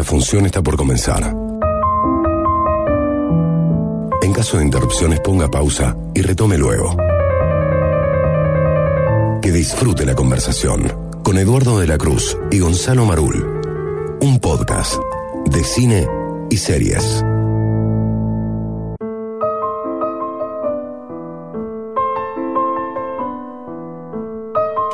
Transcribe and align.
la 0.00 0.04
función 0.04 0.46
está 0.46 0.62
por 0.62 0.78
comenzar. 0.78 1.36
En 4.22 4.32
caso 4.32 4.56
de 4.56 4.64
interrupciones 4.64 5.20
ponga 5.20 5.50
pausa 5.50 5.94
y 6.14 6.22
retome 6.22 6.56
luego. 6.56 6.96
Que 9.42 9.52
disfrute 9.52 10.06
la 10.06 10.14
conversación 10.14 10.90
con 11.22 11.36
Eduardo 11.36 11.78
de 11.78 11.86
la 11.86 11.98
Cruz 11.98 12.38
y 12.50 12.60
Gonzalo 12.60 13.04
Marul. 13.04 13.60
Un 14.22 14.38
podcast 14.38 14.94
de 15.44 15.62
cine 15.64 16.08
y 16.48 16.56
series. 16.56 17.22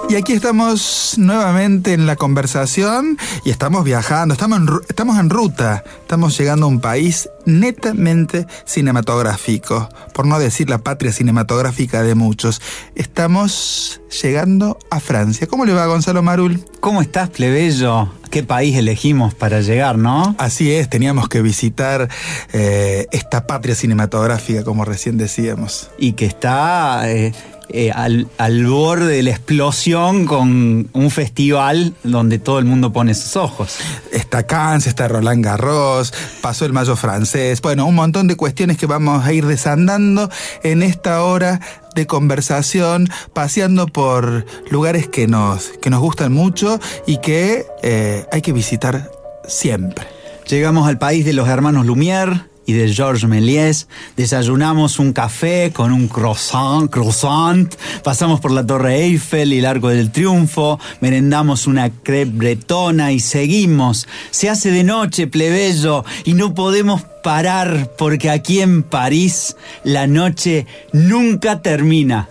Y 0.09 0.15
aquí 0.15 0.35
estamos 0.35 1.15
nuevamente 1.19 1.93
en 1.93 2.07
la 2.07 2.15
conversación 2.15 3.19
y 3.45 3.51
estamos 3.51 3.83
viajando, 3.83 4.35
estamos 4.35 4.61
en, 4.61 4.69
estamos 4.89 5.19
en 5.19 5.31
ruta, 5.31 5.83
estamos 6.01 6.39
llegando 6.39 6.67
a 6.67 6.69
un 6.69 6.81
país 6.81 7.29
netamente 7.45 8.47
cinematográfico, 8.65 9.89
por 10.15 10.27
no 10.27 10.39
decir 10.39 10.71
la 10.71 10.79
patria 10.79 11.13
cinematográfica 11.13 12.05
de 12.05 12.15
muchos. 12.15 12.63
Estamos 12.95 14.01
llegando 14.23 14.79
a 14.91 15.01
Francia. 15.01 15.49
¿Cómo 15.49 15.65
le 15.65 15.73
va 15.73 15.87
Gonzalo 15.87 16.23
Marul? 16.23 16.65
¿Cómo 16.79 17.03
estás, 17.03 17.29
plebeyo? 17.31 18.09
¿Qué 18.31 18.45
país 18.45 18.77
elegimos 18.77 19.35
para 19.35 19.61
llegar, 19.61 19.99
no? 19.99 20.37
Así 20.39 20.73
es, 20.73 20.89
teníamos 20.89 21.29
que 21.29 21.43
visitar 21.43 22.09
eh, 22.53 23.07
esta 23.11 23.49
patria 23.49 23.75
cinematográfica, 23.75 24.63
como 24.63 24.85
recién 24.85 25.19
decíamos. 25.19 25.91
Y 25.99 26.13
que 26.13 26.27
está... 26.27 27.11
Eh, 27.11 27.33
eh, 27.69 27.91
al, 27.91 28.29
al, 28.39 28.67
borde 28.67 29.17
de 29.17 29.23
la 29.23 29.31
explosión 29.31 30.27
con 30.27 30.89
un 30.93 31.11
festival 31.11 31.95
donde 32.05 32.39
todo 32.39 32.59
el 32.59 32.65
mundo 32.65 32.93
pone 32.93 33.15
sus 33.15 33.37
ojos. 33.37 33.79
Está 34.13 34.47
Cannes, 34.47 34.87
está 34.87 35.09
Roland 35.09 35.45
Garros, 35.45 36.13
pasó 36.41 36.65
el 36.65 36.73
Mayo 36.73 36.97
francés, 36.97 37.61
bueno, 37.61 37.87
un 37.87 37.95
montón 37.95 38.29
de 38.29 38.37
cuestiones 38.37 38.77
que 38.77 38.87
vamos 38.87 39.25
a 39.25 39.33
ir 39.33 39.47
desandando 39.47 40.31
en 40.63 40.83
esta 40.83 41.25
hora 41.25 41.61
de 41.95 42.07
conversación, 42.07 43.09
paseando 43.33 43.87
por 43.87 44.47
lugares 44.71 45.09
que 45.09 45.27
nos, 45.27 45.69
que 45.81 45.91
nos 45.91 46.01
gustan 46.01 46.33
mucho 46.33 46.79
y 47.07 47.19
que 47.19 47.67
eh, 47.83 48.27
hay 48.31 48.43
que 48.43 48.53
visitar 48.53 49.11
siempre. 49.49 50.07
Llegamos 50.49 50.87
al 50.87 50.99
país 50.99 51.25
de 51.25 51.33
los 51.33 51.49
hermanos 51.49 51.87
Lumière 51.87 52.47
y 52.67 52.73
de 52.73 52.93
Georges 52.93 53.29
Méliès. 53.29 53.89
Desayunamos 54.17 54.99
un 54.99 55.13
café 55.13 55.73
con 55.73 55.93
un 55.93 56.09
croissant, 56.09 56.89
croissant. 56.89 57.69
Pasamos 58.03 58.41
por 58.41 58.51
la 58.51 58.67
Torre 58.67 59.05
Eiffel 59.05 59.53
y 59.53 59.59
el 59.59 59.67
Arco 59.67 59.89
del 59.89 60.11
Triunfo. 60.11 60.79
Merendamos 61.01 61.67
una 61.67 61.91
crepe 61.91 62.33
bretona 62.33 63.13
y 63.13 63.21
seguimos. 63.21 64.07
Se 64.31 64.51
hace 64.51 64.71
de 64.71 64.85
noche, 64.85 65.27
plebeyo, 65.27 66.05
y 66.25 66.35
no 66.35 66.55
podemos 66.55 67.03
parar 67.23 67.93
porque 67.97 68.31
aquí 68.31 68.61
en 68.61 68.83
París 68.83 69.57
la 69.85 70.07
noche 70.07 70.67
nunca 70.93 71.63
termina. 71.63 72.29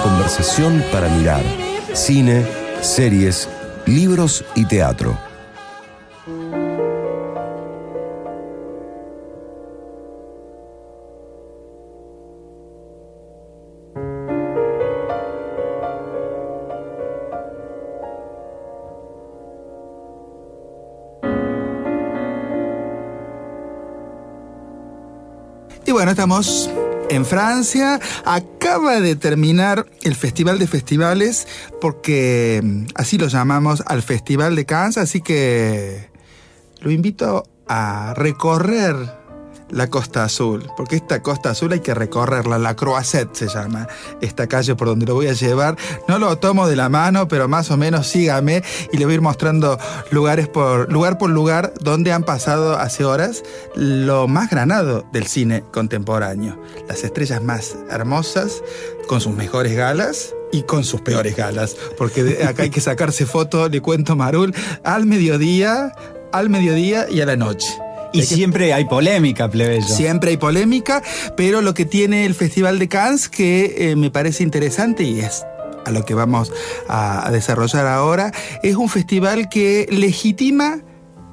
Conversación 0.00 0.82
para 0.92 1.08
mirar 1.08 1.42
cine, 1.92 2.46
series, 2.80 3.48
libros 3.86 4.44
y 4.54 4.64
teatro. 4.64 5.18
Y 25.84 25.92
bueno, 25.92 26.12
estamos 26.12 26.70
en 27.12 27.26
Francia. 27.26 28.00
Acaba 28.24 29.00
de 29.00 29.16
terminar 29.16 29.86
el 30.02 30.14
Festival 30.14 30.58
de 30.58 30.66
Festivales, 30.66 31.46
porque 31.80 32.60
mm, 32.62 32.84
así 32.94 33.18
lo 33.18 33.28
llamamos 33.28 33.82
al 33.86 34.02
Festival 34.02 34.56
de 34.56 34.66
Cannes, 34.66 34.98
así 34.98 35.20
que 35.20 36.10
lo 36.80 36.90
invito 36.90 37.44
a 37.68 38.14
recorrer 38.16 39.21
la 39.72 39.88
Costa 39.88 40.24
Azul, 40.24 40.70
porque 40.76 40.96
esta 40.96 41.22
Costa 41.22 41.50
Azul 41.50 41.72
hay 41.72 41.80
que 41.80 41.94
recorrerla, 41.94 42.58
la 42.58 42.76
Croisette 42.76 43.34
se 43.34 43.48
llama, 43.48 43.88
esta 44.20 44.46
calle 44.46 44.74
por 44.76 44.88
donde 44.88 45.06
lo 45.06 45.14
voy 45.14 45.26
a 45.26 45.32
llevar. 45.32 45.76
No 46.06 46.18
lo 46.18 46.36
tomo 46.38 46.68
de 46.68 46.76
la 46.76 46.88
mano, 46.88 47.26
pero 47.26 47.48
más 47.48 47.70
o 47.70 47.76
menos 47.76 48.06
sígame 48.06 48.62
y 48.92 48.98
le 48.98 49.04
voy 49.04 49.12
a 49.12 49.16
ir 49.16 49.20
mostrando 49.22 49.78
lugares 50.10 50.48
por, 50.48 50.92
lugar 50.92 51.18
por 51.18 51.30
lugar 51.30 51.72
donde 51.80 52.12
han 52.12 52.22
pasado 52.22 52.78
hace 52.78 53.04
horas 53.04 53.42
lo 53.74 54.28
más 54.28 54.50
granado 54.50 55.04
del 55.12 55.26
cine 55.26 55.64
contemporáneo. 55.72 56.60
Las 56.86 57.02
estrellas 57.02 57.42
más 57.42 57.76
hermosas, 57.90 58.62
con 59.08 59.20
sus 59.20 59.34
mejores 59.34 59.74
galas, 59.74 60.34
y 60.52 60.64
con 60.64 60.84
sus 60.84 61.00
peores 61.00 61.34
galas, 61.34 61.76
porque 61.96 62.44
acá 62.46 62.64
hay 62.64 62.70
que 62.70 62.82
sacarse 62.82 63.24
foto, 63.24 63.70
le 63.70 63.80
cuento 63.80 64.16
Marul, 64.16 64.54
al 64.84 65.06
mediodía, 65.06 65.92
al 66.30 66.50
mediodía 66.50 67.06
y 67.08 67.22
a 67.22 67.26
la 67.26 67.36
noche. 67.36 67.81
Y 68.12 68.20
Hay 68.20 68.26
que- 68.26 68.34
siempre 68.34 68.72
hay 68.72 68.84
polémica, 68.84 69.48
plebeyo. 69.50 69.86
Siempre 69.86 70.30
hay 70.30 70.36
polémica, 70.36 71.02
pero 71.36 71.60
lo 71.62 71.74
que 71.74 71.84
tiene 71.84 72.26
el 72.26 72.34
Festival 72.34 72.78
de 72.78 72.88
Cannes 72.88 73.28
que 73.28 73.74
eh, 73.90 73.96
me 73.96 74.10
parece 74.10 74.42
interesante 74.42 75.04
y 75.04 75.20
es 75.20 75.44
a 75.84 75.90
lo 75.90 76.04
que 76.04 76.14
vamos 76.14 76.52
a, 76.88 77.26
a 77.26 77.30
desarrollar 77.32 77.86
ahora, 77.86 78.32
es 78.62 78.76
un 78.76 78.88
festival 78.88 79.48
que 79.48 79.86
legitima 79.90 80.80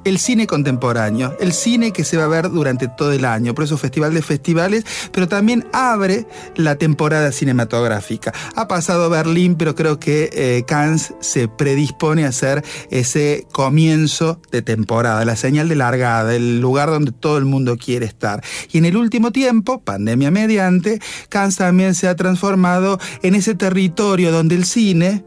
el 0.04 0.18
cine 0.18 0.46
contemporáneo, 0.46 1.36
el 1.40 1.52
cine 1.52 1.92
que 1.92 2.04
se 2.04 2.16
va 2.16 2.24
a 2.24 2.28
ver 2.28 2.50
durante 2.50 2.88
todo 2.88 3.12
el 3.12 3.24
año, 3.24 3.54
por 3.54 3.64
eso 3.64 3.76
Festival 3.76 4.14
de 4.14 4.22
Festivales, 4.22 4.84
pero 5.12 5.28
también 5.28 5.66
abre 5.72 6.26
la 6.56 6.76
temporada 6.76 7.32
cinematográfica. 7.32 8.32
Ha 8.56 8.68
pasado 8.68 9.10
Berlín, 9.10 9.56
pero 9.56 9.74
creo 9.74 9.98
que 9.98 10.30
eh, 10.32 10.64
Cannes 10.66 11.14
se 11.20 11.48
predispone 11.48 12.24
a 12.24 12.28
hacer 12.28 12.64
ese 12.90 13.46
comienzo 13.52 14.40
de 14.50 14.62
temporada, 14.62 15.24
la 15.24 15.36
señal 15.36 15.68
de 15.68 15.76
largada, 15.76 16.34
el 16.34 16.60
lugar 16.60 16.90
donde 16.90 17.12
todo 17.12 17.38
el 17.38 17.44
mundo 17.44 17.76
quiere 17.76 18.06
estar. 18.06 18.42
Y 18.72 18.78
en 18.78 18.84
el 18.84 18.96
último 18.96 19.32
tiempo, 19.32 19.80
pandemia 19.82 20.30
mediante, 20.30 21.00
Cannes 21.28 21.56
también 21.56 21.94
se 21.94 22.08
ha 22.08 22.16
transformado 22.16 22.98
en 23.22 23.34
ese 23.34 23.54
territorio 23.54 24.32
donde 24.32 24.54
el 24.54 24.64
cine 24.64 25.24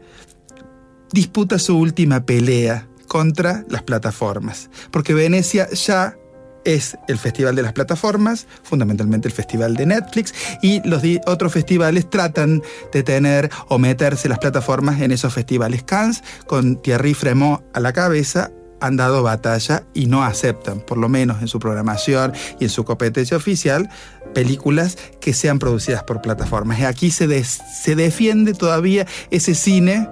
disputa 1.12 1.58
su 1.58 1.78
última 1.78 2.26
pelea 2.26 2.88
contra 3.06 3.64
las 3.68 3.82
plataformas. 3.82 4.70
Porque 4.90 5.14
Venecia 5.14 5.68
ya 5.70 6.16
es 6.64 6.96
el 7.08 7.18
festival 7.18 7.54
de 7.54 7.62
las 7.62 7.72
plataformas, 7.72 8.46
fundamentalmente 8.62 9.28
el 9.28 9.34
festival 9.34 9.76
de 9.76 9.86
Netflix, 9.86 10.34
y 10.62 10.86
los 10.88 11.02
otros 11.26 11.52
festivales 11.52 12.08
tratan 12.08 12.62
de 12.92 13.02
tener 13.02 13.50
o 13.68 13.78
meterse 13.78 14.28
las 14.28 14.38
plataformas 14.38 15.00
en 15.00 15.12
esos 15.12 15.32
festivales. 15.32 15.82
Cannes, 15.84 16.22
con 16.46 16.80
Thierry 16.80 17.14
Fremont 17.14 17.62
a 17.74 17.80
la 17.80 17.92
cabeza, 17.92 18.50
han 18.80 18.96
dado 18.96 19.22
batalla 19.22 19.84
y 19.94 20.06
no 20.06 20.24
aceptan, 20.24 20.80
por 20.80 20.98
lo 20.98 21.08
menos 21.08 21.40
en 21.40 21.48
su 21.48 21.58
programación 21.58 22.32
y 22.60 22.64
en 22.64 22.70
su 22.70 22.84
competencia 22.84 23.36
oficial, 23.36 23.88
películas 24.34 24.98
que 25.20 25.32
sean 25.32 25.58
producidas 25.58 26.02
por 26.02 26.20
plataformas. 26.20 26.80
Y 26.80 26.84
aquí 26.84 27.10
se, 27.10 27.44
se 27.44 27.94
defiende 27.94 28.52
todavía 28.52 29.06
ese 29.30 29.54
cine 29.54 30.08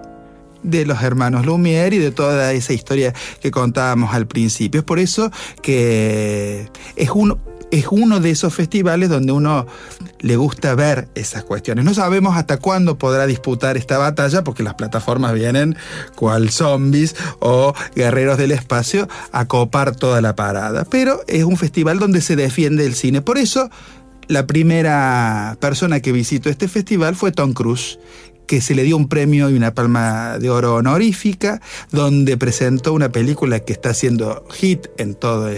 de 0.63 0.87
los 0.87 1.03
hermanos 1.03 1.47
Lumière 1.47 1.95
y 1.95 1.99
de 1.99 2.11
toda 2.11 2.53
esa 2.53 2.73
historia 2.73 3.15
que 3.41 3.51
contábamos 3.51 4.15
al 4.15 4.27
principio. 4.27 4.81
Es 4.81 4.85
por 4.85 4.99
eso 4.99 5.31
que 5.63 6.69
es 6.97 7.11
uno, 7.15 7.39
es 7.73 7.87
uno 7.91 8.21
de 8.21 8.31
esos 8.31 8.55
festivales 8.55 9.09
donde 9.09 9.33
uno 9.33 9.67
le 10.21 10.37
gusta 10.37 10.75
ver 10.75 11.09
esas 11.15 11.43
cuestiones. 11.43 11.85
No 11.85 11.95
sabemos 11.95 12.37
hasta 12.37 12.59
cuándo 12.59 12.99
podrá 12.99 13.27
disputar 13.27 13.79
esta 13.79 13.97
batalla 13.97 14.45
porque 14.45 14.63
las 14.63 14.75
plataformas 14.75 15.33
vienen 15.33 15.75
cual 16.15 16.51
zombies 16.51 17.17
o 17.41 17.73
guerreros 17.97 18.37
del 18.37 18.53
espacio 18.53 19.09
a 19.33 19.47
copar 19.47 19.97
toda 19.97 20.21
la 20.21 20.37
parada. 20.37 20.85
Pero 20.85 21.23
es 21.27 21.45
un 21.45 21.57
festival 21.57 21.99
donde 21.99 22.21
se 22.21 22.37
defiende 22.37 22.85
el 22.85 22.95
cine. 22.95 23.23
Por 23.23 23.39
eso 23.39 23.71
la 24.29 24.47
primera 24.47 25.57
persona 25.59 26.01
que 26.01 26.13
visitó 26.13 26.51
este 26.51 26.69
festival 26.69 27.17
fue 27.17 27.33
Tom 27.33 27.55
Cruise, 27.55 27.99
que 28.53 28.61
se 28.61 28.75
le 28.75 28.83
dio 28.83 28.99
un 28.99 29.09
premio 29.09 29.49
y 29.49 29.55
una 29.55 29.73
palma 29.73 30.37
de 30.39 30.51
oro 30.51 30.75
honorífica, 30.75 31.63
donde 31.91 32.37
presentó 32.37 32.93
una 32.93 33.09
película 33.09 33.61
que 33.61 33.73
está 33.73 33.89
haciendo 33.89 34.45
hit 34.53 34.89
en 34.99 35.15
todo, 35.15 35.49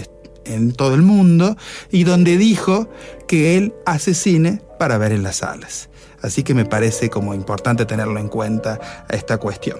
en 0.45 0.71
todo 0.71 0.95
el 0.95 1.01
mundo 1.01 1.57
y 1.91 2.05
donde 2.05 2.37
dijo 2.37 2.87
que 3.27 3.57
él 3.57 3.73
hace 3.85 4.13
cine 4.13 4.61
para 4.79 4.97
ver 4.97 5.11
en 5.11 5.23
las 5.23 5.35
salas. 5.35 5.89
Así 6.21 6.43
que 6.43 6.53
me 6.53 6.63
parece 6.63 7.09
como 7.09 7.33
importante 7.33 7.85
tenerlo 7.85 8.17
en 8.17 8.29
cuenta 8.29 8.79
esta 9.09 9.39
cuestión. 9.39 9.77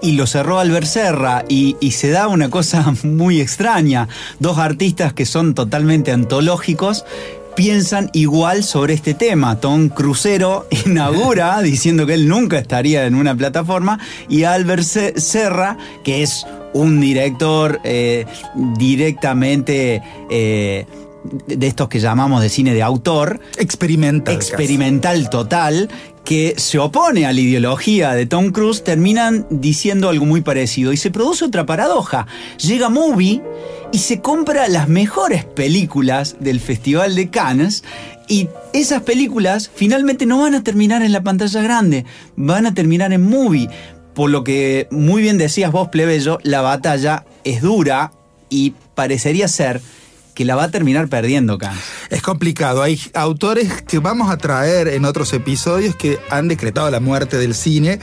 y 0.00 0.12
lo 0.12 0.26
cerró 0.26 0.58
Albert 0.58 0.86
Serra 0.86 1.44
y 1.48 1.90
se 1.90 2.08
da 2.08 2.26
una 2.26 2.48
cosa 2.48 2.94
muy 3.02 3.42
extraña. 3.42 4.08
Dos 4.40 4.56
artistas 4.56 5.12
que 5.12 5.26
son 5.26 5.54
totalmente 5.54 6.10
antológicos 6.10 7.04
piensan 7.56 8.10
igual 8.12 8.62
sobre 8.62 8.94
este 8.94 9.14
tema. 9.14 9.58
Tom 9.58 9.88
Crucero 9.88 10.66
inaugura 10.86 11.60
diciendo 11.62 12.06
que 12.06 12.14
él 12.14 12.28
nunca 12.28 12.58
estaría 12.58 13.06
en 13.06 13.14
una 13.16 13.34
plataforma 13.34 13.98
y 14.28 14.44
Albert 14.44 14.82
Se- 14.84 15.20
Serra, 15.20 15.76
que 16.04 16.22
es 16.22 16.46
un 16.74 17.00
director 17.00 17.80
eh, 17.84 18.26
directamente... 18.78 20.02
eh, 20.30 20.86
de 21.46 21.66
estos 21.66 21.88
que 21.88 22.00
llamamos 22.00 22.42
de 22.42 22.48
cine 22.48 22.74
de 22.74 22.82
autor, 22.82 23.40
Experimental. 23.58 24.36
casi. 24.36 24.48
experimental 24.48 25.30
total 25.30 25.88
que 26.24 26.54
se 26.56 26.78
opone 26.78 27.24
a 27.24 27.32
la 27.32 27.40
ideología 27.40 28.12
de 28.12 28.26
Tom 28.26 28.50
Cruise 28.50 28.82
terminan 28.82 29.46
diciendo 29.48 30.08
algo 30.08 30.26
muy 30.26 30.40
parecido 30.40 30.92
y 30.92 30.96
se 30.96 31.12
produce 31.12 31.44
otra 31.44 31.66
paradoja. 31.66 32.26
Llega 32.58 32.88
Movie 32.88 33.42
y 33.92 33.98
se 33.98 34.20
compra 34.20 34.66
las 34.66 34.88
mejores 34.88 35.44
películas 35.44 36.36
del 36.40 36.58
Festival 36.58 37.14
de 37.14 37.30
Cannes 37.30 37.84
y 38.26 38.48
esas 38.72 39.02
películas 39.02 39.70
finalmente 39.72 40.26
no 40.26 40.40
van 40.40 40.56
a 40.56 40.64
terminar 40.64 41.02
en 41.02 41.12
la 41.12 41.22
pantalla 41.22 41.62
grande, 41.62 42.04
van 42.34 42.66
a 42.66 42.74
terminar 42.74 43.12
en 43.12 43.22
Movie. 43.22 43.68
Por 44.12 44.30
lo 44.30 44.42
que 44.42 44.88
muy 44.90 45.22
bien 45.22 45.38
decías 45.38 45.70
vos, 45.70 45.88
plebeyo, 45.90 46.38
la 46.42 46.60
batalla 46.60 47.24
es 47.44 47.62
dura 47.62 48.10
y 48.48 48.74
parecería 48.96 49.46
ser 49.46 49.80
que 50.36 50.44
la 50.44 50.54
va 50.54 50.64
a 50.64 50.70
terminar 50.70 51.08
perdiendo 51.08 51.56
Cannes. 51.56 51.82
Es 52.10 52.22
complicado. 52.22 52.82
Hay 52.82 53.00
autores 53.14 53.82
que 53.82 53.98
vamos 53.98 54.30
a 54.30 54.36
traer 54.36 54.86
en 54.88 55.06
otros 55.06 55.32
episodios 55.32 55.96
que 55.96 56.18
han 56.30 56.46
decretado 56.46 56.90
la 56.90 57.00
muerte 57.00 57.38
del 57.38 57.54
cine, 57.54 57.98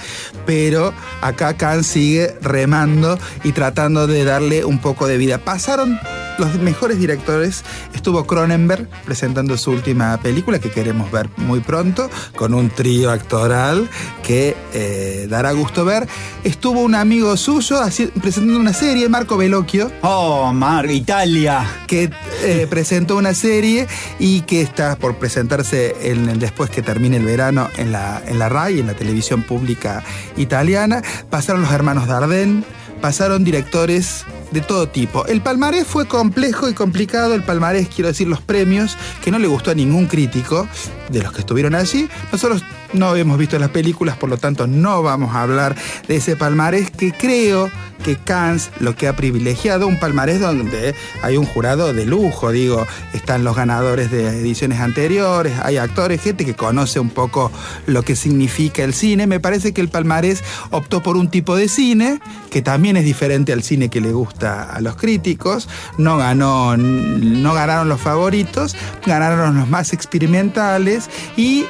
pero 0.46 0.94
acá 1.22 1.56
Khan 1.56 1.84
sigue 1.84 2.36
remando 2.42 3.20
y 3.44 3.52
tratando 3.52 4.08
de 4.08 4.26
darle 4.26 4.66
un 4.66 4.80
poco 4.80 5.08
de 5.08 5.18
vida. 5.18 5.38
Pasaron 5.38 6.00
los 6.38 6.56
mejores 6.56 7.00
directores. 7.00 7.64
Estuvo 7.94 8.26
Cronenberg 8.26 8.88
presentando 9.06 9.58
su 9.58 9.72
última 9.72 10.18
película 10.22 10.60
que 10.60 10.72
queremos 10.72 11.12
ver 11.12 11.30
muy 11.38 11.60
pronto, 11.60 12.10
con 12.36 12.54
un 12.54 12.70
trío 12.70 13.12
actoral 13.12 13.90
que 14.24 14.56
eh, 14.74 15.28
dará 15.30 15.52
gusto 15.52 15.86
ver. 15.86 16.08
Estuvo 16.44 16.82
un 16.82 16.96
amigo 16.96 17.36
suyo 17.38 17.80
presentando 18.22 18.60
una 18.60 18.74
serie, 18.74 19.08
Marco 19.10 19.38
Bellocchio, 19.38 19.92
Oh, 20.02 20.52
Mar, 20.54 20.90
Italia. 20.90 21.66
que 21.88 22.10
eh, 22.44 22.68
presentó 22.70 23.16
una 23.18 23.34
serie 23.34 23.88
y 24.20 24.42
que 24.42 24.62
está 24.62 24.96
por 24.96 25.16
presentarse 25.18 25.96
en 26.12 26.30
el- 26.30 26.40
después 26.40 26.70
que 26.70 26.82
termine 26.82 27.18
el 27.18 27.26
verano 27.26 27.70
en 27.78 27.92
la, 27.92 28.22
en 28.28 28.40
la 28.40 28.50
RAI, 28.50 28.80
en 28.80 28.88
la 28.88 28.94
televisión 28.94 29.44
pública 29.44 30.04
italiana. 30.38 31.02
Pasaron 31.30 31.62
los 31.62 31.72
hermanos 31.72 32.08
Dardenne, 32.08 32.64
pasaron 33.02 33.44
directores 33.44 34.24
de 34.54 34.62
todo 34.62 34.88
tipo. 34.88 35.26
El 35.26 35.42
palmarés 35.42 35.86
fue 35.88 36.08
complejo 36.08 36.70
y 36.70 36.74
complicado. 36.74 37.34
El 37.34 37.44
palmarés, 37.44 37.90
quiero 37.90 38.10
decir, 38.10 38.28
los 38.28 38.42
premios, 38.42 38.96
que 39.24 39.32
no 39.32 39.40
le 39.40 39.48
gustó 39.48 39.72
a 39.72 39.76
ningún 39.76 40.06
crítico 40.06 40.68
de 41.10 41.22
los 41.24 41.34
que 41.34 41.40
estuvieron 41.40 41.76
allí. 41.76 42.08
Nosotros 42.32 42.64
no 42.94 43.16
hemos 43.16 43.38
visto 43.38 43.58
las 43.60 43.70
películas, 43.70 44.18
por 44.18 44.30
lo 44.30 44.38
tanto 44.38 44.68
no 44.68 45.02
vamos 45.04 45.36
a 45.36 45.42
hablar 45.42 45.76
de 46.08 46.16
ese 46.16 46.36
palmarés 46.36 46.92
que 46.92 47.12
creo 47.12 47.70
que 48.04 48.18
Cannes 48.18 48.70
lo 48.80 48.96
que 48.96 49.08
ha 49.08 49.16
privilegiado, 49.16 49.88
un 49.88 50.00
palmarés 50.00 50.42
donde 50.42 50.94
hay 51.22 51.38
un 51.38 51.46
jurado 51.46 51.94
de 51.94 52.06
lujo, 52.06 52.52
digo, 52.52 52.86
están 53.14 53.44
los 53.44 53.56
ganadores 53.56 54.12
de 54.12 54.28
ediciones 54.28 54.80
anteriores, 54.80 55.54
hay 55.64 55.78
actores, 55.78 56.22
gente 56.22 56.46
que 56.46 56.54
conoce 56.54 57.00
un 57.00 57.10
poco 57.10 57.52
lo 57.88 58.04
que 58.04 58.16
significa 58.16 58.84
el 58.84 58.94
cine. 58.94 59.26
Me 59.26 59.40
parece 59.40 59.74
que 59.74 59.82
el 59.82 59.88
palmarés 59.88 60.44
optó 60.72 61.02
por 61.02 61.16
un 61.16 61.30
tipo 61.30 61.56
de 61.56 61.70
cine 61.70 62.20
que 62.50 62.62
también 62.62 62.98
es 62.98 63.06
diferente 63.06 63.54
al 63.54 63.64
cine 63.64 63.90
que 63.90 64.02
le 64.02 64.12
gusta 64.12 64.64
a 64.64 64.82
los 64.82 64.96
críticos. 64.98 65.70
No 65.98 66.18
ganó, 66.18 66.76
no 66.78 67.54
ganaron 67.54 67.88
los 67.90 68.02
favoritos, 68.02 68.76
ganaron 69.06 69.58
los 69.58 69.70
más 69.70 69.94
experimentales 69.94 71.10
y 71.38 71.66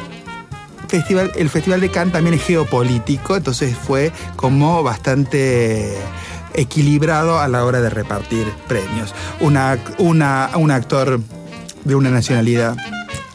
el 0.93 1.49
Festival 1.49 1.81
de 1.81 1.89
Cannes 1.89 2.13
también 2.13 2.35
es 2.35 2.43
geopolítico, 2.43 3.35
entonces 3.35 3.75
fue 3.75 4.11
como 4.35 4.83
bastante 4.83 5.97
equilibrado 6.53 7.39
a 7.39 7.47
la 7.47 7.65
hora 7.65 7.81
de 7.81 7.89
repartir 7.89 8.45
premios. 8.67 9.13
Una, 9.39 9.77
una- 9.97 10.51
un 10.55 10.69
actor 10.71 11.19
de 11.83 11.95
una 11.95 12.11
nacionalidad 12.11 12.77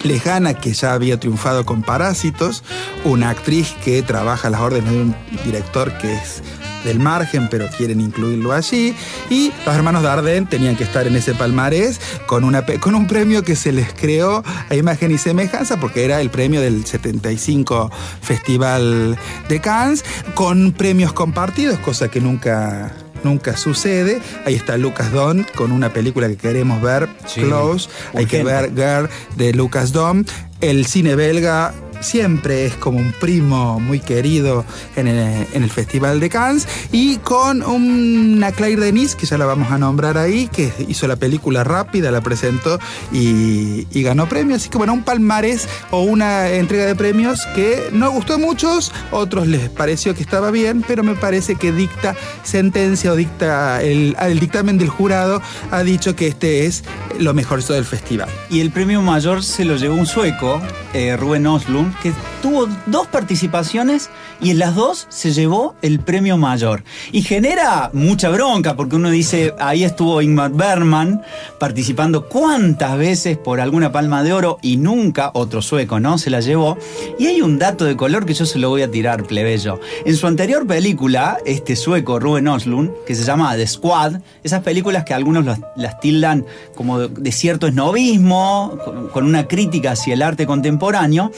lejana 0.04 0.54
que 0.54 0.72
ya 0.72 0.92
había 0.92 1.18
triunfado 1.18 1.66
con 1.66 1.82
Parásitos, 1.82 2.62
una 3.04 3.30
actriz 3.30 3.74
que 3.84 4.00
trabaja 4.02 4.46
a 4.48 4.50
las 4.52 4.60
órdenes 4.60 4.92
de 4.92 5.02
un 5.02 5.16
director 5.44 5.92
que 5.98 6.14
es 6.14 6.42
del 6.84 7.00
margen, 7.00 7.48
pero 7.50 7.68
quieren 7.76 8.00
incluirlo 8.00 8.52
allí. 8.52 8.94
Y 9.30 9.52
los 9.66 9.74
hermanos 9.74 10.02
Darden 10.02 10.46
tenían 10.46 10.76
que 10.76 10.84
estar 10.84 11.06
en 11.06 11.16
ese 11.16 11.34
palmarés 11.34 12.00
con, 12.26 12.44
una, 12.44 12.64
con 12.80 12.94
un 12.94 13.06
premio 13.06 13.42
que 13.42 13.56
se 13.56 13.72
les 13.72 13.92
creó 13.92 14.42
a 14.68 14.74
imagen 14.74 15.10
y 15.10 15.18
semejanza, 15.18 15.78
porque 15.78 16.04
era 16.04 16.20
el 16.20 16.30
premio 16.30 16.60
del 16.60 16.84
75 16.84 17.90
Festival 18.20 19.18
de 19.48 19.60
Cannes, 19.60 20.04
con 20.34 20.72
premios 20.72 21.12
compartidos, 21.12 21.78
cosa 21.80 22.08
que 22.08 22.20
nunca... 22.20 22.92
Nunca 23.24 23.56
sucede. 23.56 24.20
Ahí 24.46 24.54
está 24.54 24.76
Lucas 24.76 25.10
Don 25.10 25.44
con 25.56 25.72
una 25.72 25.92
película 25.92 26.28
que 26.28 26.36
queremos 26.36 26.80
ver, 26.80 27.08
Sí, 27.26 27.40
Close. 27.40 27.88
Hay 28.14 28.26
que 28.26 28.44
ver 28.44 28.70
Girl 28.76 29.10
de 29.36 29.52
Lucas 29.52 29.90
Don. 29.90 30.24
El 30.60 30.86
cine 30.86 31.16
belga 31.16 31.74
siempre 32.00 32.66
es 32.66 32.74
como 32.74 32.98
un 32.98 33.12
primo 33.12 33.80
muy 33.80 34.00
querido 34.00 34.64
en 34.96 35.08
el, 35.08 35.68
Festival 35.70 36.18
de 36.18 36.30
Cannes. 36.30 36.66
Y 36.92 37.18
con 37.18 37.62
una 37.62 38.52
Claire 38.52 38.80
Denis, 38.80 39.14
que 39.14 39.26
ya 39.26 39.38
la 39.38 39.44
vamos 39.44 39.70
a 39.70 39.78
nombrar 39.78 40.16
ahí, 40.16 40.48
que 40.48 40.72
hizo 40.88 41.06
la 41.06 41.16
película 41.16 41.62
rápida, 41.62 42.10
la 42.10 42.20
presentó 42.20 42.78
y, 43.12 43.86
ganó 44.02 44.28
premios. 44.28 44.62
Así 44.62 44.70
que 44.70 44.78
bueno, 44.78 44.94
un 44.94 45.02
palmarés 45.02 45.68
o 45.90 46.02
una 46.02 46.48
entrega 46.48 46.86
de 46.86 46.94
premios 46.94 47.46
que 47.54 47.90
no 47.92 48.10
gustó 48.10 48.34
a 48.34 48.38
muchos, 48.38 48.92
otros 49.10 49.46
les 49.46 49.68
pareció 49.68 50.14
que 50.14 50.22
estaba 50.22 50.50
bien, 50.50 50.82
pero 50.86 51.02
me 51.02 51.14
parece 51.14 51.56
que 51.56 51.72
dicta 51.72 52.14
sentencia 52.42 53.12
o 53.12 53.16
dicta 53.16 53.82
el, 53.82 54.16
dictamen 54.40 54.78
del 54.78 54.88
jurado 54.88 55.42
ha 55.70 55.82
dicho 55.82 56.16
que 56.16 56.28
este 56.28 56.66
es 56.66 56.84
lo 57.18 57.34
mejorcito 57.34 57.74
del 57.74 57.84
festival. 57.84 58.28
Y 58.50 58.60
el 58.60 58.70
premio 58.70 59.02
mayor 59.02 59.42
se 59.44 59.64
lo 59.64 59.76
llevó 59.76 59.94
un 59.94 60.06
sueco, 60.06 60.60
eh, 60.94 61.16
Rubén 61.16 61.46
Oslund, 61.46 61.87
que 62.02 62.12
tuvo 62.42 62.68
dos 62.86 63.06
participaciones 63.06 64.10
y 64.40 64.50
en 64.50 64.58
las 64.58 64.74
dos 64.74 65.06
se 65.08 65.32
llevó 65.32 65.74
el 65.82 66.00
premio 66.00 66.36
mayor. 66.36 66.84
Y 67.12 67.22
genera 67.22 67.90
mucha 67.92 68.28
bronca 68.28 68.76
porque 68.76 68.96
uno 68.96 69.10
dice, 69.10 69.54
ahí 69.58 69.84
estuvo 69.84 70.22
Ingmar 70.22 70.52
Bergman 70.52 71.22
participando 71.58 72.28
cuántas 72.28 72.96
veces 72.96 73.36
por 73.36 73.60
alguna 73.60 73.92
palma 73.92 74.22
de 74.22 74.32
oro 74.32 74.58
y 74.62 74.76
nunca 74.76 75.30
otro 75.34 75.62
sueco, 75.62 76.00
¿no? 76.00 76.18
Se 76.18 76.30
la 76.30 76.40
llevó. 76.40 76.78
Y 77.18 77.26
hay 77.26 77.40
un 77.40 77.58
dato 77.58 77.84
de 77.84 77.96
color 77.96 78.26
que 78.26 78.34
yo 78.34 78.46
se 78.46 78.58
lo 78.58 78.68
voy 78.68 78.82
a 78.82 78.90
tirar, 78.90 79.24
plebeyo. 79.24 79.80
En 80.04 80.16
su 80.16 80.26
anterior 80.26 80.66
película, 80.66 81.38
este 81.44 81.76
sueco, 81.76 82.18
Rubén 82.18 82.48
Oslund, 82.48 82.92
que 83.06 83.14
se 83.14 83.24
llama 83.24 83.56
The 83.56 83.66
Squad, 83.66 84.20
esas 84.42 84.62
películas 84.62 85.04
que 85.04 85.14
algunos 85.14 85.44
las, 85.76 86.00
tildan 86.00 86.46
como 86.74 87.00
de, 87.00 87.32
cierto 87.32 87.66
esnovismo, 87.66 88.78
con 89.12 89.24
una 89.24 89.46
crítica 89.46 89.92
hacia 89.92 90.14
el 90.14 90.22
arte 90.22 90.46
contemporáneo, 90.46 91.30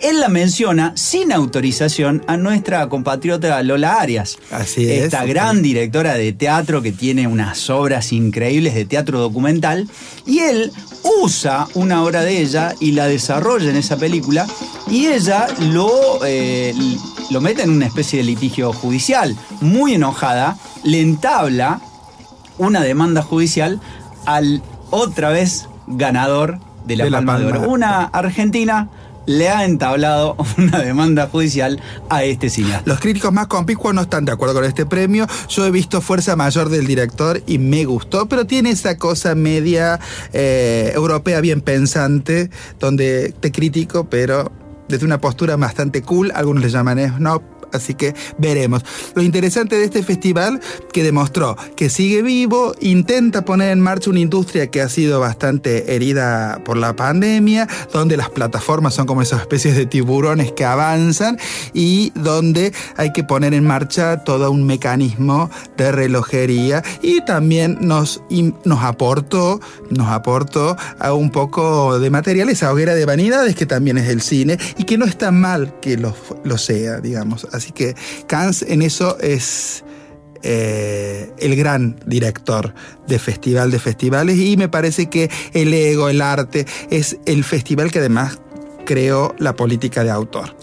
él 0.00 0.20
la 0.20 0.28
menciona 0.28 0.92
sin 0.96 1.32
autorización 1.32 2.22
a 2.26 2.36
nuestra 2.36 2.88
compatriota 2.88 3.62
Lola 3.62 4.00
Arias. 4.00 4.38
Así 4.50 4.90
es. 4.90 5.04
Esta 5.04 5.24
gran 5.24 5.62
directora 5.62 6.14
de 6.14 6.32
teatro 6.32 6.82
que 6.82 6.92
tiene 6.92 7.26
unas 7.26 7.68
obras 7.70 8.12
increíbles 8.12 8.74
de 8.74 8.84
teatro 8.84 9.20
documental. 9.20 9.88
Y 10.26 10.40
él 10.40 10.72
usa 11.22 11.66
una 11.74 12.02
obra 12.04 12.22
de 12.22 12.40
ella 12.40 12.74
y 12.80 12.92
la 12.92 13.06
desarrolla 13.06 13.70
en 13.70 13.76
esa 13.76 13.96
película. 13.96 14.46
Y 14.90 15.06
ella 15.06 15.46
lo, 15.72 16.24
eh, 16.24 16.74
lo 17.30 17.40
mete 17.40 17.62
en 17.62 17.70
una 17.70 17.86
especie 17.86 18.18
de 18.18 18.24
litigio 18.24 18.72
judicial. 18.72 19.36
Muy 19.60 19.94
enojada, 19.94 20.58
le 20.84 21.00
entabla 21.00 21.80
una 22.58 22.80
demanda 22.80 23.22
judicial 23.22 23.80
al 24.26 24.62
otra 24.90 25.30
vez 25.30 25.68
ganador 25.86 26.58
de 26.86 26.96
la, 26.96 27.04
De 27.04 27.10
la 27.10 27.18
Palma 27.18 27.38
de. 27.38 27.46
Oro. 27.46 27.70
Una 27.70 28.04
argentina 28.04 28.88
le 29.28 29.50
ha 29.50 29.64
entablado 29.64 30.36
una 30.58 30.80
demanda 30.80 31.28
judicial 31.28 31.80
a 32.08 32.24
este 32.24 32.48
cineasta. 32.48 32.82
Los 32.86 32.98
críticos 32.98 33.32
más 33.32 33.46
conspicuos 33.46 33.94
no 33.94 34.00
están 34.00 34.24
de 34.24 34.32
acuerdo 34.32 34.54
con 34.54 34.64
este 34.64 34.86
premio. 34.86 35.26
Yo 35.48 35.66
he 35.66 35.70
visto 35.70 36.00
Fuerza 36.00 36.34
Mayor 36.34 36.70
del 36.70 36.86
director 36.86 37.42
y 37.46 37.58
me 37.58 37.84
gustó, 37.84 38.26
pero 38.28 38.46
tiene 38.46 38.70
esa 38.70 38.96
cosa 38.96 39.34
media 39.34 40.00
eh, 40.32 40.92
europea 40.94 41.40
bien 41.40 41.60
pensante, 41.60 42.50
donde 42.80 43.34
te 43.38 43.52
critico, 43.52 44.08
pero 44.08 44.50
desde 44.88 45.04
una 45.04 45.20
postura 45.20 45.56
bastante 45.56 46.02
cool. 46.02 46.32
Algunos 46.34 46.64
le 46.64 46.70
llaman 46.70 47.16
snob. 47.16 47.57
Así 47.72 47.94
que 47.94 48.14
veremos. 48.38 48.84
Lo 49.14 49.22
interesante 49.22 49.76
de 49.76 49.84
este 49.84 50.02
festival 50.02 50.60
que 50.92 51.02
demostró 51.02 51.56
que 51.76 51.90
sigue 51.90 52.22
vivo, 52.22 52.74
intenta 52.80 53.44
poner 53.44 53.70
en 53.70 53.80
marcha 53.80 54.10
una 54.10 54.20
industria 54.20 54.70
que 54.70 54.80
ha 54.80 54.88
sido 54.88 55.20
bastante 55.20 55.94
herida 55.94 56.60
por 56.64 56.76
la 56.76 56.94
pandemia, 56.94 57.68
donde 57.92 58.16
las 58.16 58.30
plataformas 58.30 58.94
son 58.94 59.06
como 59.06 59.22
esas 59.22 59.40
especies 59.40 59.76
de 59.76 59.86
tiburones 59.86 60.52
que 60.52 60.64
avanzan 60.64 61.38
y 61.72 62.12
donde 62.14 62.72
hay 62.96 63.12
que 63.12 63.24
poner 63.24 63.54
en 63.54 63.64
marcha 63.64 64.24
todo 64.24 64.50
un 64.50 64.64
mecanismo 64.64 65.50
de 65.76 65.92
relojería 65.92 66.82
y 67.02 67.20
también 67.22 67.78
nos, 67.80 68.22
nos 68.64 68.82
aportó, 68.82 69.60
nos 69.90 70.08
aportó 70.08 70.76
a 70.98 71.12
un 71.12 71.30
poco 71.30 71.98
de 71.98 72.10
material 72.10 72.48
esa 72.48 72.72
hoguera 72.72 72.94
de 72.94 73.04
vanidades 73.04 73.54
que 73.54 73.66
también 73.66 73.98
es 73.98 74.08
el 74.08 74.20
cine 74.20 74.58
y 74.76 74.84
que 74.84 74.98
no 74.98 75.04
está 75.04 75.30
mal 75.30 75.74
que 75.80 75.96
lo, 75.96 76.14
lo 76.44 76.58
sea, 76.58 77.00
digamos. 77.00 77.46
Así 77.58 77.72
que 77.72 77.94
Cannes 78.26 78.62
en 78.62 78.82
eso 78.82 79.18
es 79.20 79.84
eh, 80.42 81.30
el 81.38 81.56
gran 81.56 81.98
director 82.06 82.72
de 83.06 83.18
festival 83.18 83.70
de 83.70 83.78
festivales 83.78 84.38
y 84.38 84.56
me 84.56 84.68
parece 84.68 85.10
que 85.10 85.30
el 85.52 85.74
ego, 85.74 86.08
el 86.08 86.20
arte, 86.20 86.66
es 86.90 87.18
el 87.26 87.44
festival 87.44 87.90
que 87.90 87.98
además 87.98 88.38
creó 88.86 89.34
la 89.38 89.54
política 89.54 90.04
de 90.04 90.10
autor. 90.10 90.56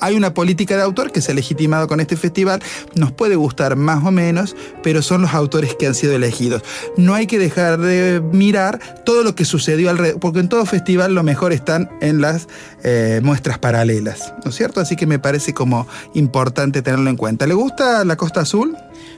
Hay 0.00 0.16
una 0.16 0.34
política 0.34 0.76
de 0.76 0.82
autor 0.82 1.12
que 1.12 1.20
se 1.20 1.32
ha 1.32 1.34
legitimado 1.34 1.86
con 1.88 2.00
este 2.00 2.16
festival, 2.16 2.62
nos 2.94 3.12
puede 3.12 3.36
gustar 3.36 3.76
más 3.76 4.04
o 4.04 4.10
menos, 4.10 4.56
pero 4.82 5.02
son 5.02 5.22
los 5.22 5.34
autores 5.34 5.74
que 5.74 5.86
han 5.86 5.94
sido 5.94 6.14
elegidos. 6.14 6.62
No 6.96 7.14
hay 7.14 7.26
que 7.26 7.38
dejar 7.38 7.78
de 7.78 8.20
mirar 8.32 8.80
todo 9.04 9.22
lo 9.24 9.34
que 9.34 9.44
sucedió 9.44 9.90
alrededor, 9.90 10.20
porque 10.20 10.40
en 10.40 10.48
todo 10.48 10.64
festival 10.66 11.14
lo 11.14 11.22
mejor 11.22 11.52
están 11.52 11.90
en 12.00 12.20
las 12.20 12.48
eh, 12.82 13.20
muestras 13.22 13.58
paralelas, 13.58 14.32
¿no 14.44 14.50
es 14.50 14.56
cierto? 14.56 14.80
Así 14.80 14.96
que 14.96 15.06
me 15.06 15.18
parece 15.18 15.52
como 15.54 15.86
importante 16.14 16.82
tenerlo 16.82 17.10
en 17.10 17.16
cuenta. 17.16 17.46
¿Le 17.46 17.54
gusta 17.54 18.04
la 18.04 18.16
Costa 18.16 18.40
Azul? 18.40 18.76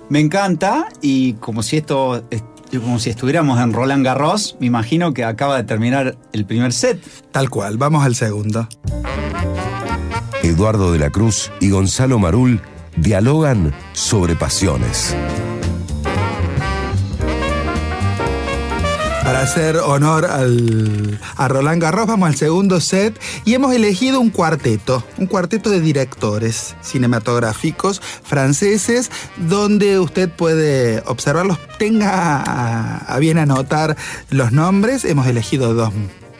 Me 0.08 0.20
encanta 0.20 0.88
y 1.00 1.34
como 1.34 1.62
si 1.62 1.76
esto 1.78 2.22
es- 2.30 2.42
como 2.72 2.98
si 2.98 3.10
estuviéramos 3.10 3.60
en 3.60 3.72
Roland 3.74 4.02
Garros, 4.04 4.56
me 4.58 4.66
imagino 4.66 5.12
que 5.12 5.24
acaba 5.24 5.58
de 5.58 5.64
terminar 5.64 6.16
el 6.32 6.46
primer 6.46 6.72
set. 6.72 6.98
Tal 7.30 7.50
cual, 7.50 7.76
vamos 7.76 8.04
al 8.04 8.14
segundo. 8.14 8.66
Eduardo 10.42 10.92
de 10.92 10.98
la 10.98 11.10
Cruz 11.10 11.50
y 11.60 11.70
Gonzalo 11.70 12.18
Marul 12.18 12.60
dialogan 12.96 13.72
sobre 13.92 14.36
pasiones. 14.36 15.14
Para 19.22 19.42
hacer 19.42 19.76
honor 19.76 20.26
al, 20.26 21.20
a 21.36 21.46
Roland 21.46 21.80
Garros, 21.80 22.08
vamos 22.08 22.28
al 22.28 22.34
segundo 22.34 22.80
set 22.80 23.18
y 23.44 23.54
hemos 23.54 23.72
elegido 23.72 24.18
un 24.20 24.30
cuarteto, 24.30 25.04
un 25.16 25.26
cuarteto 25.26 25.70
de 25.70 25.80
directores 25.80 26.74
cinematográficos 26.82 28.02
franceses, 28.24 29.12
donde 29.36 30.00
usted 30.00 30.28
puede 30.28 31.02
observarlos, 31.06 31.58
tenga 31.78 32.36
a, 32.36 32.96
a 32.98 33.18
bien 33.20 33.38
anotar 33.38 33.96
los 34.30 34.50
nombres. 34.50 35.04
Hemos 35.04 35.28
elegido 35.28 35.72
dos 35.72 35.92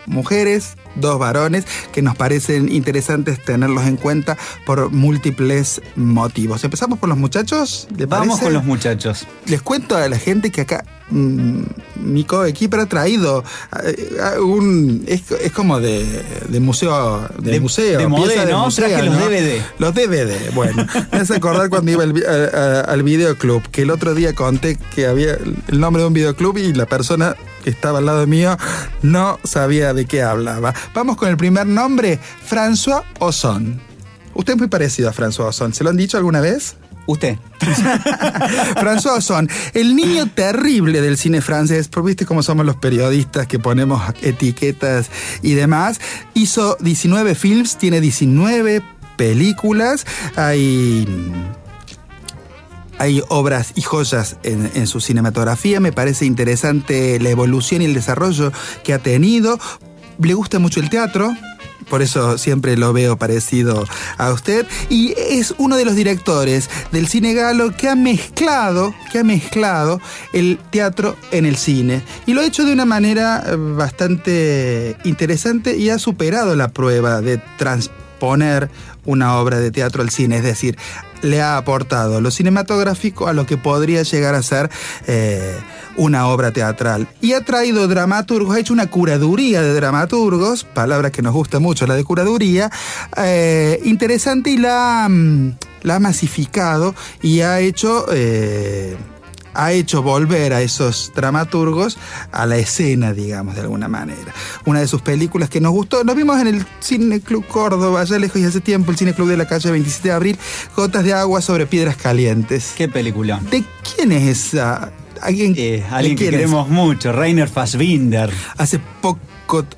mujeres, 0.06 0.75
dos 0.97 1.18
varones, 1.18 1.64
que 1.92 2.02
nos 2.02 2.16
parecen 2.16 2.71
interesantes 2.71 3.42
tenerlos 3.44 3.85
en 3.87 3.97
cuenta 3.97 4.37
por 4.66 4.90
múltiples 4.90 5.80
motivos. 5.97 6.64
¿Empezamos 6.64 6.99
por 6.99 7.09
los 7.09 7.18
muchachos? 7.18 7.88
¿Le 7.97 8.06
Vamos 8.06 8.26
parece? 8.28 8.44
con 8.44 8.52
los 8.54 8.64
muchachos. 8.64 9.26
Les 9.47 9.62
cuento 9.62 9.97
a 9.97 10.09
la 10.09 10.18
gente 10.18 10.50
que 10.50 10.62
acá 10.62 10.85
mm, 11.11 11.62
mi 11.97 12.25
coequiper 12.25 12.80
ha 12.80 12.87
traído 12.87 13.44
eh, 13.85 14.38
un. 14.40 15.04
Es, 15.06 15.30
es 15.30 15.52
como 15.52 15.80
de, 15.80 16.04
de 16.49 16.61
museo. 16.61 17.28
De, 17.38 17.52
De- 17.52 17.61
museo. 17.61 17.99
de 17.99 18.06
modé, 18.09 18.47
¿no? 18.47 18.64
museo, 18.64 18.87
Traje 18.88 19.02
los 19.04 19.14
¿no? 19.14 19.26
DVD. 19.28 19.62
Los 19.78 19.94
DVD. 19.94 20.52
Bueno, 20.54 20.87
me 21.12 21.18
hace 21.18 21.37
acordar 21.37 21.68
cuando 21.71 21.90
iba 21.90 22.04
vi- 22.06 22.23
a- 22.25 22.59
a- 22.59 22.80
al 22.82 23.02
videoclub, 23.02 23.62
que 23.71 23.82
el 23.82 23.90
otro 23.90 24.14
día 24.14 24.35
conté 24.35 24.76
que 24.94 25.06
había 25.06 25.32
el 25.68 25.80
nombre 25.80 26.02
de 26.02 26.09
un 26.09 26.14
videoclub 26.14 26.59
y 26.59 26.73
la 26.75 26.87
persona 26.87 27.37
que 27.62 27.71
estaba 27.71 27.99
al 27.99 28.07
lado 28.07 28.26
mío 28.26 28.57
no 29.02 29.38
sabía 29.45 29.95
de 29.95 30.07
qué 30.07 30.23
hablaba. 30.23 30.75
Vamos 30.95 31.16
con 31.16 31.28
el 31.28 31.37
primer 31.37 31.66
nombre, 31.66 32.19
François 32.49 33.04
Ozon. 33.19 33.81
Usted 34.35 34.54
es 34.54 34.59
muy 34.59 34.69
parecido 34.69 35.09
a 35.09 35.12
François 35.12 35.49
Ozon. 35.49 35.75
¿Se 35.75 35.85
lo 35.85 35.90
han 35.90 35.97
dicho 35.97 36.16
alguna 36.16 36.40
vez? 36.40 36.76
Usted. 37.07 37.37
François 38.76 39.19
Ozon, 39.19 39.49
el 39.75 39.97
niño 39.97 40.31
terrible 40.31 41.00
del 41.00 41.16
cine 41.16 41.40
francés, 41.40 41.88
porque 41.88 42.09
viste 42.09 42.26
cómo 42.26 42.42
somos 42.42 42.64
los 42.64 42.76
periodistas 42.76 43.47
que 43.47 43.59
ponemos 43.59 44.02
etiquetas 44.23 45.11
y 45.42 45.54
demás, 45.54 46.00
hizo 46.35 46.76
19 46.81 47.35
films, 47.35 47.76
tiene 47.76 48.00
19 48.00 48.83
películas, 49.16 50.07
hay 50.37 51.07
hay 53.02 53.21
obras 53.30 53.73
y 53.75 53.82
joyas 53.82 54.37
en, 54.44 54.71
en 54.75 54.87
su 54.87 55.00
cinematografía. 55.00 55.80
Me 55.80 55.90
parece 55.90 56.25
interesante 56.25 57.18
la 57.18 57.30
evolución 57.30 57.82
y 57.82 57.87
el 57.87 57.94
desarrollo 57.94 58.52
que 58.85 58.94
ha 58.94 59.00
tenido. 59.00 59.59
Le 60.21 60.35
gusta 60.35 60.61
mucho 60.61 60.78
el 60.78 60.88
teatro. 60.88 61.35
por 61.90 62.00
eso 62.00 62.38
siempre 62.38 62.76
lo 62.76 62.92
veo 62.92 63.16
parecido 63.16 63.85
a 64.18 64.32
usted. 64.32 64.68
Y 64.88 65.14
es 65.18 65.52
uno 65.59 65.76
de 65.76 65.85
los 65.85 65.97
directores 65.97 66.71
del 66.92 67.09
cine 67.09 67.35
galo 67.35 67.76
que 67.76 67.88
ha 67.88 67.97
mezclado, 67.97 68.94
que 69.11 69.18
ha 69.18 69.25
mezclado 69.25 70.00
el 70.32 70.61
teatro 70.71 71.16
en 71.32 71.44
el 71.44 71.56
cine. 71.56 72.02
Y 72.26 72.35
lo 72.35 72.40
ha 72.40 72.47
hecho 72.47 72.64
de 72.64 72.73
una 72.73 72.85
manera 72.85 73.42
eh, 73.44 73.56
bastante 73.56 74.97
interesante 75.02 75.76
y 75.76 75.90
ha 75.90 75.99
superado 75.99 76.54
la 76.54 76.68
prueba 76.68 77.21
de 77.21 77.38
transponer 77.59 78.71
una 79.04 79.38
obra 79.38 79.59
de 79.59 79.73
teatro 79.73 80.02
al 80.02 80.11
cine. 80.11 80.37
Es 80.37 80.44
decir, 80.44 80.78
le 81.23 81.41
ha 81.41 81.57
aportado 81.57 82.21
lo 82.21 82.31
cinematográfico 82.31 83.29
a 83.29 83.33
lo 83.33 83.47
que 83.47 83.57
podría 83.57 84.02
llegar 84.02 84.35
a 84.35 84.43
ser 84.43 84.71
eh, 85.07 85.57
una 85.97 86.26
obra 86.29 86.52
teatral. 86.52 87.09
Y 87.21 87.33
ha 87.33 87.45
traído 87.45 87.88
dramaturgos, 87.88 88.57
ha 88.57 88.61
hecho 88.61 88.73
una 88.73 88.88
curaduría 88.88 89.62
de 89.62 89.75
dramaturgos, 89.75 90.64
palabra 90.64 91.11
que 91.11 91.23
nos 91.23 91.33
gusta 91.33 91.59
mucho, 91.59 91.87
la 91.87 91.95
de 91.95 92.05
curaduría, 92.05 92.71
eh, 93.17 93.81
interesante 93.85 94.50
y 94.50 94.59
la, 94.59 95.07
mm, 95.09 95.52
la 95.83 95.97
ha 95.97 96.00
masificado 96.00 96.95
y 97.23 97.41
ha 97.41 97.61
hecho... 97.61 98.07
eh, 98.12 98.97
ha 99.54 99.73
hecho 99.73 100.02
volver 100.02 100.52
a 100.52 100.62
esos 100.62 101.12
dramaturgos 101.14 101.99
a 102.30 102.47
la 102.47 102.56
escena, 102.56 103.12
digamos, 103.12 103.54
de 103.54 103.62
alguna 103.62 103.88
manera. 103.88 104.32
Una 104.64 104.80
de 104.80 104.88
sus 104.88 105.02
películas 105.02 105.49
que 105.50 105.61
nos 105.61 105.73
gustó, 105.73 106.04
nos 106.04 106.16
vimos 106.16 106.40
en 106.40 106.47
el 106.49 106.66
Cine 106.80 107.21
Club 107.21 107.47
Córdoba, 107.47 108.00
allá 108.02 108.18
lejos 108.18 108.40
y 108.40 108.44
hace 108.44 108.61
tiempo, 108.61 108.90
el 108.90 108.97
Cine 108.99 109.14
Club 109.14 109.28
de 109.28 109.37
la 109.37 109.47
calle 109.47 109.71
27 109.71 110.09
de 110.09 110.14
abril, 110.14 110.38
Gotas 110.76 111.04
de 111.04 111.12
agua 111.14 111.40
sobre 111.42 111.66
piedras 111.66 111.97
calientes. 111.97 112.73
Qué 112.76 112.88
película. 112.88 113.40
¿De 113.50 113.64
quién 113.97 114.12
es 114.12 114.28
esa? 114.54 114.92
¿Alguien, 115.21 115.54
Eh, 115.56 115.85
alguien 115.90 116.16
que 116.16 116.25
es? 116.25 116.30
queremos 116.30 116.68
mucho, 116.68 117.12
Rainer 117.12 117.49
Fassbinder. 117.49 118.30
Hace 118.56 118.80
poco 119.00 119.21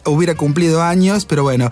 hubiera 0.06 0.34
cumplido 0.34 0.82
años, 0.82 1.24
pero 1.26 1.42
bueno, 1.42 1.68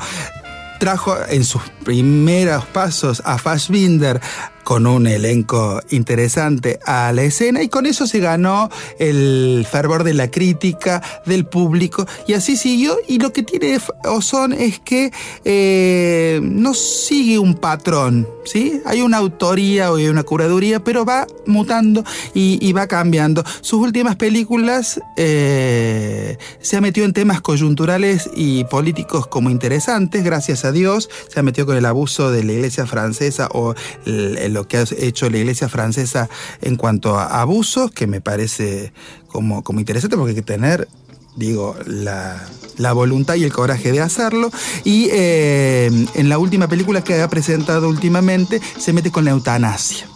trajo 0.81 1.17
en 1.31 1.45
sus 1.45 1.63
primeros 1.85 2.65
pasos 2.67 3.23
a 3.25 3.39
Fassbinder 3.39 4.21
con 4.65 4.87
un 4.87 5.07
elenco 5.07 5.81
interesante 5.91 6.79
a 6.87 7.13
la 7.13 7.23
escena 7.23 7.63
y 7.63 7.69
con 7.69 7.87
eso 7.87 8.07
se 8.07 8.21
ganó 8.21 8.71
el 8.99 9.67
fervor 9.71 10.05
de 10.05 10.15
la 10.15 10.31
crítica, 10.31 11.03
del 11.27 11.47
público 11.47 12.07
y 12.27 12.35
así 12.35 12.57
siguió 12.57 12.97
y 13.09 13.19
lo 13.19 13.33
que 13.33 13.43
tiene 13.43 13.79
Ozon 14.05 14.53
es 14.53 14.79
que 14.79 15.11
eh, 15.45 16.41
no 16.43 16.75
sigue 16.75 17.39
un 17.39 17.55
patrón, 17.55 18.29
¿sí? 18.45 18.81
Hay 18.85 19.03
una 19.03 19.19
autoría 19.19 19.93
o 19.93 19.97
hay 19.97 20.09
una 20.09 20.23
curaduría, 20.23 20.83
pero 20.83 21.05
va 21.05 21.27
mutando 21.47 22.05
y, 22.35 22.73
va 22.73 22.87
cambiando. 22.87 23.45
Sus 23.61 23.81
últimas 23.81 24.17
películas 24.17 25.01
eh, 25.17 26.39
se 26.61 26.77
ha 26.77 26.81
metido 26.81 27.05
en 27.07 27.13
temas 27.13 27.41
coyunturales 27.41 28.31
y 28.35 28.65
políticos 28.65 29.27
como 29.27 29.51
interesantes, 29.51 30.25
gracias 30.25 30.65
a 30.65 30.73
Dios, 30.73 31.11
se 31.29 31.41
ha 31.41 31.43
metido 31.43 31.67
con 31.67 31.77
el 31.77 31.85
abuso 31.85 32.31
de 32.31 32.45
la 32.45 32.53
iglesia 32.53 32.87
francesa 32.87 33.49
o 33.53 33.75
el- 34.07 34.52
lo 34.53 34.69
que 34.69 34.79
ha 34.79 34.85
hecho 34.99 35.31
la 35.31 35.39
iglesia 35.39 35.69
francesa 35.69 36.29
en 36.61 36.77
cuanto 36.77 37.19
a 37.19 37.41
abusos, 37.41 37.91
que 37.91 38.07
me 38.07 38.21
parece 38.21 38.93
como, 39.29 39.63
como 39.63 39.81
interesante 39.81 40.17
porque 40.17 40.31
hay 40.31 40.37
que 40.37 40.43
tener 40.43 40.89
digo, 41.37 41.77
la, 41.87 42.47
la 42.77 42.93
voluntad 42.93 43.35
y 43.35 43.45
el 43.45 43.53
coraje 43.53 43.93
de 43.93 44.01
hacerlo. 44.01 44.51
Y 44.85 45.09
eh, 45.13 45.91
en 46.15 46.29
la 46.29 46.39
última 46.39 46.69
película 46.69 47.03
que 47.03 47.21
ha 47.21 47.29
presentado 47.29 47.89
últimamente 47.89 48.61
se 48.79 48.93
mete 48.93 49.11
con 49.11 49.25
la 49.25 49.33
eutanasia. 49.33 50.07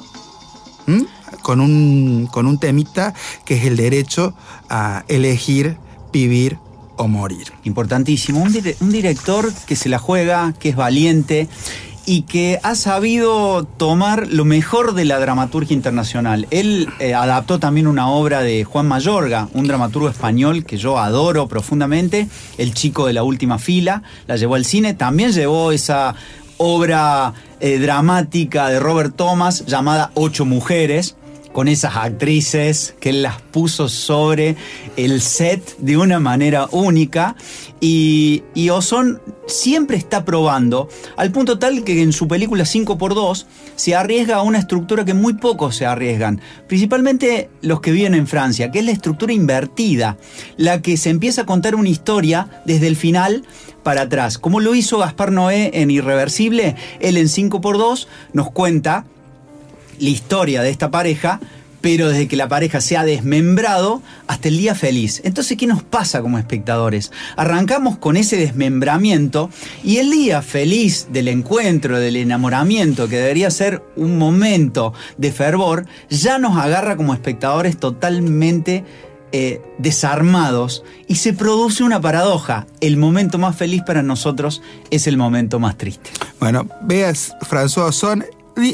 Con, 1.43 1.61
un, 1.61 2.29
con 2.31 2.47
un 2.47 2.59
temita 2.59 3.13
que 3.45 3.57
es 3.57 3.65
el 3.65 3.77
derecho 3.77 4.35
a 4.69 5.05
elegir 5.09 5.79
vivir 6.13 6.59
o 6.97 7.09
morir. 7.09 7.53
Importantísimo. 7.65 8.41
Un 8.41 8.91
director 8.93 9.53
que 9.67 9.77
se 9.77 9.89
la 9.89 9.99
juega, 9.99 10.55
que 10.59 10.71
es 10.71 10.77
valiente 10.77 11.49
y 12.07 12.23
que 12.23 12.61
ha 12.63 12.77
sabido 12.77 13.65
tomar 13.65 14.29
lo 14.29 14.45
mejor 14.45 14.95
de 14.95 15.05
la 15.05 15.19
dramaturgia 15.19 15.75
internacional. 15.75 16.47
Él 16.51 16.89
eh, 17.01 17.15
adaptó 17.15 17.59
también 17.59 17.89
una 17.89 18.09
obra 18.09 18.43
de 18.43 18.63
Juan 18.65 18.87
Mayorga, 18.87 19.49
un 19.53 19.67
dramaturgo 19.67 20.09
español 20.09 20.65
que 20.65 20.77
yo 20.77 20.99
adoro 20.99 21.49
profundamente, 21.49 22.29
El 22.59 22.73
chico 22.75 23.07
de 23.07 23.13
la 23.13 23.25
última 23.25 23.59
fila, 23.59 24.03
la 24.29 24.37
llevó 24.37 24.55
al 24.55 24.65
cine, 24.65 24.95
también 24.95 25.33
llevó 25.33 25.73
esa 25.73 26.15
obra 26.59 27.35
eh, 27.61 27.79
dramática 27.79 28.69
de 28.69 28.79
Robert 28.79 29.17
Thomas 29.17 29.67
llamada 29.67 30.13
Ocho 30.15 30.45
Mujeres, 30.45 31.17
con 31.57 31.69
esas 31.69 31.97
actrices 31.97 32.95
que 33.01 33.09
él 33.09 33.23
las 33.23 33.41
puso 33.41 33.89
sobre 33.89 34.57
el 34.99 35.23
set 35.23 35.79
de 35.79 35.97
una 35.97 36.21
manera 36.21 36.69
única 36.71 37.35
y, 37.81 38.43
y 38.55 38.69
Ozon 38.69 39.23
siempre 39.47 39.97
está 39.97 40.27
probando 40.27 40.91
al 41.17 41.33
punto 41.33 41.59
tal 41.59 41.83
que 41.83 42.03
en 42.03 42.13
su 42.13 42.29
película 42.29 42.65
5x2 42.65 43.47
se 43.75 43.95
arriesga 43.95 44.37
a 44.37 44.43
una 44.43 44.59
estructura 44.59 45.07
que 45.07 45.15
muy 45.15 45.33
pocos 45.33 45.77
se 45.77 45.87
arriesgan, 45.87 46.43
principalmente 46.69 47.49
los 47.63 47.81
que 47.81 47.91
viven 47.91 48.13
en 48.13 48.27
Francia, 48.27 48.71
que 48.71 48.81
es 48.81 48.85
la 48.85 48.93
estructura 48.93 49.33
invertida, 49.33 50.19
la 50.59 50.83
que 50.83 50.99
se 50.99 51.09
empieza 51.09 51.41
a 51.41 51.47
contar 51.47 51.75
una 51.75 51.89
historia 51.89 52.61
desde 52.67 52.87
el 52.87 52.97
final 52.97 53.47
para 53.83 54.03
atrás, 54.03 54.37
como 54.37 54.61
lo 54.61 54.75
hizo 54.75 54.99
Gaspar 54.99 55.33
Noé 55.33 55.71
en 55.73 55.91
Irreversible, 55.91 56.77
él 57.01 57.17
en 57.17 57.29
5x2 57.29 58.09
nos 58.35 58.51
cuenta 58.51 59.07
la 59.99 60.09
historia 60.09 60.63
de 60.63 60.71
esta 60.71 60.91
pareja, 60.91 61.41
pero 61.81 62.09
desde 62.09 62.27
que 62.27 62.37
la 62.37 62.49
pareja 62.49 62.81
se 62.81 62.97
ha 62.97 63.05
desmembrado 63.05 64.03
hasta 64.27 64.49
el 64.49 64.59
día 64.59 64.75
feliz. 64.75 65.21
Entonces, 65.25 65.57
¿qué 65.57 65.67
nos 65.67 65.85
pasa 65.85 66.21
como 66.21 66.39
espectadores? 66.39 67.13
Arrancamos 67.37 67.97
con 67.99 68.17
ese 68.17 68.37
desmembramiento 68.37 69.51
y 69.85 69.99
el 69.99 70.11
día 70.11 70.43
feliz 70.43 71.07
del 71.13 71.29
encuentro, 71.29 72.01
del 72.01 72.17
enamoramiento, 72.17 73.09
que 73.09 73.19
debería 73.19 73.51
ser 73.51 73.85
un 73.95 74.19
momento 74.19 74.95
de 75.17 75.31
fervor, 75.31 75.87
ya 76.11 76.39
nos 76.39 76.59
agarra 76.59 76.97
como 76.97 77.15
espectadores 77.15 77.79
totalmente 77.79 78.85
eh, 79.33 79.61
desarmados 79.79 80.83
y 81.09 81.17
se 81.17 81.35
produce 81.35 81.85
una 81.85 82.01
paradoja. 82.01 82.67
El 82.81 82.97
momento 82.97 83.39
más 83.39 83.55
feliz 83.55 83.83
para 83.83 84.03
nosotros 84.03 84.63
es 84.91 85.07
el 85.07 85.17
momento 85.17 85.59
más 85.59 85.77
triste. 85.77 86.11
Bueno, 86.41 86.67
veas, 86.83 87.35
François 87.43 87.89
Ozon 87.89 88.25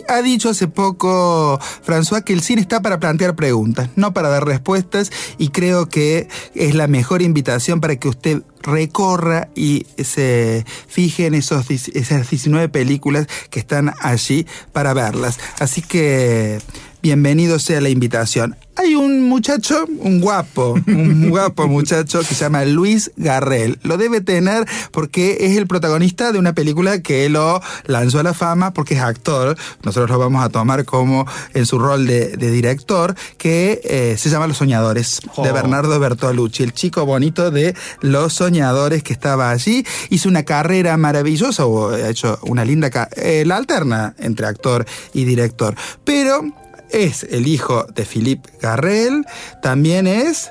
ha 0.09 0.23
dicho 0.23 0.51
hace 0.51 0.69
poco, 0.69 1.59
François, 1.85 2.23
que 2.23 2.33
el 2.33 2.43
cine 2.43 2.61
está 2.61 2.81
para 2.81 3.01
plantear 3.01 3.35
preguntas, 3.35 3.89
no 3.97 4.13
para 4.13 4.29
dar 4.29 4.47
respuestas, 4.47 5.11
y 5.39 5.49
creo 5.49 5.89
que 5.89 6.29
es 6.55 6.75
la 6.75 6.87
mejor 6.87 7.23
invitación 7.23 7.81
para 7.81 7.97
que 7.97 8.09
usted 8.09 8.43
recorra 8.63 9.49
y 9.55 9.87
se 10.03 10.65
fije 10.87 11.27
en 11.27 11.35
esos, 11.35 11.69
esas 11.71 12.31
19 12.31 12.69
películas 12.69 13.27
que 13.51 13.61
están 13.61 13.93
allí 14.01 14.47
para 14.73 14.95
verlas. 14.95 15.39
Así 15.59 15.83
que 15.83 16.61
bienvenido 17.03 17.59
sea 17.59 17.81
la 17.81 17.89
invitación. 17.89 18.57
Hay 18.77 18.95
un 18.95 19.29
muchacho, 19.29 19.85
un 19.99 20.21
guapo, 20.21 20.75
un 20.87 21.29
guapo 21.31 21.69
muchacho 21.69 22.21
que 22.21 22.35
se 22.35 22.45
llama 22.45 22.65
Luis 22.65 23.11
Garrel. 23.17 23.79
Lo 23.83 23.99
debe 23.99 24.23
tener 24.23 24.67
porque 24.93 25.39
es 25.41 25.59
el 25.59 25.67
protagonista 25.67 26.33
de 26.33 26.39
una 26.39 26.55
película 26.55 27.03
que 27.03 27.29
lo 27.29 27.61
lanzó 27.85 28.21
a 28.21 28.23
la 28.23 28.33
fama 28.33 28.73
porque 28.73 28.95
es 28.95 29.01
actor. 29.01 29.59
Nosotros 29.83 30.11
lo 30.11 30.19
vamos 30.19 30.43
a 30.43 30.49
tomar 30.49 30.87
como 30.87 31.27
en 31.53 31.67
su 31.67 31.79
rol 31.79 32.07
de, 32.07 32.29
de 32.37 32.51
director, 32.51 33.15
que 33.37 33.81
eh, 33.85 34.17
se 34.17 34.31
llama 34.31 34.47
Los 34.47 34.57
Soñadores, 34.57 35.21
de 35.43 35.51
Oh. 35.51 35.53
Bernardo 35.53 35.99
Bertolucci, 35.99 36.63
el 36.63 36.73
chico 36.73 37.05
bonito 37.05 37.51
de 37.51 37.75
Los 38.01 38.35
Soñadores 38.35 39.03
que 39.03 39.13
estaba 39.13 39.51
allí. 39.51 39.85
Hizo 40.09 40.29
una 40.29 40.45
carrera 40.45 40.97
maravillosa, 40.97 41.67
o 41.67 41.91
ha 41.91 42.09
hecho 42.09 42.39
una 42.43 42.65
linda... 42.65 42.91
eh, 43.17 43.45
la 43.45 43.57
alterna 43.57 44.15
entre 44.19 44.47
actor 44.47 44.87
y 45.13 45.25
director. 45.25 45.75
Pero 46.05 46.62
es 46.93 47.25
el 47.25 47.47
hijo 47.47 47.85
de 47.95 48.05
Philippe 48.05 48.51
Garrel, 48.61 49.25
también 49.63 50.07
es 50.07 50.51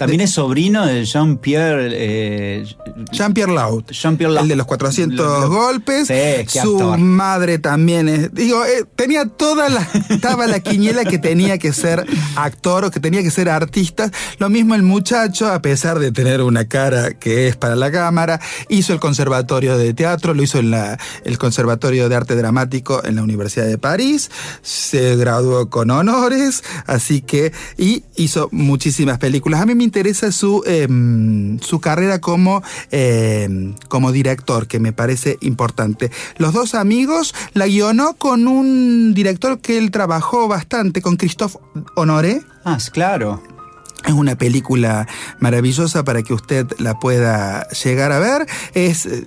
También 0.00 0.20
es 0.22 0.30
sobrino 0.32 0.84
de 0.86 1.04
Jean-Pierre. 1.04 1.88
eh, 1.92 2.64
Jean-Pierre 3.12 3.52
Laut. 3.52 3.90
Jean-Pierre 3.92 4.32
Laut. 4.34 4.42
El 4.44 4.48
de 4.48 4.56
los 4.56 4.66
400 4.66 5.18
Lo- 5.26 5.40
lo- 5.40 5.48
golpes. 5.48 6.08
Sí, 6.08 6.14
qué 6.14 6.60
Su 6.62 6.78
actor. 6.80 6.98
madre 6.98 7.58
también 7.58 8.08
es. 8.08 8.34
Digo, 8.34 8.64
eh, 8.64 8.84
tenía 8.96 9.26
toda 9.26 9.68
la. 9.68 9.80
Estaba 10.08 10.46
la 10.46 10.60
quiniela 10.60 11.04
que 11.04 11.18
tenía 11.18 11.58
que 11.58 11.72
ser 11.72 12.04
actor 12.36 12.84
o 12.84 12.90
que 12.90 13.00
tenía 13.00 13.22
que 13.22 13.30
ser 13.30 13.48
artista. 13.48 14.10
Lo 14.38 14.48
mismo 14.48 14.74
el 14.74 14.82
muchacho, 14.82 15.48
a 15.48 15.60
pesar 15.62 15.98
de 15.98 16.12
tener 16.12 16.42
una 16.42 16.66
cara 16.66 17.14
que 17.14 17.48
es 17.48 17.56
para 17.56 17.76
la 17.76 17.90
cámara, 17.92 18.40
hizo 18.68 18.92
el 18.92 19.00
conservatorio 19.00 19.76
de 19.78 19.94
teatro, 19.94 20.34
lo 20.34 20.42
hizo 20.42 20.58
en 20.58 20.70
la, 20.70 20.98
el 21.24 21.38
conservatorio 21.38 22.08
de 22.08 22.16
arte 22.16 22.34
dramático 22.36 23.04
en 23.04 23.16
la 23.16 23.22
Universidad 23.22 23.66
de 23.66 23.78
París. 23.78 24.30
Se 24.62 25.16
graduó 25.16 25.68
con 25.70 25.90
honores, 25.90 26.62
así 26.86 27.20
que. 27.20 27.52
Y 27.76 28.04
hizo 28.16 28.48
muchísimas 28.52 29.18
películas. 29.18 29.60
A 29.60 29.66
mí 29.66 29.74
me 29.74 29.84
interesa 29.90 30.30
su, 30.30 30.62
em, 30.66 31.58
su 31.58 31.80
carrera 31.80 32.20
como, 32.20 32.62
em, 32.92 33.74
como 33.88 34.12
director, 34.12 34.68
que 34.68 34.78
me 34.78 34.92
parece 34.92 35.36
importante. 35.40 36.12
Los 36.38 36.52
dos 36.52 36.76
amigos 36.76 37.34
la 37.54 37.66
guionó 37.66 38.14
con 38.14 38.46
un 38.46 39.14
director 39.14 39.58
que 39.60 39.78
él 39.78 39.90
trabajó 39.90 40.46
bastante, 40.46 41.02
con 41.02 41.16
Christophe 41.16 41.58
Honoré. 41.96 42.42
Ah, 42.64 42.78
claro. 42.92 43.42
Es 44.06 44.12
una 44.12 44.36
película 44.36 45.08
maravillosa 45.40 46.04
para 46.04 46.22
que 46.22 46.34
usted 46.34 46.66
la 46.78 46.94
pueda 47.00 47.66
llegar 47.70 48.12
a 48.12 48.20
ver. 48.20 48.46
Es 48.74 49.06
eh, 49.06 49.24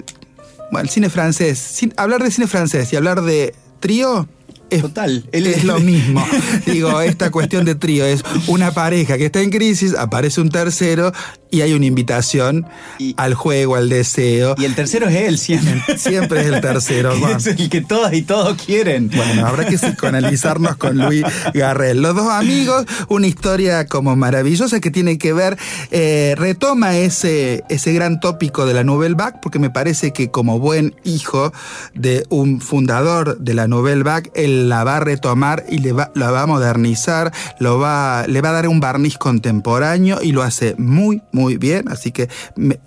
Bueno, 0.71 0.85
el 0.85 0.89
cine 0.89 1.09
francés. 1.09 1.59
Sin- 1.59 1.93
hablar 1.97 2.23
de 2.23 2.31
cine 2.31 2.47
francés 2.47 2.93
y 2.93 2.95
hablar 2.95 3.21
de 3.21 3.53
trío 3.81 4.27
es, 4.75 4.81
Total, 4.81 5.23
él 5.31 5.47
es 5.47 5.57
es- 5.57 5.63
lo 5.63 5.79
mismo. 5.79 6.25
Digo, 6.65 6.99
esta 7.01 7.31
cuestión 7.31 7.65
de 7.65 7.75
trío 7.75 8.05
es 8.05 8.23
una 8.47 8.71
pareja 8.71 9.17
que 9.17 9.25
está 9.25 9.41
en 9.41 9.49
crisis, 9.49 9.95
aparece 9.97 10.41
un 10.41 10.49
tercero 10.49 11.11
y 11.53 11.61
hay 11.61 11.73
una 11.73 11.85
invitación 11.85 12.65
Y- 12.97 13.13
al 13.17 13.35
juego, 13.35 13.75
al 13.75 13.87
deseo. 13.89 14.55
Y 14.57 14.65
el 14.65 14.73
tercero 14.73 15.07
es 15.07 15.15
él 15.15 15.37
siempre. 15.37 15.81
Siempre 15.97 16.41
es 16.41 16.47
el 16.47 16.61
tercero. 16.61 17.13
Juan. 17.19 17.37
es 17.37 17.45
el 17.47 17.69
que 17.69 17.81
todas 17.81 18.13
y 18.13 18.23
todos 18.23 18.59
quieren. 18.61 19.09
Bueno, 19.15 19.45
habrá 19.45 19.65
que 19.67 19.77
psicoanalizarnos 19.77 20.75
con 20.77 20.97
Luis 20.97 21.23
Garrel. 21.53 22.01
Los 22.01 22.15
dos 22.15 22.27
amigos, 22.27 22.85
una 23.07 23.27
historia 23.27 23.85
como 23.85 24.15
maravillosa 24.15 24.79
que 24.79 24.89
tiene 24.89 25.17
que 25.19 25.31
ver, 25.33 25.57
eh, 25.91 26.33
retoma 26.37 26.97
ese, 26.97 27.63
ese 27.69 27.93
gran 27.93 28.19
tópico 28.19 28.65
de 28.65 28.73
la 28.73 28.83
Nouvelle 28.83 29.13
Vague, 29.15 29.37
porque 29.41 29.59
me 29.59 29.69
parece 29.69 30.11
que 30.11 30.31
como 30.31 30.57
buen 30.59 30.95
hijo 31.03 31.53
de 31.93 32.25
un 32.29 32.61
fundador 32.61 33.37
de 33.37 33.53
la 33.53 33.67
Nouvelle 33.67 34.01
Vague, 34.01 34.31
él 34.33 34.69
la 34.69 34.83
va 34.83 34.97
a 34.97 34.99
retomar 35.01 35.65
y 35.69 35.77
le 35.77 35.91
va, 35.93 36.11
la 36.15 36.31
va 36.31 36.41
a 36.41 36.47
modernizar, 36.47 37.31
lo 37.59 37.77
va, 37.77 38.25
le 38.27 38.41
va 38.41 38.49
a 38.49 38.53
dar 38.53 38.67
un 38.67 38.79
barniz 38.79 39.17
contemporáneo 39.19 40.19
y 40.23 40.31
lo 40.31 40.41
hace 40.41 40.73
muy, 40.77 41.21
muy 41.31 41.42
bien. 41.45 41.89
Así 41.89 42.11
que, 42.11 42.29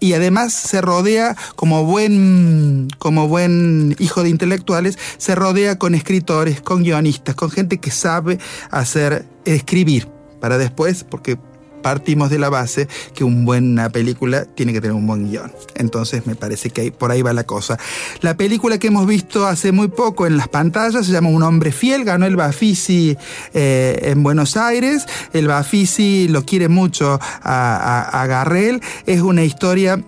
y 0.01 0.13
además 0.13 0.53
se 0.53 0.81
rodea 0.81 1.37
como 1.55 1.85
buen, 1.85 2.89
como 2.99 3.29
buen 3.29 3.97
hijo 3.99 4.23
de 4.23 4.31
intelectuales, 4.31 4.99
se 5.19 5.35
rodea 5.35 5.79
con 5.79 5.95
escritores, 5.95 6.61
con 6.61 6.83
guionistas, 6.83 7.35
con 7.35 7.51
gente 7.51 7.79
que 7.79 7.91
sabe 7.91 8.39
hacer, 8.71 9.27
escribir 9.45 10.09
para 10.41 10.59
después, 10.59 11.05
porque 11.05 11.39
partimos 11.83 12.31
de 12.31 12.39
la 12.39 12.49
base 12.49 12.89
que 13.15 13.25
una 13.25 13.45
buena 13.45 13.89
película 13.91 14.45
tiene 14.45 14.73
que 14.73 14.81
tener 14.81 14.95
un 14.97 15.07
buen 15.07 15.31
guion. 15.31 15.53
Entonces 15.77 16.27
me 16.27 16.35
parece 16.35 16.71
que 16.71 16.91
por 16.93 17.11
ahí 17.11 17.23
va 17.23 17.33
la 17.33 17.45
cosa. 17.45 17.79
La 18.21 18.37
película 18.37 18.79
que 18.79 18.89
hemos 18.89 19.07
visto 19.07 19.47
hace 19.47 19.73
muy 19.73 19.89
poco 19.89 20.27
en 20.27 20.37
las 20.37 20.49
pantallas 20.49 21.07
se 21.07 21.13
llama 21.13 21.29
Un 21.29 21.43
hombre 21.43 21.73
fiel, 21.73 22.05
ganó 22.05 22.27
el 22.27 22.37
Bafisi 22.37 23.17
eh, 23.55 23.99
en 24.03 24.23
Buenos 24.23 24.57
Aires. 24.57 25.07
El 25.33 25.47
Bafisi 25.49 26.29
lo 26.29 26.45
quiere 26.45 26.69
mucho 26.69 27.15
a, 27.15 27.21
a- 27.43 28.23
a 28.23 28.27
Garrel. 28.27 28.81
Es 29.07 29.21
una 29.21 29.45
historia 29.45 30.03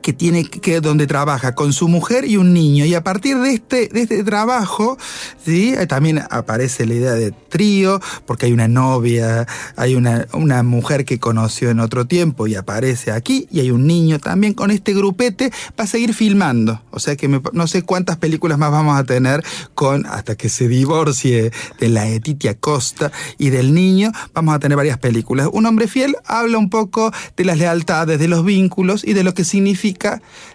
que 0.00 0.12
tiene 0.12 0.44
que 0.44 0.80
donde 0.80 1.06
trabaja 1.06 1.54
con 1.54 1.72
su 1.72 1.88
mujer 1.88 2.24
y 2.24 2.36
un 2.36 2.52
niño. 2.52 2.84
Y 2.84 2.94
a 2.94 3.02
partir 3.02 3.38
de 3.38 3.52
este 3.54 3.88
de 3.88 4.02
este 4.02 4.24
trabajo 4.24 4.96
sí 5.44 5.74
Eh, 5.74 5.86
también 5.86 6.22
aparece 6.30 6.86
la 6.86 6.94
idea 6.94 7.12
de 7.12 7.32
trío 7.32 8.00
porque 8.26 8.46
hay 8.46 8.52
una 8.52 8.68
novia 8.68 9.46
hay 9.76 9.94
una, 9.94 10.26
una 10.32 10.62
mujer 10.62 11.04
que 11.04 11.18
conoció 11.18 11.70
en 11.70 11.80
otro 11.80 12.06
tiempo 12.06 12.46
y 12.46 12.54
aparece 12.54 13.10
aquí 13.12 13.46
y 13.50 13.60
hay 13.60 13.70
un 13.70 13.86
niño 13.86 14.18
también 14.18 14.54
con 14.54 14.70
este 14.70 14.94
grupete 14.94 15.50
va 15.78 15.84
a 15.84 15.86
seguir 15.86 16.14
filmando. 16.14 16.80
O 16.90 16.98
sea 17.00 17.16
que 17.16 17.28
me- 17.28 17.40
no 17.52 17.66
sé 17.66 17.82
cuántas 17.82 18.16
películas 18.16 18.58
más 18.58 18.70
vamos 18.70 18.98
a 18.98 19.04
tener 19.04 19.42
con 19.74 20.06
hasta 20.06 20.36
que 20.36 20.48
se 20.48 20.68
divorcie 20.68 21.50
de 21.80 21.88
la 21.88 22.08
Etitia 22.08 22.54
Costa 22.54 23.10
y 23.38 23.50
del 23.50 23.74
niño 23.74 24.12
vamos 24.34 24.54
a 24.54 24.58
tener 24.58 24.76
varias 24.76 24.98
películas. 24.98 25.48
Un 25.52 25.66
hombre 25.66 25.88
fiel 25.88 26.16
habla 26.24 26.58
un 26.58 26.70
poco 26.70 27.12
de 27.36 27.44
las 27.44 27.58
lealtades 27.58 28.18
de 28.18 28.28
los 28.28 28.44
vínculos 28.44 29.04
y 29.04 29.12
de 29.14 29.24
lo 29.24 29.34
que 29.34 29.44
significa 29.44 29.81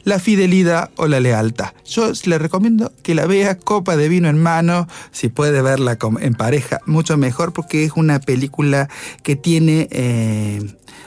la 0.04 0.20
fidelidad 0.20 0.90
o 0.96 1.08
la 1.08 1.20
lealtad. 1.20 1.74
Yo 1.86 2.12
le 2.26 2.38
recomiendo 2.38 2.92
que 3.04 3.16
la 3.16 3.26
vea 3.26 3.58
copa 3.58 3.98
de 3.98 4.10
vino 4.10 4.30
en 4.30 4.42
mano, 4.42 4.88
si 5.12 5.30
puede 5.30 5.62
verla 5.62 5.98
en 6.20 6.34
pareja, 6.34 6.80
mucho 6.86 7.18
mejor 7.18 7.54
porque 7.54 7.84
es 7.84 7.92
una 7.96 8.20
película 8.20 8.90
que 9.24 9.36
tiene 9.36 9.88
eh, 9.92 10.62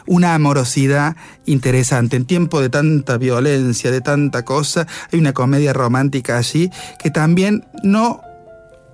una 0.07 0.35
amorosidad 0.35 1.17
interesante. 1.47 2.17
En 2.17 2.25
tiempo 2.25 2.61
de 2.61 2.69
tanta 2.69 3.17
violencia, 3.17 3.91
de 3.91 4.01
tanta 4.01 4.45
cosa, 4.45 4.87
hay 5.13 5.19
una 5.19 5.33
comedia 5.33 5.73
romántica 5.73 6.37
allí 6.39 6.71
que 7.03 7.11
también 7.11 7.65
no 7.83 8.21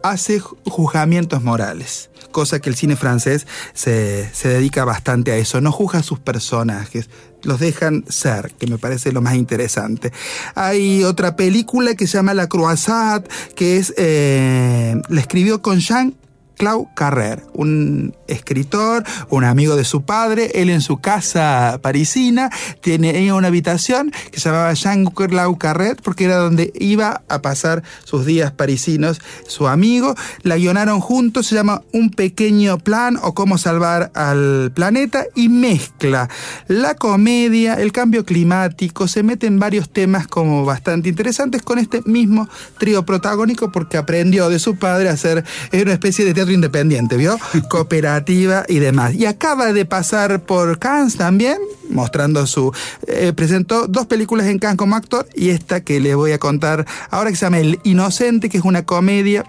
hace 0.02 0.40
ju- 0.40 0.56
juzgamientos 0.66 1.42
morales, 1.42 2.10
cosa 2.30 2.60
que 2.60 2.68
el 2.68 2.76
cine 2.76 2.94
francés 2.94 3.46
se, 3.74 4.28
se 4.32 4.48
dedica 4.48 4.84
bastante 4.84 5.32
a 5.32 5.36
eso, 5.36 5.60
no 5.60 5.72
juzga 5.72 5.98
a 5.98 6.02
sus 6.04 6.20
personajes, 6.20 7.10
los 7.46 7.60
dejan 7.60 8.04
ser, 8.08 8.52
que 8.58 8.66
me 8.66 8.78
parece 8.78 9.12
lo 9.12 9.22
más 9.22 9.36
interesante. 9.36 10.12
Hay 10.54 11.04
otra 11.04 11.36
película 11.36 11.94
que 11.94 12.06
se 12.06 12.18
llama 12.18 12.34
La 12.34 12.48
Croisade, 12.48 13.28
que 13.54 13.78
es, 13.78 13.94
eh, 13.96 15.00
la 15.08 15.20
escribió 15.20 15.62
con 15.62 15.78
Jean 15.78 16.14
Clau 16.56 16.88
Carrer, 16.94 17.42
un 17.52 18.14
escritor, 18.28 19.04
un 19.28 19.44
amigo 19.44 19.76
de 19.76 19.84
su 19.84 20.02
padre, 20.02 20.50
él 20.54 20.70
en 20.70 20.80
su 20.80 20.98
casa 20.98 21.78
parisina 21.82 22.50
tenía 22.80 23.34
una 23.34 23.48
habitación 23.48 24.12
que 24.30 24.40
se 24.40 24.48
llamaba 24.48 24.72
Jean 24.72 25.04
Clau 25.06 25.58
Carrer 25.58 25.96
porque 26.02 26.24
era 26.24 26.36
donde 26.36 26.72
iba 26.74 27.22
a 27.28 27.42
pasar 27.42 27.82
sus 28.04 28.26
días 28.26 28.52
parisinos 28.52 29.20
su 29.46 29.68
amigo. 29.68 30.14
La 30.42 30.56
guionaron 30.56 31.00
juntos, 31.00 31.46
se 31.46 31.54
llama 31.54 31.82
Un 31.92 32.10
pequeño 32.10 32.78
plan 32.78 33.18
o 33.22 33.34
cómo 33.34 33.58
salvar 33.58 34.10
al 34.14 34.72
planeta 34.74 35.26
y 35.34 35.48
mezcla 35.48 36.28
la 36.68 36.94
comedia, 36.94 37.74
el 37.74 37.92
cambio 37.92 38.24
climático, 38.24 39.08
se 39.08 39.22
mete 39.22 39.46
en 39.46 39.58
varios 39.58 39.90
temas 39.90 40.26
como 40.26 40.64
bastante 40.64 41.08
interesantes 41.08 41.62
con 41.62 41.78
este 41.78 42.02
mismo 42.04 42.48
trío 42.78 43.04
protagónico 43.04 43.70
porque 43.72 43.96
aprendió 43.96 44.48
de 44.48 44.58
su 44.58 44.76
padre 44.76 45.08
a 45.08 45.12
hacer 45.12 45.44
una 45.72 45.92
especie 45.92 46.24
de 46.24 46.34
teatro 46.34 46.45
independiente, 46.52 47.16
¿vio? 47.16 47.38
Cooperativa 47.68 48.64
y 48.68 48.78
demás. 48.78 49.14
Y 49.14 49.26
acaba 49.26 49.72
de 49.72 49.84
pasar 49.84 50.42
por 50.42 50.78
Cannes 50.78 51.16
también, 51.16 51.58
mostrando 51.90 52.46
su... 52.46 52.72
eh, 53.06 53.32
presentó 53.34 53.86
dos 53.86 54.06
películas 54.06 54.46
en 54.46 54.58
Cannes 54.58 54.76
como 54.78 54.96
actor 54.96 55.28
y 55.34 55.50
esta 55.50 55.80
que 55.82 56.00
le 56.00 56.14
voy 56.14 56.32
a 56.32 56.38
contar 56.38 56.86
ahora 57.10 57.30
que 57.30 57.36
se 57.36 57.46
llama 57.46 57.58
El 57.58 57.80
Inocente, 57.84 58.48
que 58.48 58.58
es 58.58 58.64
una 58.64 58.84
comedia 58.84 59.44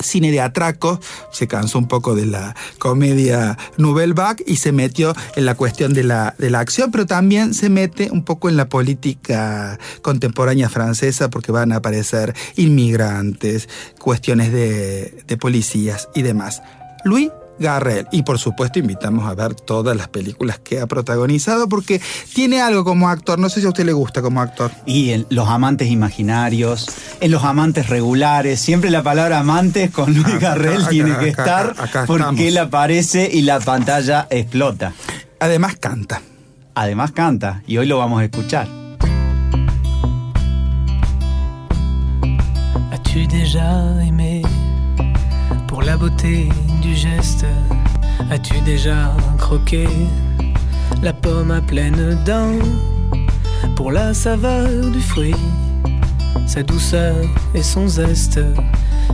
cine 0.00 0.30
de 0.30 0.40
atraco, 0.40 1.00
se 1.32 1.46
cansó 1.46 1.78
un 1.78 1.88
poco 1.88 2.14
de 2.14 2.26
la 2.26 2.54
comedia 2.78 3.56
Nouvelle 3.76 4.14
Vague 4.14 4.44
y 4.46 4.56
se 4.56 4.72
metió 4.72 5.14
en 5.36 5.44
la 5.44 5.54
cuestión 5.54 5.94
de 5.94 6.04
la, 6.04 6.34
de 6.38 6.50
la 6.50 6.60
acción, 6.60 6.90
pero 6.90 7.06
también 7.06 7.54
se 7.54 7.68
mete 7.68 8.10
un 8.10 8.24
poco 8.24 8.48
en 8.48 8.56
la 8.56 8.68
política 8.68 9.78
contemporánea 10.02 10.68
francesa 10.68 11.30
porque 11.30 11.52
van 11.52 11.72
a 11.72 11.76
aparecer 11.76 12.34
inmigrantes, 12.56 13.68
cuestiones 13.98 14.52
de, 14.52 15.24
de 15.26 15.36
policías 15.36 16.08
y 16.14 16.22
demás. 16.22 16.62
Louis 17.04 17.30
Garrel. 17.58 18.06
Y 18.12 18.22
por 18.22 18.38
supuesto 18.38 18.78
invitamos 18.78 19.28
a 19.28 19.34
ver 19.34 19.54
todas 19.54 19.96
las 19.96 20.08
películas 20.08 20.58
que 20.58 20.80
ha 20.80 20.86
protagonizado 20.86 21.68
porque 21.68 22.00
tiene 22.34 22.60
algo 22.60 22.84
como 22.84 23.08
actor, 23.08 23.38
no 23.38 23.48
sé 23.48 23.60
si 23.60 23.66
a 23.66 23.70
usted 23.70 23.84
le 23.84 23.92
gusta 23.92 24.22
como 24.22 24.40
actor. 24.40 24.70
Y 24.86 25.10
en 25.10 25.26
los 25.30 25.48
amantes 25.48 25.90
imaginarios, 25.90 26.86
en 27.20 27.30
los 27.30 27.44
amantes 27.44 27.88
regulares, 27.88 28.60
siempre 28.60 28.90
la 28.90 29.02
palabra 29.02 29.38
amantes 29.40 29.90
con 29.90 30.14
Luis 30.14 30.26
Acá, 30.26 30.38
Garrel 30.38 30.82
acá, 30.82 30.88
tiene 30.88 31.10
que 31.18 31.30
acá, 31.30 31.42
estar 31.42 31.70
acá, 31.70 31.82
acá 31.84 32.04
porque 32.06 32.48
él 32.48 32.58
aparece 32.58 33.28
y 33.32 33.42
la 33.42 33.60
pantalla 33.60 34.26
explota. 34.30 34.92
Además 35.40 35.76
canta. 35.76 36.22
Además 36.74 37.10
canta 37.12 37.62
y 37.66 37.76
hoy 37.78 37.86
lo 37.86 37.98
vamos 37.98 38.20
a 38.20 38.24
escuchar. 38.24 38.68
As-tu 42.92 43.26
déjà 43.26 43.98
aimé 44.00 44.42
pour 45.66 45.82
la 45.84 45.96
beauté 45.96 46.48
du 46.80 46.94
geste 46.94 47.44
As-tu 48.30 48.60
déjà 48.60 49.14
croqué 49.38 49.86
la 51.02 51.12
pomme 51.12 51.50
à 51.50 51.60
pleines 51.60 52.18
dents? 52.24 52.58
Pour 53.76 53.92
la 53.92 54.14
saveur 54.14 54.90
du 54.90 55.00
fruit, 55.00 55.34
sa 56.46 56.62
douceur 56.62 57.16
et 57.54 57.62
son 57.62 57.86
zeste 57.88 58.40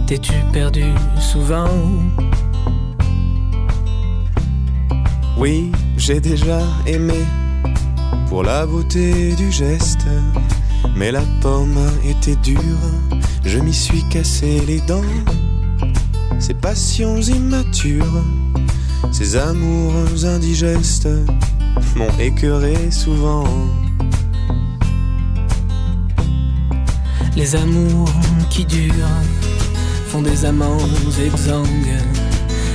T'es-tu 0.06 0.32
perdu 0.52 0.84
souvent? 1.18 1.68
Oui, 5.38 5.72
j'ai 5.96 6.20
déjà 6.20 6.60
aimé 6.86 7.24
pour 8.28 8.42
la 8.42 8.66
beauté 8.66 9.34
du 9.36 9.50
geste. 9.50 10.06
Mais 10.96 11.10
la 11.10 11.22
pomme 11.40 11.78
était 12.04 12.36
dure, 12.36 12.60
je 13.44 13.58
m'y 13.58 13.72
suis 13.72 14.02
cassé 14.08 14.60
les 14.66 14.80
dents. 14.80 15.02
Ces 16.38 16.54
passions 16.54 17.20
immatures, 17.20 18.24
ces 19.12 19.36
amours 19.36 20.24
indigestes 20.24 21.08
m'ont 21.96 22.18
écœuré 22.18 22.90
souvent. 22.90 23.44
Les 27.36 27.56
amours 27.56 28.12
qui 28.50 28.64
durent 28.64 29.22
font 30.08 30.22
des 30.22 30.44
amants 30.44 30.78
exsangues 31.24 31.98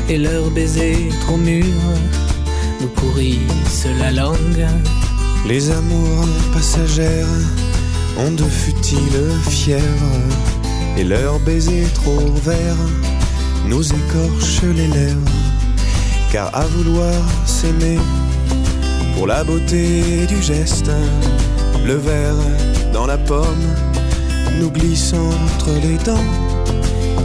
et 0.10 0.18
leurs 0.18 0.50
baisers 0.52 1.10
trop 1.22 1.38
mûrs 1.38 1.66
nous 2.82 2.88
pourrissent 2.88 3.88
la 4.00 4.12
langue. 4.12 4.68
Les 5.48 5.72
amours 5.72 6.28
passagères 6.54 7.28
ont 8.18 8.32
de 8.32 8.44
futiles 8.44 9.32
fièvres 9.50 10.22
et 10.98 11.04
leurs 11.04 11.40
baisers 11.40 11.92
trop 11.94 12.34
verts 12.44 13.19
nous 13.68 13.86
écorchent 13.88 14.64
les 14.64 14.88
lèvres. 14.88 15.32
Car 16.32 16.54
à 16.56 16.66
vouloir 16.66 17.22
s'aimer 17.46 17.98
pour 19.16 19.28
la 19.28 19.44
beauté 19.44 20.26
du 20.28 20.42
geste, 20.42 20.92
le 21.86 21.96
verre 21.96 22.36
dans 22.94 23.06
la 23.06 23.18
pomme, 23.18 23.68
nous 24.60 24.70
glissant 24.70 25.30
entre 25.46 25.72
les 25.82 25.98
dents. 26.04 26.30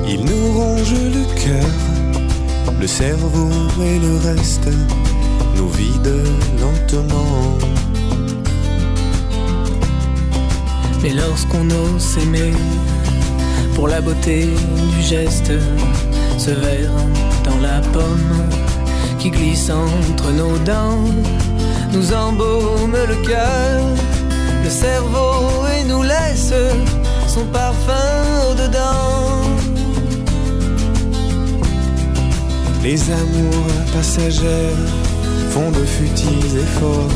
Il 0.08 0.24
nous 0.24 0.52
ronge 0.52 0.92
le 0.92 1.24
cœur, 1.42 2.74
le 2.80 2.86
cerveau 2.86 3.50
et 3.82 3.98
le 3.98 4.16
reste 4.18 4.68
nous 5.56 5.68
vide 5.68 6.12
lentement. 6.60 7.58
Mais 11.02 11.10
lorsqu'on 11.10 11.68
ose 11.70 12.02
s'aimer, 12.02 12.52
pour 13.74 13.88
la 13.88 14.00
beauté 14.00 14.48
du 14.96 15.02
geste, 15.02 15.52
ce 16.38 16.50
verre 16.50 16.90
dans 17.44 17.58
la 17.58 17.80
pomme 17.92 18.48
qui 19.18 19.30
glisse 19.30 19.70
entre 19.70 20.30
nos 20.32 20.58
dents, 20.58 21.04
nous 21.92 22.12
embaume 22.12 22.96
le 23.08 23.16
cœur, 23.26 23.80
le 24.62 24.70
cerveau 24.70 25.66
et 25.74 25.84
nous 25.84 26.02
laisse 26.02 26.52
son 27.26 27.44
parfum 27.46 28.50
au-dedans. 28.50 29.40
Les 32.82 33.00
amours 33.10 33.72
passagères 33.94 34.84
font 35.50 35.70
de 35.70 35.84
futiles 35.84 36.58
efforts, 36.58 37.08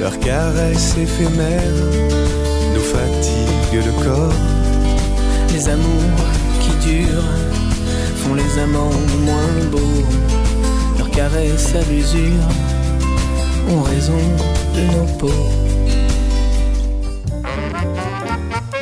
leurs 0.00 0.18
caresses 0.20 0.96
éphémères 0.98 1.80
nous 2.74 2.82
fatiguent 2.82 3.84
le 3.86 4.04
corps. 4.04 4.34
Les 5.52 5.68
amours 5.68 6.28
qui 6.60 6.72
durent 6.86 7.49
font 8.30 8.36
les 8.36 8.58
amants 8.58 8.90
moins 9.24 9.70
beaux. 9.70 10.04
Leurs 10.98 11.10
caresses 11.10 11.74
à 11.74 11.82
l'usure 11.90 12.46
ont 13.68 13.82
raison 13.82 14.18
de 14.74 14.82
nos 14.92 15.18
peaux. 15.18 15.50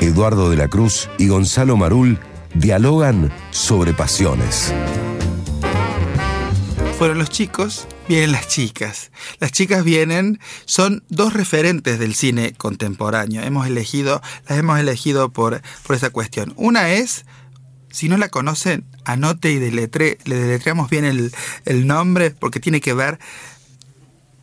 Eduardo 0.01 0.51
de 0.51 0.57
la 0.57 0.69
Cruz 0.69 1.09
y 1.19 1.29
Gonzalo 1.29 1.77
Marul 1.77 2.19
dialogan 2.55 3.31
sobre 3.51 3.93
pasiones. 3.93 4.73
Fueron 6.99 7.19
los 7.19 7.31
chicos, 7.31 7.87
vienen 8.09 8.33
las 8.33 8.49
chicas. 8.49 9.11
Las 9.39 9.53
chicas 9.53 9.85
vienen, 9.85 10.41
son 10.65 11.05
dos 11.09 11.33
referentes 11.33 11.99
del 11.99 12.15
cine 12.15 12.55
contemporáneo. 12.57 13.43
Hemos 13.43 13.67
elegido, 13.67 14.21
las 14.49 14.59
hemos 14.59 14.79
elegido 14.81 15.31
por, 15.31 15.63
por 15.87 15.97
esa 15.97 16.11
cuestión. 16.11 16.53
Una 16.57 16.91
es, 16.91 17.25
si 17.91 18.09
no 18.09 18.17
la 18.17 18.29
conocen, 18.29 18.85
anote 19.05 19.51
y 19.51 19.59
deletre, 19.59 20.19
le 20.25 20.37
deletreamos 20.37 20.91
bien 20.91 21.05
el, 21.05 21.33
el 21.65 21.87
nombre 21.87 22.31
porque 22.31 22.61
tiene 22.61 22.81
que 22.81 22.95
ver 22.95 23.19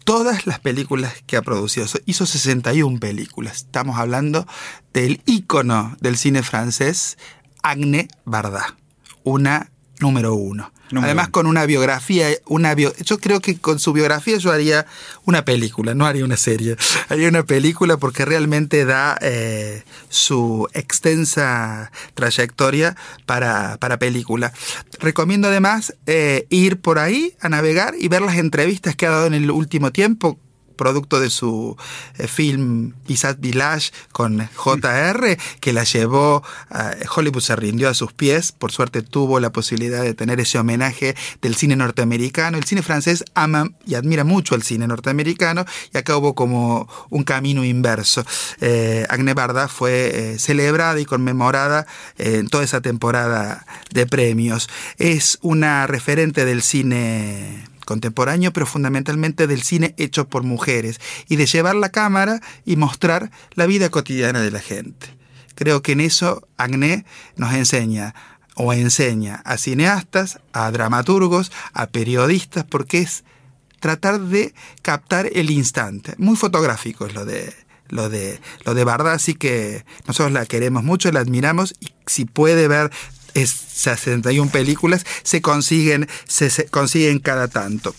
todas 0.05 0.45
las 0.47 0.59
películas 0.59 1.13
que 1.25 1.35
ha 1.35 1.41
producido. 1.41 1.87
Hizo 2.05 2.25
61 2.25 2.99
películas. 2.99 3.57
Estamos 3.57 3.97
hablando 3.97 4.47
del 4.93 5.21
ícono 5.25 5.97
del 5.99 6.17
cine 6.17 6.43
francés, 6.43 7.17
Agne 7.63 8.07
Barda, 8.23 8.77
una 9.23 9.71
número 9.99 10.35
uno. 10.35 10.71
Además 11.01 11.29
con 11.29 11.47
una 11.47 11.65
biografía, 11.65 12.27
una 12.45 12.75
bio- 12.75 12.93
yo 13.03 13.17
creo 13.19 13.39
que 13.39 13.57
con 13.57 13.79
su 13.79 13.91
biografía 13.93 14.37
yo 14.37 14.51
haría 14.51 14.85
una 15.25 15.43
película, 15.43 15.95
no 15.95 16.05
haría 16.05 16.23
una 16.25 16.37
serie, 16.37 16.75
haría 17.09 17.27
una 17.29 17.43
película 17.43 17.97
porque 17.97 18.23
realmente 18.25 18.85
da 18.85 19.17
eh, 19.21 19.83
su 20.09 20.67
extensa 20.73 21.91
trayectoria 22.13 22.95
para, 23.25 23.77
para 23.77 23.97
película. 23.97 24.53
Recomiendo 24.99 25.47
además 25.47 25.93
eh, 26.05 26.45
ir 26.49 26.79
por 26.79 26.99
ahí 26.99 27.33
a 27.41 27.49
navegar 27.49 27.95
y 27.99 28.07
ver 28.07 28.21
las 28.21 28.37
entrevistas 28.37 28.95
que 28.95 29.05
ha 29.05 29.11
dado 29.11 29.25
en 29.27 29.33
el 29.33 29.51
último 29.51 29.91
tiempo 29.91 30.39
producto 30.75 31.19
de 31.19 31.29
su 31.29 31.77
eh, 32.17 32.27
film 32.27 32.93
Pisat 33.07 33.39
Village 33.39 33.91
con 34.11 34.49
JR, 34.55 35.37
que 35.59 35.73
la 35.73 35.83
llevó, 35.83 36.43
a 36.69 36.93
Hollywood 37.15 37.41
se 37.41 37.55
rindió 37.55 37.89
a 37.89 37.93
sus 37.93 38.13
pies, 38.13 38.51
por 38.51 38.71
suerte 38.71 39.01
tuvo 39.01 39.39
la 39.39 39.51
posibilidad 39.51 40.03
de 40.03 40.13
tener 40.13 40.39
ese 40.39 40.57
homenaje 40.57 41.15
del 41.41 41.55
cine 41.55 41.75
norteamericano. 41.75 42.57
El 42.57 42.65
cine 42.65 42.81
francés 42.81 43.23
ama 43.33 43.69
y 43.85 43.95
admira 43.95 44.23
mucho 44.23 44.55
el 44.55 44.63
cine 44.63 44.87
norteamericano 44.87 45.65
y 45.93 45.97
acá 45.97 46.17
hubo 46.17 46.35
como 46.35 46.87
un 47.09 47.23
camino 47.23 47.63
inverso. 47.63 48.25
Eh, 48.61 49.05
Agne 49.09 49.33
Barda 49.33 49.67
fue 49.67 50.33
eh, 50.33 50.39
celebrada 50.39 50.99
y 50.99 51.05
conmemorada 51.05 51.85
eh, 52.17 52.37
en 52.39 52.47
toda 52.47 52.63
esa 52.63 52.81
temporada 52.81 53.65
de 53.91 54.05
premios. 54.05 54.69
Es 54.97 55.39
una 55.41 55.87
referente 55.87 56.45
del 56.45 56.61
cine 56.61 57.65
contemporáneo, 57.85 58.51
pero 58.51 58.65
fundamentalmente 58.65 59.47
del 59.47 59.63
cine 59.63 59.95
hecho 59.97 60.27
por 60.27 60.43
mujeres 60.43 60.99
y 61.27 61.35
de 61.35 61.45
llevar 61.45 61.75
la 61.75 61.89
cámara 61.89 62.41
y 62.65 62.75
mostrar 62.75 63.31
la 63.53 63.65
vida 63.65 63.89
cotidiana 63.89 64.41
de 64.41 64.51
la 64.51 64.59
gente. 64.59 65.15
Creo 65.55 65.81
que 65.81 65.93
en 65.93 66.01
eso 66.01 66.47
Agné 66.57 67.05
nos 67.37 67.53
enseña 67.53 68.13
o 68.55 68.73
enseña 68.73 69.35
a 69.45 69.57
cineastas, 69.57 70.39
a 70.53 70.71
dramaturgos, 70.71 71.51
a 71.73 71.87
periodistas, 71.87 72.65
porque 72.65 72.99
es 72.99 73.23
tratar 73.79 74.19
de 74.19 74.53
captar 74.81 75.29
el 75.33 75.49
instante. 75.49 76.15
Muy 76.17 76.35
fotográfico 76.35 77.05
es 77.05 77.13
lo 77.13 77.25
de 77.25 77.53
lo 77.87 78.09
de 78.09 78.39
lo 78.65 78.73
de 78.73 78.83
Barda, 78.83 79.13
así 79.13 79.35
que 79.35 79.85
nosotros 80.07 80.31
la 80.31 80.45
queremos 80.45 80.83
mucho, 80.83 81.11
la 81.11 81.19
admiramos 81.19 81.75
y 81.79 81.89
si 82.07 82.25
puede 82.25 82.67
ver 82.67 82.91
es 83.35 83.51
61 83.51 84.49
películas, 84.49 85.05
se 85.23 85.41
consiguen 85.41 86.07
se, 86.27 86.49
se 86.49 86.65
consiguen 86.65 87.19
cada 87.19 87.47
tanto 87.47 87.93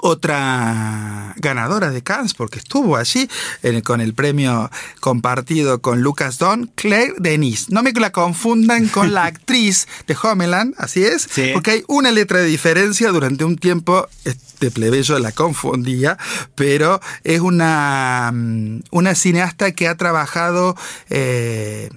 otra 0.00 1.34
ganadora 1.36 1.90
de 1.90 2.02
Cannes, 2.02 2.34
porque 2.34 2.58
estuvo 2.58 2.96
allí 2.96 3.28
en- 3.62 3.80
con 3.80 4.00
el 4.00 4.12
premio 4.14 4.70
compartido 5.00 5.80
con 5.80 6.00
Lucas 6.02 6.38
Don, 6.38 6.70
Claire 6.74 7.14
Denis. 7.18 7.70
No 7.70 7.82
me 7.82 7.92
la 7.92 8.10
confundan 8.10 8.88
con 8.88 9.14
la 9.14 9.24
actriz 9.26 9.86
de 10.06 10.16
Homeland, 10.20 10.74
así 10.78 11.04
es, 11.04 11.28
Sí. 11.30 11.50
porque 11.52 11.70
hay 11.72 11.84
una 11.86 12.10
letra 12.10 12.40
de 12.40 12.46
diferencia. 12.46 13.10
Durante 13.10 13.44
un 13.44 13.56
tiempo 13.56 14.08
este 14.24 14.70
plebeyo 14.70 15.18
la 15.20 15.32
confundía, 15.32 16.18
pero 16.54 17.00
es 17.22 17.40
una, 17.40 18.30
mm, 18.34 18.80
una 18.90 19.14
cineasta 19.14 19.72
que 19.72 19.86
ha 19.88 19.96
trabajado... 19.96 20.76
eh, 21.10 21.88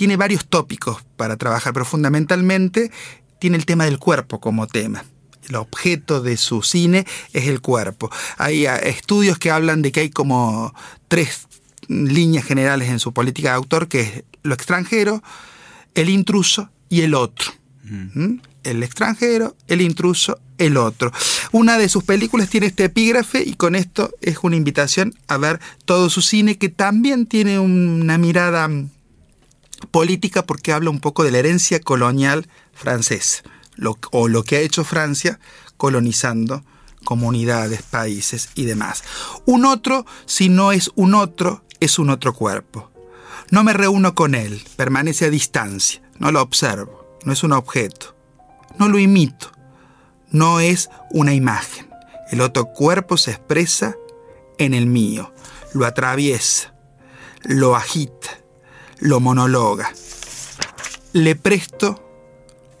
tiene 0.00 0.16
varios 0.16 0.46
tópicos 0.46 1.04
para 1.18 1.36
trabajar, 1.36 1.74
pero 1.74 1.84
fundamentalmente 1.84 2.90
tiene 3.38 3.58
el 3.58 3.66
tema 3.66 3.84
del 3.84 3.98
cuerpo 3.98 4.40
como 4.40 4.66
tema. 4.66 5.04
El 5.46 5.56
objeto 5.56 6.22
de 6.22 6.38
su 6.38 6.62
cine 6.62 7.06
es 7.34 7.48
el 7.48 7.60
cuerpo. 7.60 8.10
Hay 8.38 8.64
ah, 8.64 8.76
estudios 8.76 9.36
que 9.36 9.50
hablan 9.50 9.82
de 9.82 9.92
que 9.92 10.00
hay 10.00 10.08
como 10.08 10.74
tres 11.08 11.46
líneas 11.88 12.46
generales 12.46 12.88
en 12.88 12.98
su 12.98 13.12
política 13.12 13.50
de 13.50 13.56
autor, 13.56 13.88
que 13.88 14.00
es 14.00 14.24
lo 14.42 14.54
extranjero, 14.54 15.22
el 15.94 16.08
intruso 16.08 16.70
y 16.88 17.02
el 17.02 17.12
otro. 17.12 17.52
¿Mm? 17.82 18.36
El 18.62 18.82
extranjero, 18.82 19.54
el 19.66 19.82
intruso, 19.82 20.40
el 20.56 20.78
otro. 20.78 21.12
Una 21.52 21.76
de 21.76 21.90
sus 21.90 22.04
películas 22.04 22.48
tiene 22.48 22.68
este 22.68 22.84
epígrafe 22.84 23.42
y 23.42 23.52
con 23.52 23.74
esto 23.74 24.14
es 24.22 24.38
una 24.40 24.56
invitación 24.56 25.12
a 25.28 25.36
ver 25.36 25.60
todo 25.84 26.08
su 26.08 26.22
cine 26.22 26.56
que 26.56 26.70
también 26.70 27.26
tiene 27.26 27.58
una 27.58 28.16
mirada 28.16 28.66
mm, 28.66 28.88
política 29.90 30.44
porque 30.44 30.72
habla 30.72 30.90
un 30.90 31.00
poco 31.00 31.24
de 31.24 31.30
la 31.30 31.38
herencia 31.38 31.80
colonial 31.80 32.48
francesa 32.72 33.42
o 34.10 34.28
lo 34.28 34.42
que 34.42 34.56
ha 34.56 34.60
hecho 34.60 34.84
Francia 34.84 35.40
colonizando 35.76 36.62
comunidades, 37.04 37.82
países 37.82 38.50
y 38.54 38.64
demás. 38.66 39.02
Un 39.46 39.64
otro, 39.64 40.04
si 40.26 40.48
no 40.48 40.72
es 40.72 40.90
un 40.94 41.14
otro, 41.14 41.64
es 41.80 41.98
un 41.98 42.10
otro 42.10 42.34
cuerpo. 42.34 42.90
No 43.50 43.64
me 43.64 43.72
reúno 43.72 44.14
con 44.14 44.34
él, 44.34 44.62
permanece 44.76 45.26
a 45.26 45.30
distancia, 45.30 46.02
no 46.18 46.30
lo 46.30 46.42
observo, 46.42 47.18
no 47.24 47.32
es 47.32 47.42
un 47.42 47.52
objeto, 47.52 48.14
no 48.78 48.88
lo 48.88 48.98
imito, 48.98 49.50
no 50.30 50.60
es 50.60 50.90
una 51.10 51.34
imagen. 51.34 51.88
El 52.30 52.42
otro 52.42 52.66
cuerpo 52.66 53.16
se 53.16 53.32
expresa 53.32 53.96
en 54.58 54.74
el 54.74 54.86
mío, 54.86 55.32
lo 55.72 55.86
atraviesa, 55.86 56.74
lo 57.42 57.74
agita, 57.74 58.39
lo 59.00 59.18
monologa. 59.20 59.92
Le 61.12 61.34
presto 61.34 62.06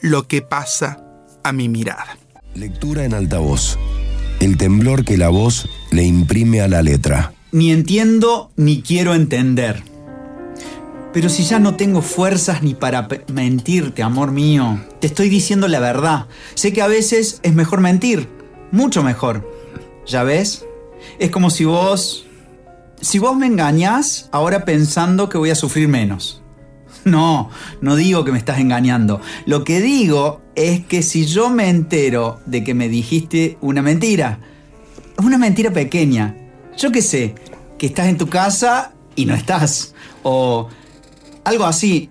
lo 0.00 0.28
que 0.28 0.42
pasa 0.42 1.04
a 1.42 1.52
mi 1.52 1.68
mirada. 1.68 2.18
Lectura 2.54 3.04
en 3.04 3.14
altavoz. 3.14 3.78
El 4.38 4.56
temblor 4.56 5.04
que 5.04 5.16
la 5.16 5.28
voz 5.28 5.68
le 5.90 6.04
imprime 6.04 6.60
a 6.60 6.68
la 6.68 6.82
letra. 6.82 7.32
Ni 7.52 7.72
entiendo 7.72 8.50
ni 8.56 8.82
quiero 8.82 9.14
entender. 9.14 9.82
Pero 11.12 11.28
si 11.28 11.42
ya 11.42 11.58
no 11.58 11.74
tengo 11.74 12.02
fuerzas 12.02 12.62
ni 12.62 12.74
para 12.74 13.08
mentirte, 13.32 14.02
amor 14.02 14.30
mío, 14.30 14.80
te 15.00 15.08
estoy 15.08 15.28
diciendo 15.28 15.66
la 15.66 15.80
verdad. 15.80 16.26
Sé 16.54 16.72
que 16.72 16.82
a 16.82 16.86
veces 16.86 17.40
es 17.42 17.52
mejor 17.52 17.80
mentir, 17.80 18.28
mucho 18.70 19.02
mejor. 19.02 19.50
¿Ya 20.06 20.22
ves? 20.22 20.64
Es 21.18 21.30
como 21.30 21.50
si 21.50 21.64
vos... 21.64 22.26
Si 23.00 23.18
vos 23.18 23.36
me 23.36 23.46
engañás, 23.46 24.28
ahora 24.30 24.64
pensando 24.64 25.28
que 25.28 25.38
voy 25.38 25.50
a 25.50 25.54
sufrir 25.54 25.88
menos. 25.88 26.42
No, 27.04 27.48
no 27.80 27.96
digo 27.96 28.24
que 28.24 28.32
me 28.32 28.38
estás 28.38 28.58
engañando. 28.58 29.20
Lo 29.46 29.64
que 29.64 29.80
digo 29.80 30.42
es 30.54 30.84
que 30.84 31.02
si 31.02 31.24
yo 31.24 31.48
me 31.48 31.70
entero 31.70 32.40
de 32.44 32.62
que 32.62 32.74
me 32.74 32.90
dijiste 32.90 33.56
una 33.62 33.80
mentira, 33.80 34.40
una 35.16 35.38
mentira 35.38 35.70
pequeña, 35.70 36.36
yo 36.76 36.92
qué 36.92 37.00
sé, 37.00 37.34
que 37.78 37.86
estás 37.86 38.08
en 38.08 38.18
tu 38.18 38.28
casa 38.28 38.92
y 39.16 39.24
no 39.24 39.34
estás. 39.34 39.94
O 40.22 40.68
algo 41.44 41.64
así. 41.64 42.10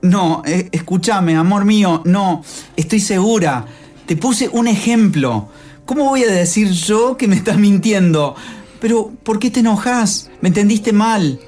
No, 0.00 0.42
eh, 0.46 0.68
escúchame, 0.72 1.36
amor 1.36 1.64
mío, 1.64 2.02
no, 2.04 2.42
estoy 2.76 3.00
segura. 3.00 3.66
Te 4.06 4.16
puse 4.16 4.48
un 4.48 4.68
ejemplo. 4.68 5.48
¿Cómo 5.84 6.04
voy 6.04 6.22
a 6.22 6.30
decir 6.30 6.70
yo 6.70 7.16
que 7.16 7.28
me 7.28 7.36
estás 7.36 7.58
mintiendo? 7.58 8.36
Pero, 8.80 9.10
¿por 9.22 9.38
qué 9.38 9.50
te 9.50 9.60
enojas? 9.60 10.30
¿Me 10.40 10.48
entendiste 10.48 10.92
mal? 10.92 11.40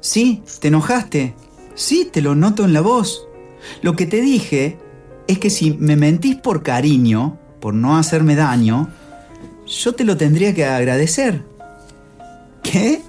Sí, 0.00 0.42
te 0.60 0.68
enojaste. 0.68 1.34
Sí, 1.74 2.08
te 2.10 2.20
lo 2.20 2.34
noto 2.34 2.64
en 2.64 2.72
la 2.72 2.80
voz. 2.80 3.26
Lo 3.82 3.96
que 3.96 4.06
te 4.06 4.20
dije 4.20 4.78
es 5.26 5.38
que 5.38 5.50
si 5.50 5.72
me 5.72 5.96
mentís 5.96 6.36
por 6.36 6.62
cariño, 6.62 7.38
por 7.60 7.74
no 7.74 7.96
hacerme 7.96 8.34
daño, 8.36 8.88
yo 9.66 9.94
te 9.94 10.04
lo 10.04 10.16
tendría 10.16 10.54
que 10.54 10.64
agradecer. 10.66 11.44
¿Qué? 12.62 13.02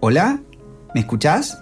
¿Hola? 0.00 0.40
¿Me 0.94 1.00
escuchás? 1.00 1.58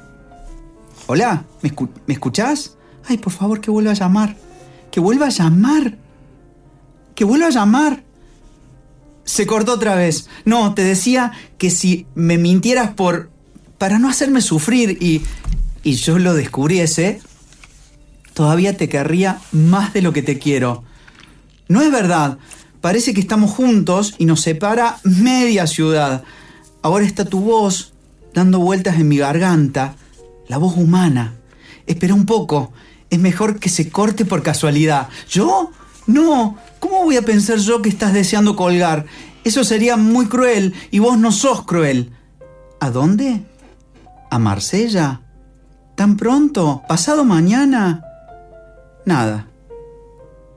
¿Hola? 1.07 1.45
¿Me, 1.63 1.71
escu- 1.75 1.91
¿Me 2.07 2.15
escuchás? 2.15 2.77
Ay, 3.05 3.19
por 3.19 3.33
favor, 3.33 3.61
que 3.61 3.71
vuelva 3.71 3.93
a 3.93 3.95
llamar. 3.95 4.37
Que 4.91 5.01
vuelva 5.01 5.27
a 5.27 5.31
llamar. 5.31 5.97
Que 7.15 7.25
vuelva 7.25 7.47
a 7.47 7.51
llamar. 7.51 8.05
Se 9.29 9.47
cortó 9.47 9.75
otra 9.75 9.95
vez. 9.95 10.27
No, 10.47 10.73
te 10.73 10.83
decía 10.83 11.33
que 11.59 11.69
si 11.69 12.07
me 12.15 12.39
mintieras 12.39 12.95
por... 12.95 13.31
para 13.77 13.99
no 13.99 14.09
hacerme 14.09 14.41
sufrir 14.41 14.97
y... 15.03 15.21
y 15.83 15.97
yo 15.97 16.19
lo 16.19 16.33
descubriese, 16.33 17.21
todavía 18.33 18.75
te 18.79 18.89
querría 18.89 19.39
más 19.53 19.93
de 19.93 20.01
lo 20.01 20.15
que 20.15 20.23
te 20.23 20.39
quiero. 20.39 20.83
No 21.69 21.83
es 21.83 21.93
verdad. 21.93 22.39
Parece 22.81 23.13
que 23.13 23.21
estamos 23.21 23.51
juntos 23.51 24.15
y 24.17 24.25
nos 24.25 24.41
separa 24.41 24.97
media 25.05 25.67
ciudad. 25.67 26.25
Ahora 26.81 27.05
está 27.05 27.27
tu 27.27 27.41
voz 27.41 27.93
dando 28.33 28.61
vueltas 28.61 28.97
en 28.97 29.09
mi 29.09 29.19
garganta, 29.19 29.95
la 30.49 30.57
voz 30.57 30.75
humana. 30.79 31.35
Espera 31.87 32.15
un 32.15 32.25
poco. 32.25 32.73
Es 33.11 33.19
mejor 33.19 33.61
que 33.61 33.69
se 33.69 33.91
corte 33.91 34.25
por 34.25 34.43
casualidad. 34.43 35.11
¿Yo? 35.29 35.71
No. 36.07 36.57
¿Cómo 36.81 37.05
voy 37.05 37.17
a 37.17 37.23
pensar 37.23 37.59
yo 37.59 37.83
que 37.83 37.89
estás 37.89 38.13
deseando 38.13 38.57
colgar? 38.57 39.07
Eso 39.45 39.65
sería 39.65 39.97
muy 39.97 40.27
cruel 40.27 40.75
y 40.91 40.99
vos 40.99 41.19
no 41.19 41.33
sos 41.33 41.65
cruel. 41.65 42.13
¿A 42.81 42.91
dónde? 42.91 43.43
¿A 44.31 44.39
Marsella? 44.39 45.23
¿Tan 45.95 46.17
pronto? 46.17 46.83
¿Pasado 46.87 47.25
mañana? 47.25 48.05
Nada. 49.05 49.49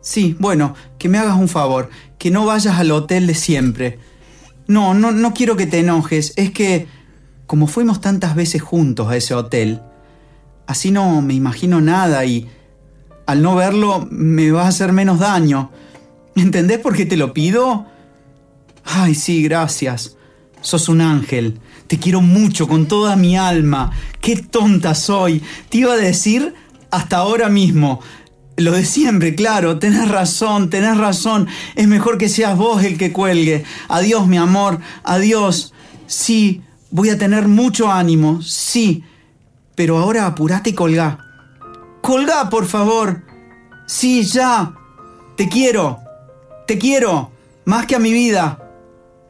Sí, 0.01 0.35
bueno, 0.39 0.75
que 0.97 1.09
me 1.09 1.17
hagas 1.17 1.37
un 1.37 1.47
favor, 1.47 1.89
que 2.17 2.31
no 2.31 2.45
vayas 2.45 2.77
al 2.77 2.91
hotel 2.91 3.27
de 3.27 3.35
siempre. 3.35 3.99
No, 4.67 4.93
no, 4.93 5.11
no 5.11 5.33
quiero 5.33 5.55
que 5.55 5.67
te 5.67 5.79
enojes, 5.79 6.33
es 6.35 6.51
que 6.51 6.87
como 7.45 7.67
fuimos 7.67 8.01
tantas 8.01 8.35
veces 8.35 8.61
juntos 8.61 9.09
a 9.09 9.17
ese 9.17 9.33
hotel, 9.33 9.81
así 10.67 10.91
no 10.91 11.21
me 11.21 11.33
imagino 11.33 11.81
nada 11.81 12.23
y 12.23 12.49
al 13.25 13.41
no 13.41 13.55
verlo 13.55 14.07
me 14.09 14.51
va 14.51 14.63
a 14.63 14.69
hacer 14.69 14.93
menos 14.93 15.19
daño. 15.19 15.71
¿Entendés 16.35 16.79
por 16.79 16.95
qué 16.95 17.05
te 17.05 17.17
lo 17.17 17.33
pido? 17.33 17.85
Ay, 18.83 19.15
sí, 19.15 19.43
gracias. 19.43 20.17
Sos 20.61 20.89
un 20.89 21.01
ángel. 21.01 21.59
Te 21.87 21.97
quiero 21.97 22.21
mucho 22.21 22.67
con 22.67 22.87
toda 22.87 23.15
mi 23.15 23.35
alma. 23.37 23.91
Qué 24.21 24.35
tonta 24.37 24.95
soy. 24.95 25.41
Te 25.69 25.79
iba 25.79 25.93
a 25.93 25.97
decir 25.97 26.53
hasta 26.89 27.17
ahora 27.17 27.49
mismo. 27.49 28.01
Lo 28.57 28.73
de 28.73 28.85
siempre, 28.85 29.33
claro, 29.33 29.79
tenés 29.79 30.07
razón, 30.09 30.69
tenés 30.69 30.97
razón. 30.97 31.47
Es 31.75 31.87
mejor 31.87 32.17
que 32.17 32.29
seas 32.29 32.57
vos 32.57 32.83
el 32.83 32.97
que 32.97 33.11
cuelgue. 33.11 33.63
Adiós, 33.87 34.27
mi 34.27 34.37
amor, 34.37 34.79
adiós. 35.03 35.73
Sí, 36.05 36.61
voy 36.91 37.09
a 37.09 37.17
tener 37.17 37.47
mucho 37.47 37.91
ánimo, 37.91 38.41
sí. 38.41 39.03
Pero 39.75 39.97
ahora 39.97 40.27
apurate 40.27 40.71
y 40.71 40.73
colgá. 40.73 41.17
Colgá, 42.01 42.49
por 42.49 42.65
favor. 42.65 43.23
Sí, 43.87 44.23
ya. 44.23 44.73
Te 45.37 45.49
quiero. 45.49 46.00
Te 46.71 46.77
quiero. 46.77 47.31
Más 47.65 47.85
que 47.85 47.95
a 47.97 47.99
mi 47.99 48.13
vida. 48.13 48.57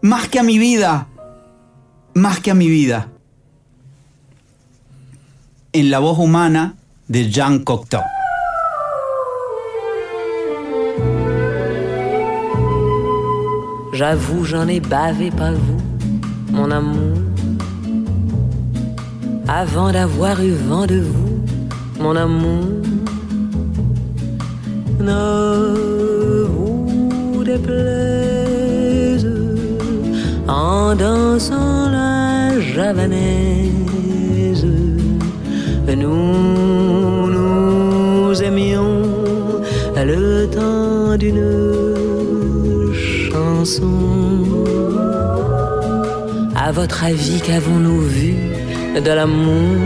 Más 0.04 0.27
que 0.27 0.38
a 0.38 0.43
mi 0.43 0.60
vida. 0.60 1.08
Más 2.13 2.39
que 2.39 2.51
a 2.51 2.54
mi 2.54 2.69
vida. 2.69 3.08
En 5.73 5.89
la 5.89 5.97
voz 5.97 6.19
humana 6.19 6.75
de 7.08 7.32
Jean 7.32 7.63
Cocteau. 7.63 8.04
J'avoue, 13.93 14.45
j'en 14.45 14.67
ai 14.67 14.80
bavé, 14.80 15.32
pas 15.32 15.54
vous, 15.54 15.82
mon 16.51 16.69
amour. 16.69 17.17
Avant 19.47 19.91
d'avoir 19.91 20.39
eu 20.43 20.51
vent 20.51 20.86
de 20.86 20.99
vous, 20.99 21.43
mon 21.99 22.15
amour. 22.15 22.67
Vous 24.99 26.20
déplaise 27.51 29.27
en 30.47 30.95
dansant 30.95 31.89
la 31.89 32.59
javanaise. 32.73 34.65
Nous 36.03 37.27
nous 37.35 38.43
aimions 38.49 38.93
le 40.11 40.47
temps 40.57 41.17
d'une 41.17 41.47
chanson. 42.93 43.97
À 46.55 46.71
votre 46.71 47.03
avis, 47.03 47.39
qu'avons-nous 47.45 48.01
vu 48.01 48.33
de 49.05 49.11
l'amour? 49.11 49.77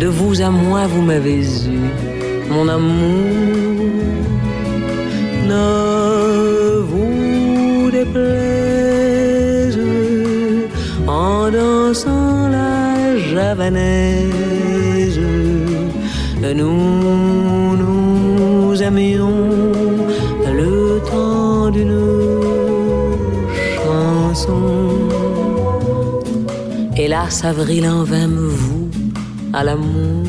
De 0.00 0.06
vous 0.06 0.42
à 0.42 0.50
moi, 0.50 0.86
vous 0.92 1.02
m'avez 1.02 1.40
eu, 1.76 1.80
mon 2.50 2.68
amour. 2.68 4.15
Ne 5.48 6.80
vous 6.90 7.90
déplaise 7.90 9.78
en 11.06 11.50
dansant 11.50 12.48
la 12.48 13.16
javanaise. 13.16 14.26
Nous 16.42 17.76
nous 17.76 18.82
aimions 18.82 19.30
le 20.60 21.00
temps 21.10 21.70
d'une 21.70 22.00
chanson. 23.74 24.62
Hélas, 26.96 27.44
avril 27.44 27.88
en 27.88 28.02
vain 28.04 28.26
me 28.26 28.48
voue 28.48 28.88
à 29.52 29.62
l'amour. 29.64 30.24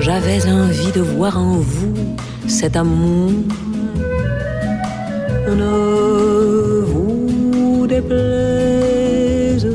J'avais 0.00 0.46
envie 0.50 0.92
de 0.92 1.00
voir 1.00 1.38
en 1.38 1.56
vous 1.56 2.17
cet 2.48 2.76
amour. 2.76 3.30
Ne 5.48 6.82
vous 6.90 7.86
déplaise 7.86 9.68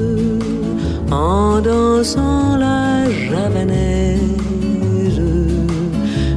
en 1.11 1.61
dansant 1.61 2.57
la 2.57 3.09
javanaise. 3.09 4.21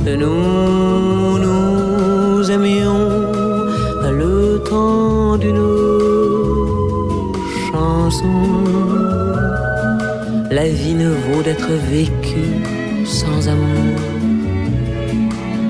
Nous 0.04 1.38
nous 1.38 2.50
aimions 2.50 3.10
le 4.20 4.62
temps 4.68 5.36
d'une 5.36 5.66
chanson. 7.70 8.24
La 10.50 10.68
vie 10.68 10.94
ne 10.94 11.08
vaut 11.08 11.42
d'être 11.42 11.72
vécue 11.90 12.25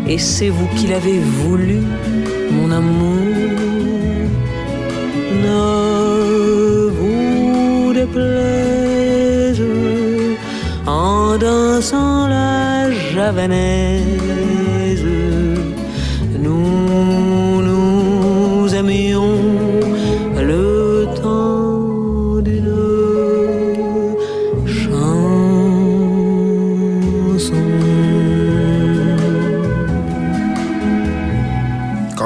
Et 0.08 0.18
c'est 0.18 0.50
vous 0.50 0.68
qui 0.76 0.86
l'avez 0.86 1.18
voulu, 1.18 1.80
mon 2.50 2.70
amour. 2.70 3.16
Ne 5.44 6.90
vous 6.98 7.92
déplaise 7.92 9.62
en 10.86 11.36
dansant 11.36 12.28
la 12.28 12.90
javanaise. 12.92 14.15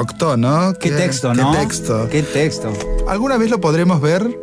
Cocteau, 0.05 0.37
¿no? 0.37 0.73
Qué 0.79 0.91
texto, 0.91 1.33
¿no? 1.33 1.51
Qué 1.51 1.57
texto. 1.59 2.09
Qué 2.09 2.23
texto. 2.23 2.71
¿Alguna 3.07 3.37
vez 3.37 3.49
lo 3.49 3.59
podremos 3.61 4.01
ver? 4.01 4.37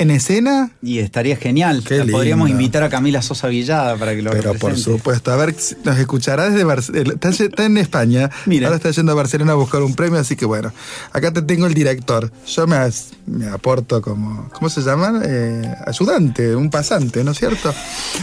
en 0.00 0.12
escena. 0.12 0.70
Y 0.80 1.00
estaría 1.00 1.36
genial. 1.36 1.82
Qué 1.84 2.04
Podríamos 2.04 2.48
invitar 2.48 2.84
a 2.84 2.88
Camila 2.88 3.20
Sosa 3.20 3.48
Villada 3.48 3.96
para 3.96 4.14
que 4.14 4.22
lo 4.22 4.30
Pero 4.30 4.54
por 4.54 4.76
supuesto, 4.78 5.32
a 5.32 5.36
ver, 5.36 5.56
nos 5.82 5.98
escuchará 5.98 6.48
desde 6.50 6.62
Barcelona. 6.62 7.14
Está, 7.14 7.30
está 7.30 7.64
en 7.64 7.76
España, 7.78 8.30
Mira. 8.46 8.68
ahora 8.68 8.76
está 8.76 8.92
yendo 8.92 9.10
a 9.10 9.16
Barcelona 9.16 9.52
a 9.52 9.54
buscar 9.56 9.82
un 9.82 9.96
premio, 9.96 10.20
así 10.20 10.36
que 10.36 10.44
bueno, 10.46 10.72
acá 11.12 11.32
te 11.32 11.42
tengo 11.42 11.66
el 11.66 11.74
director. 11.74 12.30
Yo 12.46 12.68
me, 12.68 12.76
as- 12.76 13.08
me 13.26 13.48
aporto 13.48 14.00
como, 14.00 14.48
¿cómo 14.50 14.70
se 14.70 14.82
llama? 14.82 15.20
Eh, 15.24 15.68
ayudante, 15.84 16.54
un 16.54 16.70
pasante, 16.70 17.24
¿no 17.24 17.32
es 17.32 17.38
cierto? 17.38 17.74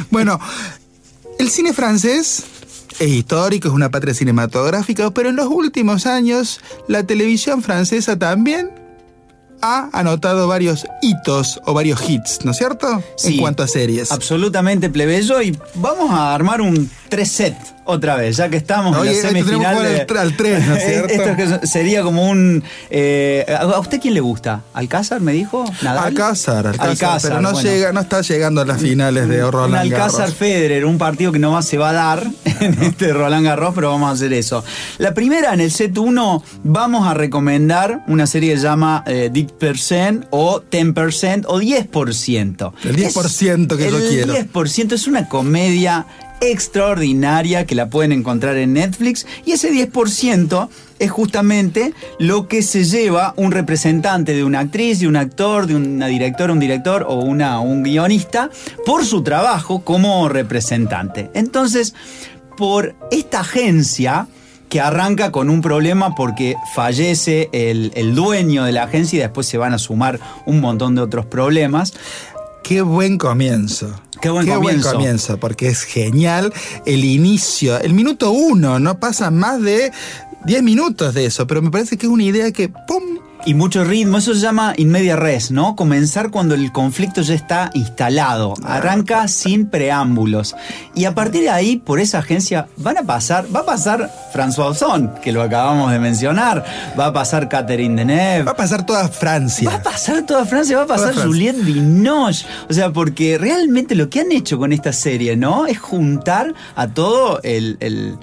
Bueno, 0.10 0.40
el 1.40 1.50
cine 1.50 1.74
francés 1.74 2.44
es 3.00 3.10
histórico, 3.10 3.68
es 3.68 3.74
una 3.74 3.90
patria 3.90 4.14
cinematográfica, 4.14 5.12
pero 5.12 5.30
en 5.30 5.36
los 5.36 5.48
últimos 5.48 6.06
años 6.06 6.60
la 6.88 7.04
televisión 7.04 7.62
francesa 7.62 8.18
también 8.18 8.72
ha 9.62 9.90
anotado 9.94 10.48
varios 10.48 10.86
hitos 11.02 11.60
o 11.66 11.74
varios 11.74 12.08
hits, 12.08 12.40
¿no 12.44 12.52
es 12.52 12.58
cierto? 12.58 13.02
Sí. 13.18 13.36
En 13.36 13.42
cuanto 13.42 13.64
a 13.64 13.68
series. 13.68 14.12
Absolutamente 14.12 14.90
plebeyo 14.90 15.42
y 15.42 15.58
vamos 15.76 16.12
a 16.12 16.34
armar 16.34 16.62
un 16.62 16.90
3 17.10 17.32
set 17.32 17.75
otra 17.86 18.16
vez, 18.16 18.38
ya 18.38 18.50
que 18.50 18.58
estamos 18.58 18.98
Oye, 18.98 19.12
en 19.12 19.16
la 19.24 19.30
tenemos 19.30 19.48
semifinal. 19.50 19.78
que 19.78 19.84
de- 19.90 20.02
al 20.02 20.18
al 20.18 20.38
tres, 20.38 20.68
¿no 20.68 20.76
es 20.76 20.84
cierto? 20.88 21.14
Esto 21.14 21.30
es 21.30 21.60
que 21.60 21.68
sería 21.68 22.02
como 22.02 22.30
un... 22.30 22.64
eh, 22.90 23.46
¿A 23.60 23.80
usted 23.80 24.00
quién 24.02 24.14
le 24.14 24.20
gusta? 24.22 24.62
¿Alcázar 24.74 25.22
me 25.22 25.32
dijo? 25.34 25.66
¿Nadal? 25.82 26.06
Alcázar, 26.08 26.68
Alcázar, 26.68 26.90
Alcázar, 26.90 27.22
pero 27.32 27.42
no 27.42 27.52
bueno. 27.54 27.70
llega, 27.70 27.92
no 27.94 28.00
está 28.02 28.22
llegando 28.22 28.62
a 28.62 28.66
las 28.66 28.82
finales 28.82 29.28
de 29.30 29.42
Roland 29.50 29.76
Alcázar 29.76 30.20
Garros. 30.22 30.36
Federer, 30.36 30.86
un 30.86 30.98
partido 30.98 31.32
que 31.32 31.40
no 31.40 31.62
se 31.62 31.78
va 31.78 31.90
a 31.90 31.94
dar 31.94 32.28
en 32.60 32.82
este 32.84 33.14
Roland 33.14 33.46
Garros, 33.46 33.74
pero 33.76 33.90
vamos 33.92 34.10
a 34.10 34.14
hacer 34.14 34.34
eso. 34.34 34.64
La 34.98 35.14
primera, 35.14 35.54
en 35.54 35.62
el 35.62 35.72
set 35.72 35.98
1, 35.98 36.44
vamos 36.64 37.08
a 37.08 37.14
recomendar 37.14 38.04
una 38.08 38.28
serie 38.28 38.52
que 38.54 38.58
se 38.58 38.64
llama 38.64 39.04
eh, 39.08 39.30
10% 39.32 40.28
o 40.32 40.62
10% 40.62 41.44
o 41.48 41.60
10%. 41.62 42.74
El 42.84 42.96
10% 42.96 43.78
que 43.78 43.90
yo 43.92 43.98
el 43.98 44.10
quiero. 44.10 44.34
10% 44.34 44.94
es 44.94 45.08
una 45.08 45.28
comedia 45.30 46.06
extraordinaria 46.42 47.66
que 47.66 47.76
la 47.76 47.90
pueden 47.90 48.12
encontrar 48.12 48.58
en 48.58 48.74
Netflix 48.74 49.26
y 49.46 49.54
ese 49.54 49.72
10% 49.72 50.70
es 51.00 51.12
justamente 51.12 51.94
lo 52.20 52.48
que 52.48 52.62
se 52.62 52.86
lleva 52.86 53.34
un 53.38 53.52
representante 53.52 54.34
de 54.34 54.44
una 54.44 54.60
actriz, 54.60 55.00
de 55.00 55.08
un 55.08 55.16
actor, 55.16 55.68
de 55.68 55.76
una 55.76 56.08
directora, 56.08 56.54
un 56.54 56.60
director 56.60 57.06
o 57.08 57.16
una, 57.16 57.60
un 57.60 57.84
guionista 57.84 58.50
por 58.86 59.06
su 59.06 59.24
trabajo 59.24 59.84
como 59.84 60.30
representante. 60.30 61.30
Entonces, 61.34 61.94
por 62.58 62.96
esta 63.12 63.42
agencia 63.42 64.28
que 64.70 64.82
arranca 64.82 65.32
con 65.32 65.50
un 65.50 65.62
problema 65.62 66.16
porque 66.16 66.56
fallece 66.74 67.50
el, 67.52 67.92
el 67.96 68.16
dueño 68.16 68.64
de 68.64 68.72
la 68.72 68.84
agencia 68.84 69.18
y 69.18 69.22
después 69.22 69.48
se 69.48 69.58
van 69.58 69.74
a 69.74 69.78
sumar 69.78 70.20
un 70.46 70.60
montón 70.60 70.96
de 70.96 71.02
otros 71.02 71.26
problemas. 71.26 71.94
Qué 72.68 72.82
buen 72.82 73.20
comienzo. 73.20 73.94
Qué 74.20 74.32
buen 74.32 74.48
comienzo. 74.48 74.94
comienzo, 74.94 75.38
porque 75.40 75.68
es 75.68 75.84
genial 75.84 76.52
el 76.88 77.06
inicio. 77.06 77.80
El 77.80 77.94
minuto 77.94 78.32
uno, 78.32 78.80
no 78.80 79.00
pasa 79.00 79.30
más 79.30 79.62
de 79.62 79.92
10 80.46 80.64
minutos 80.64 81.14
de 81.14 81.26
eso, 81.26 81.46
pero 81.46 81.62
me 81.62 81.70
parece 81.70 81.96
que 81.96 82.08
es 82.08 82.12
una 82.12 82.24
idea 82.24 82.52
que, 82.52 82.70
¡pum! 82.70 83.15
Y 83.48 83.54
mucho 83.54 83.84
ritmo, 83.84 84.18
eso 84.18 84.34
se 84.34 84.40
llama 84.40 84.74
in 84.76 84.90
media 84.90 85.16
res, 85.16 85.52
¿no? 85.52 85.76
Comenzar 85.76 86.32
cuando 86.32 86.56
el 86.56 86.72
conflicto 86.72 87.22
ya 87.22 87.36
está 87.36 87.70
instalado. 87.76 88.56
Arranca 88.64 89.28
sin 89.28 89.68
preámbulos. 89.68 90.56
Y 90.96 91.06
a 91.06 91.14
partir 91.14 91.44
de 91.44 91.52
ahí, 91.52 91.76
por 91.78 92.00
esa 92.00 92.18
agencia, 92.20 92.68
van 92.78 92.98
a 92.98 93.04
pasar, 93.04 93.46
va 93.56 93.60
a 93.60 93.66
pasar 93.66 94.12
François 94.34 94.70
Ozon, 94.72 95.14
que 95.22 95.32
lo 95.32 95.44
acabamos 95.44 95.92
de 95.92 96.00
mencionar, 96.00 96.66
va 97.00 97.06
a 97.06 97.14
pasar 97.14 97.48
Catherine 97.48 97.96
Deneuve, 97.96 98.46
Va 98.46 98.52
a 98.54 98.56
pasar 98.56 98.84
toda 98.84 99.08
Francia. 99.10 99.70
Va 99.70 99.76
a 99.76 99.84
pasar 99.84 100.24
toda 100.26 100.44
Francia, 100.46 100.78
va 100.78 100.84
a 100.84 100.88
pasar. 100.88 101.14
Juliette 101.14 101.64
Binoche. 101.64 102.48
O 102.68 102.74
sea, 102.74 102.92
porque 102.92 103.38
realmente 103.38 103.94
lo 103.94 104.10
que 104.10 104.22
han 104.22 104.32
hecho 104.32 104.58
con 104.58 104.74
esta 104.74 104.92
serie, 104.92 105.36
¿no? 105.38 105.68
Es 105.68 105.78
juntar 105.78 106.56
a 106.76 106.88
todo 106.88 107.40
el. 107.44 107.78
el- 107.80 108.18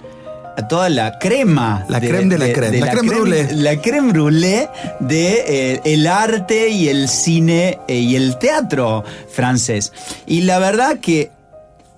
a 0.57 0.69
toda 0.69 0.89
la 0.89 1.19
crema. 1.19 1.85
La 1.89 2.01
creme 2.01 2.29
de 2.29 2.39
la 2.39 2.53
creme, 2.53 2.81
la 2.81 2.91
creme 2.91 3.09
brûlée. 3.09 3.49
La 3.53 3.77
creme 3.81 4.13
brûlée 4.13 4.69
de 5.01 5.45
eh, 5.47 5.81
el 5.85 6.07
arte 6.07 6.69
y 6.69 6.89
el 6.89 7.09
cine 7.09 7.79
eh, 7.89 7.99
y 7.99 8.17
el 8.17 8.39
teatro 8.39 9.05
francés. 9.31 9.93
Y 10.27 10.43
la 10.43 10.59
verdad 10.59 10.99
que 11.01 11.31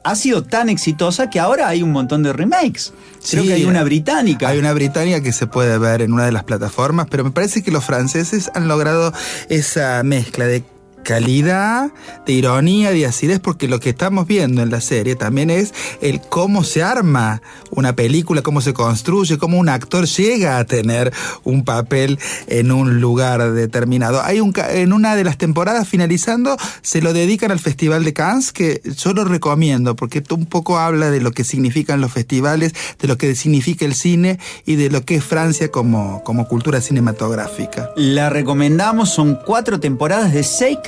ha 0.05 0.15
sido 0.17 0.43
tan 0.43 0.69
exitosa 0.69 1.31
que 1.31 1.41
ahora 1.41 1.67
hay 1.69 1.83
un 1.83 1.91
montón 1.91 2.23
de 2.23 2.33
remakes. 2.33 2.93
Creo 3.31 3.43
Sí, 3.43 3.49
que 3.49 3.55
hay 3.55 3.65
una 3.65 3.83
británica. 3.83 4.49
Hay 4.49 4.59
una 4.59 4.75
británica 4.75 5.23
que 5.23 5.33
se 5.33 5.47
puede 5.47 5.79
ver 5.79 6.03
en 6.03 6.13
una 6.13 6.27
de 6.27 6.33
las 6.33 6.45
plataformas, 6.45 7.07
pero 7.11 7.25
me 7.25 7.31
parece 7.31 7.63
que 7.63 7.71
los 7.71 7.85
franceses 7.85 8.51
han 8.55 8.69
logrado 8.69 9.15
esa 9.49 10.03
mezcla 10.03 10.47
de 10.47 10.63
calidad, 11.05 11.93
de 12.27 12.33
ironía, 12.33 12.91
de 12.91 13.07
acidez, 13.07 13.39
porque 13.39 13.69
lo 13.69 13.79
que 13.79 13.91
estamos 13.91 14.27
viendo 14.27 14.63
en 14.63 14.71
la 14.71 14.81
serie 14.81 15.15
también 15.15 15.51
es 15.51 15.73
el 16.01 16.21
cómo 16.21 16.65
se 16.65 16.83
arma 16.83 17.43
una 17.71 17.95
película, 17.95 18.43
cómo 18.43 18.61
se 18.61 18.73
construye, 18.73 19.39
cómo 19.39 19.59
un 19.59 19.69
actor 19.69 20.07
llega 20.07 20.59
a 20.59 20.65
tener 20.65 21.13
un 21.45 21.65
papel 21.65 22.19
en 22.49 22.73
un 22.73 23.01
lugar 23.01 23.53
determinado. 23.53 24.23
Hay 24.23 24.41
un 24.41 24.53
en 24.71 24.93
una 24.93 25.15
de 25.17 25.25
las 25.25 25.39
temporadas 25.39 25.89
finalizando 25.89 26.57
se 26.83 27.03
lo 27.03 27.13
dedican 27.13 27.51
al 27.51 27.59
Festival 27.59 28.05
de 28.05 28.13
Cannes, 28.13 28.53
que 28.53 28.81
yo 28.97 29.13
lo 29.13 29.25
recomiendo 29.25 29.97
porque 29.97 30.19
esto 30.19 30.35
un 30.35 30.47
poco 30.47 30.79
habla 30.79 31.11
de 31.11 31.21
lo 31.21 31.33
que 31.33 31.45
significan 31.45 32.01
los 32.01 32.13
festivales, 32.13 32.73
de 32.99 33.09
lo 33.09 33.19
que 33.19 33.35
significa 33.35 33.85
el 33.85 33.95
cine 33.95 34.39
y 34.65 34.77
de 34.77 34.91
lo 34.91 35.05
que 35.05 35.17
es 35.17 35.25
Francia 35.25 35.71
como, 35.71 36.23
como 36.25 36.49
cultura 36.49 36.81
cinematográfica. 36.81 37.91
La 37.97 38.31
recomendamos, 38.31 39.11
son 39.11 39.39
cuatro 39.45 39.81
temporadas 39.81 40.33
de 40.33 40.43
seis 40.45 40.79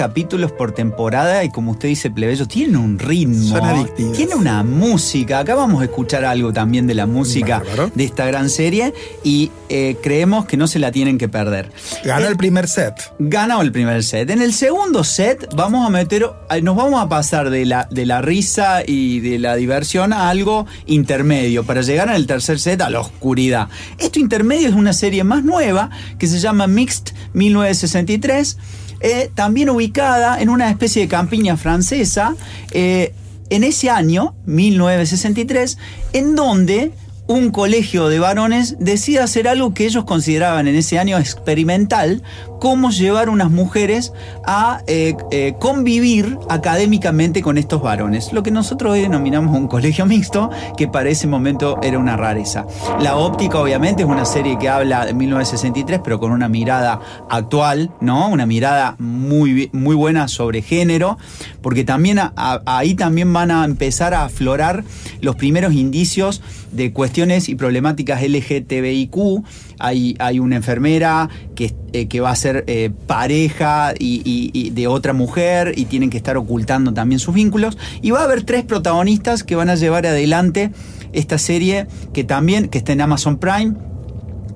por 0.53 0.73
temporada 0.73 1.45
y 1.45 1.51
como 1.51 1.73
usted 1.73 1.89
dice, 1.89 2.11
plebeyo, 2.11 2.47
tiene 2.47 2.79
un 2.79 2.99
ritmo, 2.99 3.57
Son 3.59 3.65
adictivas. 3.65 4.17
tiene 4.17 4.35
una 4.35 4.63
música. 4.63 5.39
Acá 5.41 5.55
vamos 5.55 5.83
a 5.83 5.85
escuchar 5.85 6.25
algo 6.25 6.53
también 6.53 6.87
de 6.87 6.95
la 6.95 7.07
música 7.07 7.59
Bárbaro. 7.59 7.91
de 7.95 8.05
esta 8.05 8.27
gran 8.27 8.49
serie 8.51 8.95
y 9.25 9.51
eh, 9.69 9.97
creemos 10.03 10.47
que 10.47 10.57
no 10.57 10.67
se 10.69 10.79
la 10.79 10.93
tienen 10.93 11.19
que 11.19 11.29
perder. 11.29 11.71
Ganó 12.05 12.27
Eh, 12.27 12.29
el 12.31 12.37
primer 12.37 12.69
set. 12.69 12.95
Ganó 13.19 13.63
el 13.63 13.73
primer 13.73 14.03
set. 14.05 14.31
En 14.31 14.41
el 14.43 14.53
segundo 14.53 15.05
set 15.05 15.49
vamos 15.55 15.87
a 15.87 15.91
meter, 15.91 16.27
eh, 16.51 16.63
nos 16.63 16.77
vamos 16.77 17.03
a 17.03 17.09
pasar 17.09 17.51
de 17.51 17.65
la, 17.67 17.89
de 17.91 18.07
la 18.07 18.23
risa 18.23 18.83
y 18.87 19.21
de 19.21 19.39
la 19.39 19.57
diversión 19.57 20.13
a 20.13 20.29
algo 20.31 20.67
intermedio 20.87 21.65
para 21.65 21.83
llegar 21.83 22.09
en 22.09 22.15
el 22.15 22.27
tercer 22.27 22.59
set 22.61 22.81
a 22.83 22.91
la 22.91 23.01
oscuridad. 23.01 23.69
Esto 23.99 24.19
intermedio 24.19 24.69
es 24.69 24.75
una 24.75 24.93
serie 24.93 25.25
más 25.25 25.43
nueva 25.45 25.91
que 26.19 26.27
se 26.27 26.39
llama 26.39 26.67
Mixed 26.67 27.15
1963, 27.35 28.57
eh, 29.01 29.31
también 29.35 29.71
ubicada 29.71 30.41
en 30.41 30.49
una 30.49 30.71
especie 30.71 31.03
de 31.03 31.09
campiña 31.09 31.57
francesa. 31.57 32.35
eh, 32.71 33.13
en 33.49 33.63
ese 33.63 33.91
año, 33.91 34.35
1963, 34.47 35.79
en 36.13 36.35
donde 36.35 36.91
un 37.29 37.51
colegio 37.51 38.09
de 38.09 38.19
varones 38.19 38.77
decide 38.79 39.21
hacer 39.21 39.49
algo 39.49 39.75
que 39.75 39.85
ellos 39.85 40.05
consideraban 40.05 40.69
en 40.69 40.77
ese 40.77 40.99
año 40.99 41.19
experimental, 41.19 42.23
cómo 42.59 42.91
llevar 42.91 43.29
unas 43.29 43.51
mujeres 43.51 44.13
a 44.45 44.83
eh, 44.87 45.17
eh, 45.31 45.55
convivir 45.59 46.39
académicamente 46.49 47.43
con 47.43 47.59
estos 47.59 47.83
varones, 47.83 48.33
lo 48.33 48.43
que 48.43 48.51
nosotros 48.51 48.93
hoy 48.93 49.03
denominamos 49.03 49.57
un 49.57 49.69
colegio 49.69 50.07
mixto, 50.07 50.51
que 50.77 50.89
para 50.89 51.09
ese 51.09 51.27
momento 51.27 51.79
era 51.83 51.99
una 51.99 52.17
rareza. 52.17 52.67
La 53.01 53.17
óptica 53.17 53.61
obviamente 53.61 54.03
es 54.03 54.09
una 54.09 54.25
serie 54.25 54.59
que 54.59 54.69
habla 54.69 55.07
de 55.07 55.15
1963, 55.15 56.01
pero 56.03 56.19
con 56.19 56.33
una 56.33 56.49
mirada 56.49 57.01
actual, 57.29 57.91
¿no? 58.01 58.29
Una 58.29 58.47
mirada 58.47 58.97
muy, 58.99 59.71
muy 59.73 59.95
buena 59.95 60.29
sobre 60.29 60.63
género, 60.63 61.19
porque 61.63 61.85
también 61.85 62.21
ahí 62.37 62.95
también 62.95 63.33
van 63.33 63.51
a 63.51 63.65
empezar 63.65 64.15
a 64.15 64.25
aflorar 64.25 64.85
los 65.21 65.37
primeros 65.37 65.73
indicios 65.73 66.43
de 66.73 66.93
cuestiones 66.93 67.49
y 67.49 67.55
problemáticas 67.55 68.23
LGTBIQ. 68.23 69.45
Hay, 69.79 70.17
hay 70.19 70.39
una 70.39 70.57
enfermera 70.57 71.29
que, 71.55 71.75
eh, 71.93 72.09
que 72.09 72.21
va 72.21 72.31
a 72.31 72.37
ser 72.37 72.65
eh, 72.67 72.91
pareja 73.07 73.95
y, 73.99 74.71
de 74.71 74.87
otra 74.87 75.13
mujer 75.13 75.73
y 75.77 75.87
tienen 75.87 76.11
que 76.11 76.17
estar 76.17 76.37
ocultando 76.37 76.93
también 76.93 77.19
sus 77.19 77.35
vínculos. 77.35 77.79
Y 78.03 78.11
va 78.11 78.21
a 78.21 78.25
haber 78.25 78.43
tres 78.43 78.65
protagonistas 78.65 79.45
que 79.45 79.57
van 79.57 79.71
a 79.71 79.75
llevar 79.75 80.07
adelante 80.07 80.73
esta 81.13 81.39
serie 81.39 81.87
que 82.13 82.25
también, 82.25 82.69
que 82.69 82.79
está 82.79 82.93
en 82.93 83.01
Amazon 83.01 83.39
Prime, 83.39 83.75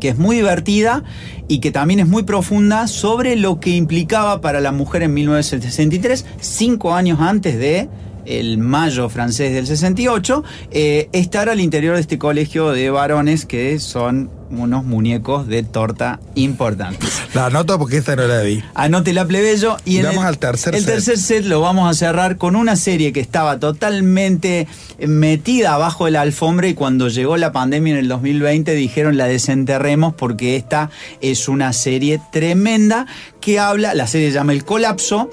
que 0.01 0.09
es 0.09 0.19
muy 0.19 0.37
divertida 0.37 1.05
y 1.47 1.61
que 1.61 1.71
también 1.71 2.01
es 2.01 2.09
muy 2.09 2.25
profunda 2.25 2.89
sobre 2.89 3.37
lo 3.37 3.61
que 3.61 3.71
implicaba 3.71 4.41
para 4.41 4.61
la 4.61 4.73
mujer 4.73 5.03
en 5.03 5.15
1963, 5.15 6.27
cinco 6.41 6.95
años 6.95 7.21
antes 7.21 7.59
de 7.59 7.89
el 8.27 8.59
mayo 8.59 9.09
francés 9.09 9.53
del 9.53 9.67
68, 9.67 10.45
eh, 10.71 11.09
estar 11.13 11.49
al 11.49 11.61
interior 11.61 11.95
de 11.95 12.01
este 12.01 12.19
colegio 12.19 12.71
de 12.71 12.91
varones 12.91 13.47
que 13.47 13.79
son 13.79 14.31
unos 14.51 14.85
muñecos 14.85 15.47
de 15.47 15.63
torta 15.63 16.21
importantes. 16.35 17.09
La 17.35 17.47
anoto 17.47 17.79
porque 17.79 17.99
esta 17.99 18.17
no 18.17 18.27
la 18.27 18.41
vi. 18.43 18.63
Anote 18.75 19.13
la 19.13 19.25
plebeyo 19.27 19.77
y, 19.85 19.95
Y 19.95 19.99
en 19.99 20.05
vamos 20.07 20.23
el, 20.23 20.29
al 20.29 20.39
tercer 20.39 20.75
el 20.75 20.83
set. 20.83 20.95
tercer 20.95 21.19
set 21.19 21.45
lo 21.45 21.61
vamos 21.61 21.89
a 21.91 21.95
cerrar 21.95 22.37
con 22.37 22.57
una 22.57 22.77
serie 22.77 23.13
que 23.13 23.21
estaba 23.21 23.59
totalmente 23.59 24.67
metida 25.07 25.75
abajo 25.75 26.05
de 26.07 26.11
la 26.13 26.21
alfombra 26.23 26.69
y 26.69 26.75
cuando 26.75 27.09
llegó 27.09 27.37
la 27.37 27.53
pandemia 27.53 27.93
en 27.95 27.99
el 28.01 28.09
2020 28.09 28.75
dijeron 28.75 29.17
la 29.17 29.27
desenterremos 29.27 30.15
porque 30.15 30.57
esta 30.57 30.91
es 31.21 31.49
una 31.49 31.73
serie 31.73 32.21
tremenda 32.33 33.07
que 33.41 33.59
habla, 33.59 33.95
la 33.95 34.07
serie 34.07 34.29
se 34.29 34.35
llama 34.35 34.53
El 34.53 34.65
Colapso, 34.65 35.31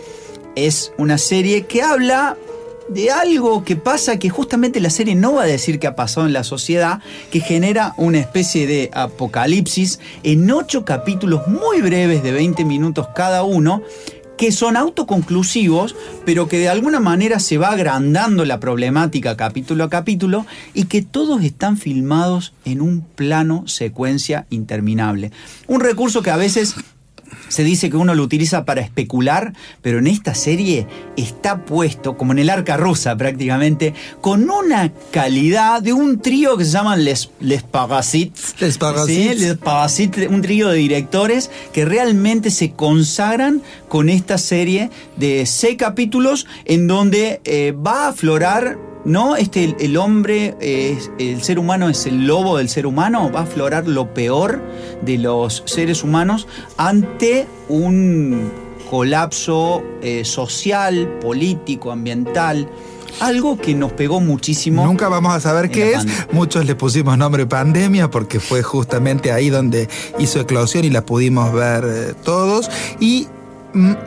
es 0.55 0.91
una 0.97 1.17
serie 1.17 1.65
que 1.65 1.81
habla 1.81 2.37
de 2.89 3.11
algo 3.11 3.63
que 3.63 3.75
pasa 3.75 4.19
que 4.19 4.29
justamente 4.29 4.79
la 4.79 4.89
serie 4.89 5.15
no 5.15 5.33
va 5.33 5.43
a 5.43 5.47
decir 5.47 5.79
que 5.79 5.87
ha 5.87 5.95
pasado 5.95 6.25
en 6.25 6.33
la 6.33 6.43
sociedad, 6.43 7.01
que 7.31 7.39
genera 7.39 7.93
una 7.97 8.19
especie 8.19 8.67
de 8.67 8.89
apocalipsis 8.93 9.99
en 10.23 10.49
ocho 10.51 10.85
capítulos 10.85 11.47
muy 11.47 11.81
breves 11.81 12.23
de 12.23 12.31
20 12.31 12.65
minutos 12.65 13.07
cada 13.15 13.43
uno, 13.43 13.81
que 14.37 14.51
son 14.51 14.77
autoconclusivos, 14.77 15.95
pero 16.23 16.47
que 16.47 16.59
de 16.59 16.69
alguna 16.69 16.99
manera 16.99 17.39
se 17.39 17.57
va 17.57 17.69
agrandando 17.69 18.45
la 18.45 18.59
problemática 18.59 19.35
capítulo 19.35 19.83
a 19.83 19.89
capítulo 19.89 20.45
y 20.73 20.85
que 20.85 21.01
todos 21.01 21.43
están 21.43 21.75
filmados 21.75 22.53
en 22.63 22.81
un 22.81 23.01
plano 23.01 23.67
secuencia 23.67 24.45
interminable. 24.51 25.31
Un 25.67 25.81
recurso 25.81 26.21
que 26.21 26.29
a 26.29 26.37
veces 26.37 26.75
se 27.49 27.63
dice 27.63 27.89
que 27.89 27.97
uno 27.97 28.15
lo 28.15 28.23
utiliza 28.23 28.65
para 28.65 28.81
especular, 28.81 29.53
pero 29.81 29.99
en 29.99 30.07
esta 30.07 30.35
serie 30.35 30.87
está 31.15 31.65
puesto, 31.65 32.17
como 32.17 32.31
en 32.33 32.39
el 32.39 32.49
arca 32.49 32.77
rusa 32.77 33.15
prácticamente, 33.15 33.93
con 34.21 34.49
una 34.49 34.91
calidad 35.11 35.81
de 35.81 35.93
un 35.93 36.19
trío 36.19 36.57
que 36.57 36.65
se 36.65 36.71
llaman 36.71 37.03
Les, 37.03 37.29
Les 37.39 37.63
Parasites. 37.63 38.55
Les 38.59 38.77
Parasites. 38.77 39.37
Sí, 39.37 39.45
Les 39.45 39.57
Parasites, 39.57 40.29
un 40.29 40.41
trío 40.41 40.69
de 40.69 40.77
directores 40.77 41.49
que 41.73 41.85
realmente 41.85 42.51
se 42.51 42.71
consagran 42.71 43.61
con 43.87 44.09
esta 44.09 44.37
serie 44.37 44.89
de 45.15 45.45
seis 45.45 45.77
capítulos 45.77 46.47
en 46.65 46.87
donde 46.87 47.41
eh, 47.45 47.73
va 47.73 48.05
a 48.05 48.09
aflorar 48.09 48.86
¿No? 49.05 49.35
Este, 49.35 49.63
el, 49.63 49.75
el 49.79 49.97
hombre, 49.97 50.55
eh, 50.59 50.97
el 51.17 51.41
ser 51.41 51.59
humano 51.59 51.87
es 51.89 52.05
el 52.05 52.27
lobo 52.27 52.57
del 52.57 52.67
ser 52.67 52.85
humano, 52.85 53.31
va 53.31 53.41
a 53.41 53.43
aflorar 53.43 53.87
lo 53.87 54.13
peor 54.13 54.61
de 55.01 55.17
los 55.17 55.63
seres 55.65 56.03
humanos 56.03 56.47
ante 56.77 57.47
un 57.69 58.51
colapso 58.89 59.83
eh, 60.01 60.25
social, 60.25 61.19
político, 61.21 61.91
ambiental. 61.91 62.69
Algo 63.19 63.57
que 63.57 63.73
nos 63.73 63.93
pegó 63.93 64.19
muchísimo. 64.19 64.85
Nunca 64.85 65.07
vamos 65.07 65.33
a 65.33 65.39
saber 65.39 65.71
qué 65.71 65.91
es. 65.91 65.97
pandemia. 65.97 66.27
Muchos 66.33 66.65
le 66.65 66.75
pusimos 66.75 67.17
nombre 67.17 67.47
pandemia 67.47 68.11
porque 68.11 68.39
fue 68.39 68.61
justamente 68.61 69.31
ahí 69.31 69.49
donde 69.49 69.89
hizo 70.19 70.39
eclosión 70.39 70.85
y 70.85 70.89
la 70.89 71.05
pudimos 71.05 71.51
ver 71.53 71.83
eh, 71.87 72.13
todos. 72.23 72.69
Y 72.99 73.27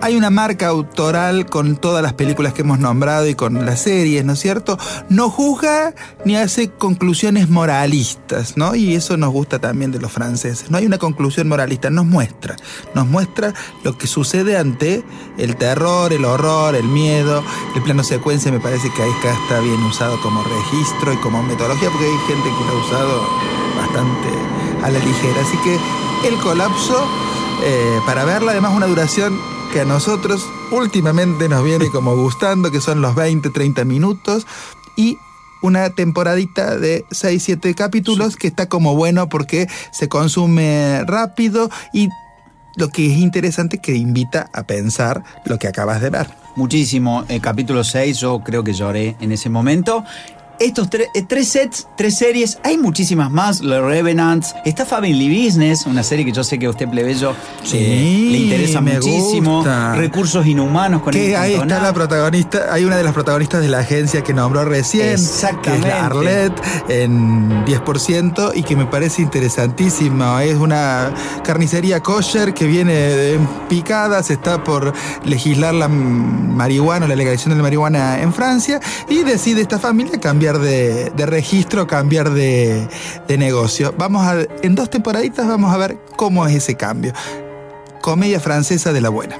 hay 0.00 0.16
una 0.16 0.30
marca 0.30 0.68
autoral 0.68 1.46
con 1.46 1.76
todas 1.76 2.02
las 2.02 2.12
películas 2.14 2.52
que 2.52 2.62
hemos 2.62 2.78
nombrado 2.78 3.28
y 3.28 3.34
con 3.34 3.66
las 3.66 3.82
series, 3.82 4.24
¿no 4.24 4.34
es 4.34 4.40
cierto? 4.40 4.78
No 5.08 5.30
juzga 5.30 5.94
ni 6.24 6.36
hace 6.36 6.70
conclusiones 6.70 7.48
moralistas, 7.48 8.56
¿no? 8.56 8.74
Y 8.74 8.94
eso 8.94 9.16
nos 9.16 9.30
gusta 9.30 9.58
también 9.58 9.92
de 9.92 9.98
los 9.98 10.12
franceses. 10.12 10.70
No 10.70 10.78
hay 10.78 10.86
una 10.86 10.98
conclusión 10.98 11.48
moralista, 11.48 11.90
nos 11.90 12.06
muestra. 12.06 12.56
Nos 12.94 13.06
muestra 13.06 13.54
lo 13.84 13.96
que 13.96 14.06
sucede 14.06 14.56
ante 14.56 15.04
el 15.38 15.56
terror, 15.56 16.12
el 16.12 16.24
horror, 16.24 16.74
el 16.74 16.88
miedo. 16.88 17.42
El 17.74 17.82
plano 17.82 18.02
secuencia 18.02 18.50
me 18.52 18.60
parece 18.60 18.90
que 18.92 19.02
ahí 19.02 19.10
está 19.10 19.60
bien 19.60 19.82
usado 19.82 20.20
como 20.20 20.42
registro 20.42 21.12
y 21.12 21.16
como 21.16 21.42
metodología, 21.42 21.90
porque 21.90 22.06
hay 22.06 22.18
gente 22.26 22.48
que 22.48 22.64
lo 22.64 22.72
ha 22.72 22.86
usado 22.86 23.28
bastante 23.76 24.28
a 24.84 24.90
la 24.90 24.98
ligera. 24.98 25.40
Así 25.40 25.56
que 25.64 26.28
el 26.28 26.34
colapso, 26.40 27.06
eh, 27.62 28.00
para 28.06 28.24
verla, 28.24 28.52
además 28.52 28.72
una 28.74 28.86
duración 28.86 29.38
que 29.72 29.80
a 29.80 29.84
nosotros 29.84 30.48
últimamente 30.72 31.48
nos 31.48 31.64
viene 31.64 31.88
como 31.92 32.16
gustando, 32.16 32.70
que 32.70 32.80
son 32.80 33.00
los 33.00 33.14
20, 33.14 33.50
30 33.50 33.84
minutos, 33.84 34.46
y 34.96 35.16
una 35.62 35.90
temporadita 35.90 36.76
de 36.76 37.04
6, 37.10 37.42
7 37.42 37.74
capítulos 37.74 38.36
que 38.36 38.48
está 38.48 38.68
como 38.68 38.96
bueno 38.96 39.28
porque 39.28 39.68
se 39.92 40.08
consume 40.08 41.04
rápido 41.04 41.70
y 41.92 42.08
lo 42.76 42.88
que 42.88 43.12
es 43.12 43.18
interesante 43.18 43.78
que 43.78 43.94
invita 43.94 44.48
a 44.52 44.62
pensar 44.62 45.22
lo 45.44 45.58
que 45.58 45.68
acabas 45.68 46.00
de 46.00 46.10
ver. 46.10 46.30
Muchísimo. 46.56 47.24
El 47.28 47.40
capítulo 47.40 47.84
6 47.84 48.18
yo 48.18 48.40
creo 48.40 48.64
que 48.64 48.72
lloré 48.72 49.16
en 49.20 49.32
ese 49.32 49.50
momento. 49.50 50.04
Estos 50.60 50.90
tre- 50.90 51.06
eh, 51.14 51.22
tres 51.26 51.48
sets, 51.48 51.88
tres 51.96 52.18
series, 52.18 52.58
hay 52.62 52.76
muchísimas 52.76 53.30
más. 53.30 53.60
The 53.60 53.80
Revenants, 53.80 54.54
está 54.66 54.84
Family 54.84 55.46
Business, 55.46 55.86
una 55.86 56.02
serie 56.02 56.22
que 56.26 56.32
yo 56.32 56.44
sé 56.44 56.58
que 56.58 56.66
a 56.66 56.70
usted 56.70 56.86
plebeyo 56.86 57.32
Sí, 57.64 57.78
eh, 57.80 58.28
le 58.30 58.38
interesa 58.38 58.82
me 58.82 58.92
muchísimo. 58.96 59.56
gusta. 59.60 59.94
Recursos 59.94 60.46
inhumanos 60.46 61.00
con 61.00 61.14
Que 61.14 61.30
el 61.30 61.36
ahí 61.36 61.54
está 61.54 61.80
la 61.80 61.94
protagonista, 61.94 62.66
hay 62.70 62.84
una 62.84 62.98
de 62.98 63.04
las 63.04 63.14
protagonistas 63.14 63.62
de 63.62 63.68
la 63.68 63.78
agencia 63.78 64.22
que 64.22 64.34
nombró 64.34 64.66
recién, 64.66 65.16
que 65.62 65.74
es 65.76 65.80
la 65.80 66.04
Arlette 66.04 66.60
en 66.90 67.64
10% 67.64 68.52
y 68.54 68.62
que 68.62 68.76
me 68.76 68.84
parece 68.84 69.22
interesantísimo. 69.22 70.38
Es 70.40 70.56
una 70.56 71.14
carnicería 71.42 72.00
kosher 72.02 72.52
que 72.52 72.66
viene 72.66 72.92
de 72.92 73.38
picadas, 73.70 74.28
está 74.30 74.62
por 74.62 74.92
legislar 75.24 75.72
la 75.72 75.88
marihuana, 75.88 77.08
la 77.08 77.16
legalización 77.16 77.52
de 77.52 77.56
la 77.56 77.62
marihuana 77.62 78.20
en 78.20 78.34
Francia 78.34 78.78
y 79.08 79.22
decide 79.22 79.62
esta 79.62 79.78
familia 79.78 80.20
cambiar 80.20 80.49
de, 80.58 81.26
registro, 81.26 81.86
cambiar 81.86 82.30
de, 82.30 82.86
de 83.28 83.38
negocio. 83.38 83.94
Vamos 83.96 84.26
a, 84.26 84.40
en 84.62 84.74
dos 84.74 84.90
temporaditas 84.90 85.46
vamos 85.46 85.72
a 85.72 85.76
ver 85.76 85.98
cómo 86.16 86.46
es 86.46 86.54
ese 86.54 86.76
cambio. 86.76 87.12
Comedia 88.00 88.40
francesa 88.40 88.92
de 88.92 89.00
la 89.00 89.08
buena. 89.08 89.36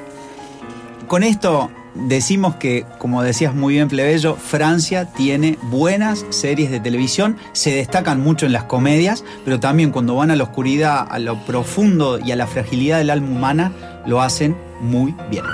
Con 1.06 1.24
esto 1.24 1.70
decimos 1.94 2.56
que, 2.56 2.86
como 2.98 3.22
decías 3.22 3.54
muy 3.54 3.74
bien, 3.74 3.88
Plebeyo, 3.88 4.36
Francia 4.36 5.06
tiene 5.06 5.58
buenas 5.62 6.24
series 6.30 6.70
de 6.70 6.80
televisión, 6.80 7.36
se 7.52 7.74
destacan 7.74 8.20
mucho 8.20 8.46
en 8.46 8.52
las 8.52 8.64
comedias, 8.64 9.24
pero 9.44 9.61
también 9.61 9.90
cuando 9.90 10.14
van 10.14 10.30
a 10.30 10.36
la 10.36 10.44
oscuridad, 10.44 11.06
a 11.11 11.18
lo 11.18 11.44
profundo 11.44 12.18
y 12.18 12.32
a 12.32 12.36
la 12.36 12.46
fragilidad 12.46 12.98
del 12.98 13.11
alma 13.11 13.30
humana, 13.30 13.72
lo 14.06 14.22
hacen 14.22 14.56
muy 14.80 15.14
bien. 15.30 15.44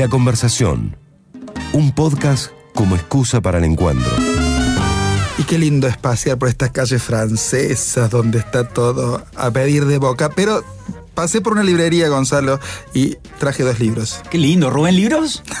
La 0.00 0.08
conversación. 0.08 0.96
Un 1.74 1.92
podcast 1.92 2.52
como 2.74 2.96
excusa 2.96 3.42
para 3.42 3.58
el 3.58 3.64
encuentro. 3.64 4.10
Y 5.36 5.42
qué 5.42 5.58
lindo 5.58 5.88
es 5.88 5.98
pasear 5.98 6.38
por 6.38 6.48
estas 6.48 6.70
calles 6.70 7.02
francesas 7.02 8.08
donde 8.08 8.38
está 8.38 8.66
todo 8.66 9.22
a 9.36 9.50
pedir 9.50 9.84
de 9.84 9.98
boca. 9.98 10.30
Pero 10.30 10.64
pasé 11.20 11.42
por 11.42 11.52
una 11.52 11.62
librería, 11.62 12.08
Gonzalo, 12.08 12.58
y 12.94 13.16
traje 13.38 13.62
dos 13.62 13.78
libros. 13.78 14.22
Qué 14.30 14.38
lindo, 14.38 14.70
¿Rubén 14.70 14.96
Libros? 14.96 15.42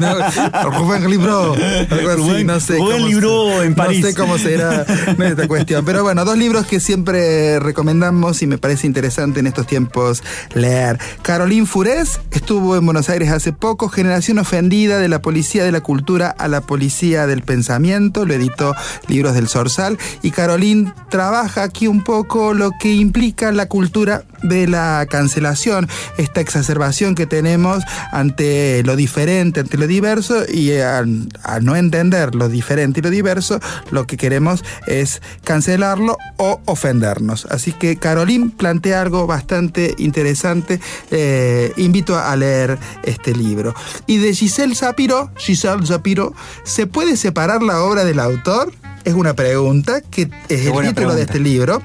No, 0.00 0.70
Rubén 0.70 1.10
Libro, 1.10 1.52
algo 1.90 2.10
así, 2.10 2.20
Rubén- 2.22 2.46
no 2.46 2.58
sé. 2.58 2.78
Rubén 2.78 3.02
se- 3.20 3.64
en 3.66 3.74
París. 3.74 4.00
No 4.00 4.08
sé 4.08 4.14
cómo 4.14 4.38
será 4.38 4.82
esta 4.82 5.46
cuestión. 5.46 5.84
Pero 5.84 6.02
bueno, 6.02 6.24
dos 6.24 6.38
libros 6.38 6.64
que 6.66 6.80
siempre 6.80 7.58
recomendamos 7.60 8.40
y 8.40 8.46
me 8.46 8.56
parece 8.56 8.86
interesante 8.86 9.40
en 9.40 9.46
estos 9.46 9.66
tiempos 9.66 10.22
leer. 10.54 10.98
Caroline 11.20 11.66
Furés 11.66 12.20
estuvo 12.30 12.76
en 12.76 12.86
Buenos 12.86 13.10
Aires 13.10 13.30
hace 13.30 13.52
poco, 13.52 13.88
Generación 13.90 14.38
Ofendida 14.38 14.98
de 14.98 15.08
la 15.08 15.20
Policía 15.20 15.64
de 15.64 15.72
la 15.72 15.82
Cultura 15.82 16.28
a 16.30 16.48
la 16.48 16.62
Policía 16.62 17.26
del 17.26 17.42
Pensamiento, 17.42 18.24
lo 18.24 18.32
editó 18.32 18.74
Libros 19.08 19.34
del 19.34 19.48
Sorsal. 19.48 19.98
Y 20.22 20.30
Caroline 20.30 20.94
trabaja 21.10 21.62
aquí 21.62 21.88
un 21.88 22.02
poco 22.04 22.54
lo 22.54 22.70
que 22.80 22.94
implica 22.94 23.52
la 23.52 23.66
cultura 23.66 24.22
de 24.42 24.66
la 24.68 24.77
cancelación, 25.08 25.88
esta 26.16 26.40
exacerbación 26.40 27.14
que 27.14 27.26
tenemos 27.26 27.84
ante 28.12 28.82
lo 28.84 28.96
diferente, 28.96 29.60
ante 29.60 29.78
lo 29.78 29.86
diverso 29.86 30.44
y 30.48 30.72
al, 30.78 31.28
al 31.42 31.64
no 31.64 31.76
entender 31.76 32.34
lo 32.34 32.48
diferente 32.48 33.00
y 33.00 33.02
lo 33.02 33.10
diverso, 33.10 33.60
lo 33.90 34.06
que 34.06 34.16
queremos 34.16 34.64
es 34.86 35.20
cancelarlo 35.44 36.16
o 36.36 36.60
ofendernos. 36.64 37.46
Así 37.50 37.72
que 37.72 37.96
Caroline 37.96 38.50
plantea 38.56 39.02
algo 39.02 39.26
bastante 39.26 39.94
interesante. 39.98 40.80
Eh, 41.10 41.72
invito 41.76 42.18
a 42.18 42.34
leer 42.36 42.78
este 43.04 43.34
libro. 43.34 43.74
Y 44.06 44.18
de 44.18 44.34
Giselle 44.34 44.74
Zapiro, 44.74 45.30
Giselle 45.36 45.86
Zapiro, 45.86 46.34
¿se 46.64 46.86
puede 46.86 47.16
separar 47.16 47.62
la 47.62 47.82
obra 47.82 48.04
del 48.04 48.20
autor? 48.20 48.72
Es 49.04 49.14
una 49.14 49.34
pregunta 49.34 50.00
que 50.00 50.30
es 50.48 50.66
el 50.66 50.80
título 50.80 51.14
de 51.14 51.22
este 51.22 51.38
libro 51.38 51.82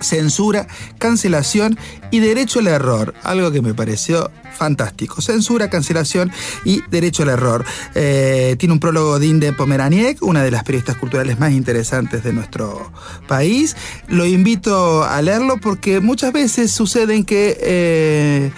censura, 0.00 0.66
cancelación 0.98 1.78
y 2.10 2.20
derecho 2.20 2.60
al 2.60 2.68
error, 2.68 3.14
algo 3.22 3.50
que 3.50 3.62
me 3.62 3.74
pareció 3.74 4.30
fantástico. 4.56 5.20
Censura, 5.22 5.70
cancelación 5.70 6.32
y 6.64 6.82
derecho 6.90 7.22
al 7.22 7.30
error. 7.30 7.64
Eh, 7.94 8.56
tiene 8.58 8.72
un 8.72 8.80
prólogo 8.80 9.18
de 9.18 9.26
Inde 9.26 9.52
Pomeraniec, 9.52 10.22
una 10.22 10.42
de 10.42 10.50
las 10.50 10.64
periodistas 10.64 10.96
culturales 10.96 11.38
más 11.38 11.52
interesantes 11.52 12.24
de 12.24 12.32
nuestro 12.32 12.92
país. 13.26 13.76
Lo 14.08 14.26
invito 14.26 15.04
a 15.04 15.20
leerlo 15.22 15.58
porque 15.58 16.00
muchas 16.00 16.32
veces 16.32 16.72
suceden 16.72 17.24
que... 17.24 17.56
eh, 17.60 18.52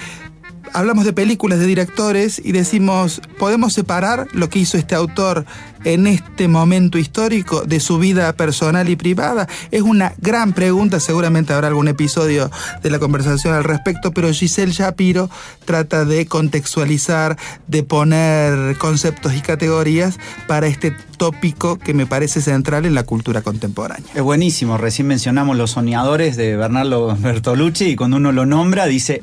hablamos 0.72 1.04
de 1.04 1.12
películas, 1.12 1.58
de 1.58 1.66
directores 1.66 2.40
y 2.42 2.52
decimos, 2.52 3.20
¿podemos 3.38 3.72
separar 3.72 4.28
lo 4.32 4.48
que 4.48 4.58
hizo 4.58 4.76
este 4.76 4.94
autor 4.94 5.44
en 5.84 6.06
este 6.06 6.46
momento 6.48 6.98
histórico 6.98 7.62
de 7.62 7.80
su 7.80 7.98
vida 7.98 8.32
personal 8.34 8.88
y 8.88 8.96
privada? 8.96 9.48
Es 9.70 9.82
una 9.82 10.14
gran 10.18 10.52
pregunta, 10.52 11.00
seguramente 11.00 11.52
habrá 11.52 11.68
algún 11.68 11.88
episodio 11.88 12.50
de 12.82 12.90
la 12.90 12.98
conversación 12.98 13.54
al 13.54 13.64
respecto, 13.64 14.12
pero 14.12 14.32
Giselle 14.32 14.72
Shapiro 14.72 15.30
trata 15.64 16.04
de 16.04 16.26
contextualizar, 16.26 17.36
de 17.66 17.82
poner 17.82 18.76
conceptos 18.78 19.34
y 19.34 19.40
categorías 19.40 20.18
para 20.46 20.66
este 20.66 20.94
tópico 21.16 21.78
que 21.78 21.94
me 21.94 22.06
parece 22.06 22.40
central 22.40 22.86
en 22.86 22.94
la 22.94 23.02
cultura 23.02 23.42
contemporánea. 23.42 24.10
Es 24.14 24.22
buenísimo. 24.22 24.78
Recién 24.78 25.06
mencionamos 25.06 25.56
Los 25.56 25.72
Soñadores 25.72 26.36
de 26.36 26.56
Bernardo 26.56 27.14
Bertolucci 27.16 27.90
y 27.90 27.96
cuando 27.96 28.16
uno 28.16 28.32
lo 28.32 28.46
nombra 28.46 28.86
dice. 28.86 29.22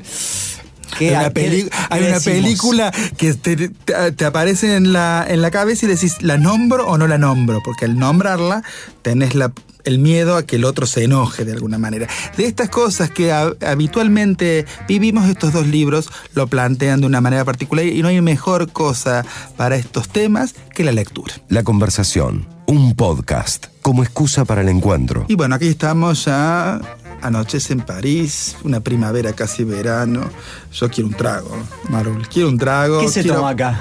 ¿Qué- 0.98 1.08
hay 1.10 1.14
una, 1.16 1.24
qué- 1.24 1.30
peli- 1.30 1.64
qué 1.64 1.70
hay 1.90 2.00
una 2.02 2.14
decimos? 2.14 2.22
película 2.42 2.92
que 3.16 3.34
te, 3.34 3.56
te- 3.68 4.12
te 4.12 4.24
aparece 4.24 4.76
en 4.76 4.92
la, 4.92 5.24
en 5.28 5.42
la 5.42 5.50
cabeza 5.50 5.86
y 5.86 5.88
decís, 5.88 6.16
¿la 6.22 6.38
nombro 6.38 6.86
o 6.88 6.96
no 6.98 7.06
la 7.06 7.18
nombro? 7.18 7.60
Porque 7.64 7.84
al 7.86 7.98
nombrarla 7.98 8.62
tenés 9.02 9.34
la- 9.34 9.52
el 9.84 9.98
miedo 10.00 10.36
a 10.36 10.42
que 10.44 10.56
el 10.56 10.64
otro 10.64 10.84
se 10.86 11.04
enoje 11.04 11.44
de 11.46 11.52
alguna 11.52 11.78
manera. 11.78 12.08
De 12.36 12.44
estas 12.44 12.68
cosas 12.68 13.10
que 13.10 13.32
ha- 13.32 13.52
habitualmente 13.66 14.66
vivimos, 14.86 15.28
estos 15.28 15.52
dos 15.52 15.66
libros 15.66 16.10
lo 16.34 16.46
plantean 16.46 17.00
de 17.00 17.06
una 17.06 17.20
manera 17.22 17.44
particular 17.44 17.86
y 17.86 18.02
no 18.02 18.08
hay 18.08 18.20
mejor 18.20 18.70
cosa 18.70 19.24
para 19.56 19.76
estos 19.76 20.08
temas 20.08 20.54
que 20.74 20.84
la 20.84 20.92
lectura. 20.92 21.34
La 21.48 21.62
conversación, 21.62 22.46
un 22.66 22.94
podcast 22.94 23.66
como 23.80 24.02
excusa 24.02 24.44
para 24.44 24.60
el 24.60 24.68
encuentro. 24.68 25.24
Y 25.28 25.36
bueno, 25.36 25.54
aquí 25.54 25.68
estamos 25.68 26.26
ya. 26.26 26.80
Anochece 27.22 27.72
en 27.72 27.80
París, 27.80 28.56
una 28.64 28.80
primavera 28.80 29.32
casi 29.32 29.64
verano. 29.64 30.30
Yo 30.72 30.88
quiero 30.88 31.08
un 31.08 31.14
trago, 31.14 31.56
Marul. 31.88 32.26
Quiero 32.28 32.48
un 32.48 32.58
trago. 32.58 33.00
¿Qué 33.00 33.08
se 33.08 33.22
quiero- 33.22 33.36
toma 33.38 33.50
acá? 33.50 33.78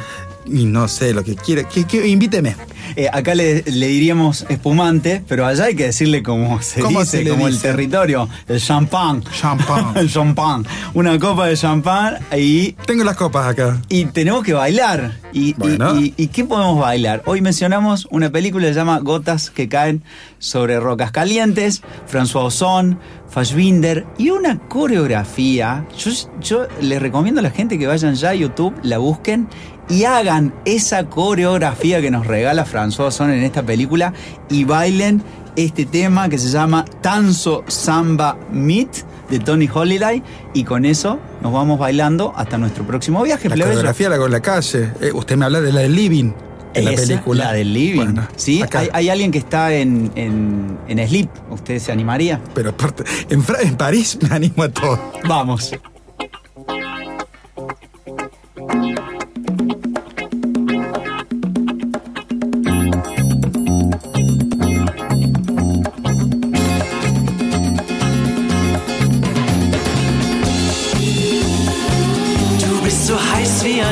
Y 0.49 0.63
no 0.63 0.87
sé 0.87 1.13
lo 1.13 1.25
que 1.25 1.35
quiera. 1.35 1.67
Que, 1.67 1.83
que- 1.83 2.07
invíteme. 2.07 2.55
Eh, 2.95 3.09
acá 3.11 3.35
le, 3.35 3.63
le 3.63 3.87
diríamos 3.87 4.45
espumante, 4.47 5.21
pero 5.27 5.45
allá 5.45 5.65
hay 5.65 5.75
que 5.75 5.83
decirle 5.87 6.23
como 6.23 6.61
se 6.61 6.79
¿Cómo 6.79 7.01
dice, 7.01 7.17
se 7.17 7.23
le 7.25 7.31
como 7.31 7.47
el 7.47 7.53
dice? 7.55 7.67
territorio, 7.67 8.29
el 8.47 8.61
champán. 8.61 9.21
Champán. 9.37 9.91
el 9.97 10.09
champán. 10.09 10.65
Una 10.93 11.19
copa 11.19 11.47
de 11.47 11.57
champán 11.57 12.19
y, 12.35 12.71
Tengo 12.85 13.03
las 13.03 13.17
copas 13.17 13.45
acá. 13.45 13.81
y 13.89 14.05
tenemos 14.05 14.41
que 14.45 14.53
bailar. 14.53 15.17
Y, 15.33 15.49
y- 15.49 15.53
Bueno. 15.57 15.99
y- 15.99 16.13
y 16.15 16.27
qué 16.27 16.45
podemos 16.45 16.79
bailar? 16.79 17.23
Hoy 17.25 17.41
mencionamos 17.41 18.07
una 18.09 18.29
película 18.29 18.67
que 18.67 18.73
se 18.73 18.79
llama 18.79 18.99
Gotas 18.99 19.49
que 19.49 19.67
caen 19.67 20.01
sobre 20.39 20.79
rocas 20.79 21.11
calientes, 21.11 21.81
François 22.11 22.45
Ozon, 22.45 22.99
Fassbinder 23.29 24.05
y 24.17 24.29
una 24.29 24.59
coreografía. 24.59 25.85
Yo, 25.97 26.11
yo 26.41 26.67
les 26.81 27.01
recomiendo 27.01 27.39
a 27.39 27.43
la 27.43 27.51
gente 27.51 27.77
que 27.77 27.87
vayan 27.87 28.15
ya 28.15 28.29
a 28.29 28.35
YouTube, 28.35 28.73
la 28.83 28.97
busquen 28.97 29.47
y 29.89 30.03
hagan 30.03 30.53
esa 30.65 31.05
coreografía 31.05 32.01
que 32.01 32.11
nos 32.11 32.27
regala 32.27 32.65
François 32.65 33.07
Ozon 33.07 33.31
en 33.31 33.43
esta 33.43 33.63
película 33.63 34.13
y 34.49 34.63
bailen 34.63 35.23
este 35.55 35.85
tema 35.85 36.29
que 36.29 36.37
se 36.37 36.49
llama 36.49 36.85
Tanzo 37.01 37.63
Samba 37.67 38.37
Meet 38.51 39.05
de 39.29 39.39
Tony 39.39 39.69
Holiday 39.71 40.23
y 40.53 40.63
con 40.63 40.85
eso 40.85 41.19
nos 41.41 41.51
vamos 41.51 41.79
bailando 41.79 42.33
hasta 42.35 42.57
nuestro 42.57 42.85
próximo 42.85 43.23
viaje. 43.23 43.49
La 43.49 43.55
coreografía 43.55 44.09
la 44.09 44.15
en 44.17 44.31
la 44.31 44.39
calle. 44.39 44.91
Eh, 45.01 45.11
usted 45.13 45.35
me 45.35 45.45
habla 45.45 45.61
de 45.61 45.71
la 45.71 45.81
del 45.81 45.95
living. 45.95 46.31
En 46.73 46.85
la 46.85 46.91
película. 46.91 47.45
La 47.45 47.53
del 47.53 47.73
living. 47.73 47.95
Bueno, 47.95 48.27
sí, 48.35 48.61
acá. 48.61 48.79
hay, 48.79 48.89
hay 48.93 49.09
alguien 49.09 49.31
que 49.31 49.39
está 49.39 49.73
en, 49.73 50.11
en, 50.15 50.77
en 50.87 51.07
Sleep. 51.07 51.29
¿Usted 51.49 51.79
se 51.79 51.91
animaría? 51.91 52.39
Pero 52.53 52.69
aparte, 52.69 53.03
en, 53.29 53.43
en 53.61 53.75
París 53.75 54.17
me 54.21 54.35
animo 54.35 54.63
a 54.63 54.69
todo. 54.69 55.11
Vamos. 55.27 55.73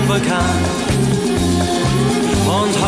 Vulkan. 0.07 0.55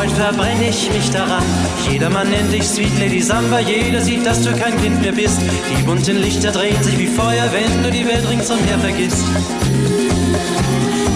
Und 0.08 0.14
heute 0.14 0.22
verbrenne 0.22 0.70
ich 0.70 0.90
mich 0.94 1.12
daran. 1.12 1.44
Jedermann 1.90 2.30
nennt 2.30 2.54
dich 2.54 2.64
Sweet 2.64 2.98
Lady 2.98 3.22
Samba. 3.22 3.60
Jeder 3.60 4.02
sieht, 4.02 4.26
dass 4.26 4.42
du 4.42 4.54
kein 4.56 4.80
Kind 4.80 5.02
mehr 5.02 5.12
bist. 5.12 5.40
Die 5.42 5.84
bunten 5.84 6.18
Lichter 6.18 6.52
drehen 6.52 6.82
sich 6.82 6.98
wie 6.98 7.08
Feuer, 7.08 7.52
wenn 7.52 7.84
du 7.84 7.92
die 7.92 8.08
Welt 8.08 8.28
ringsumher 8.30 8.80
vergisst. 8.80 9.26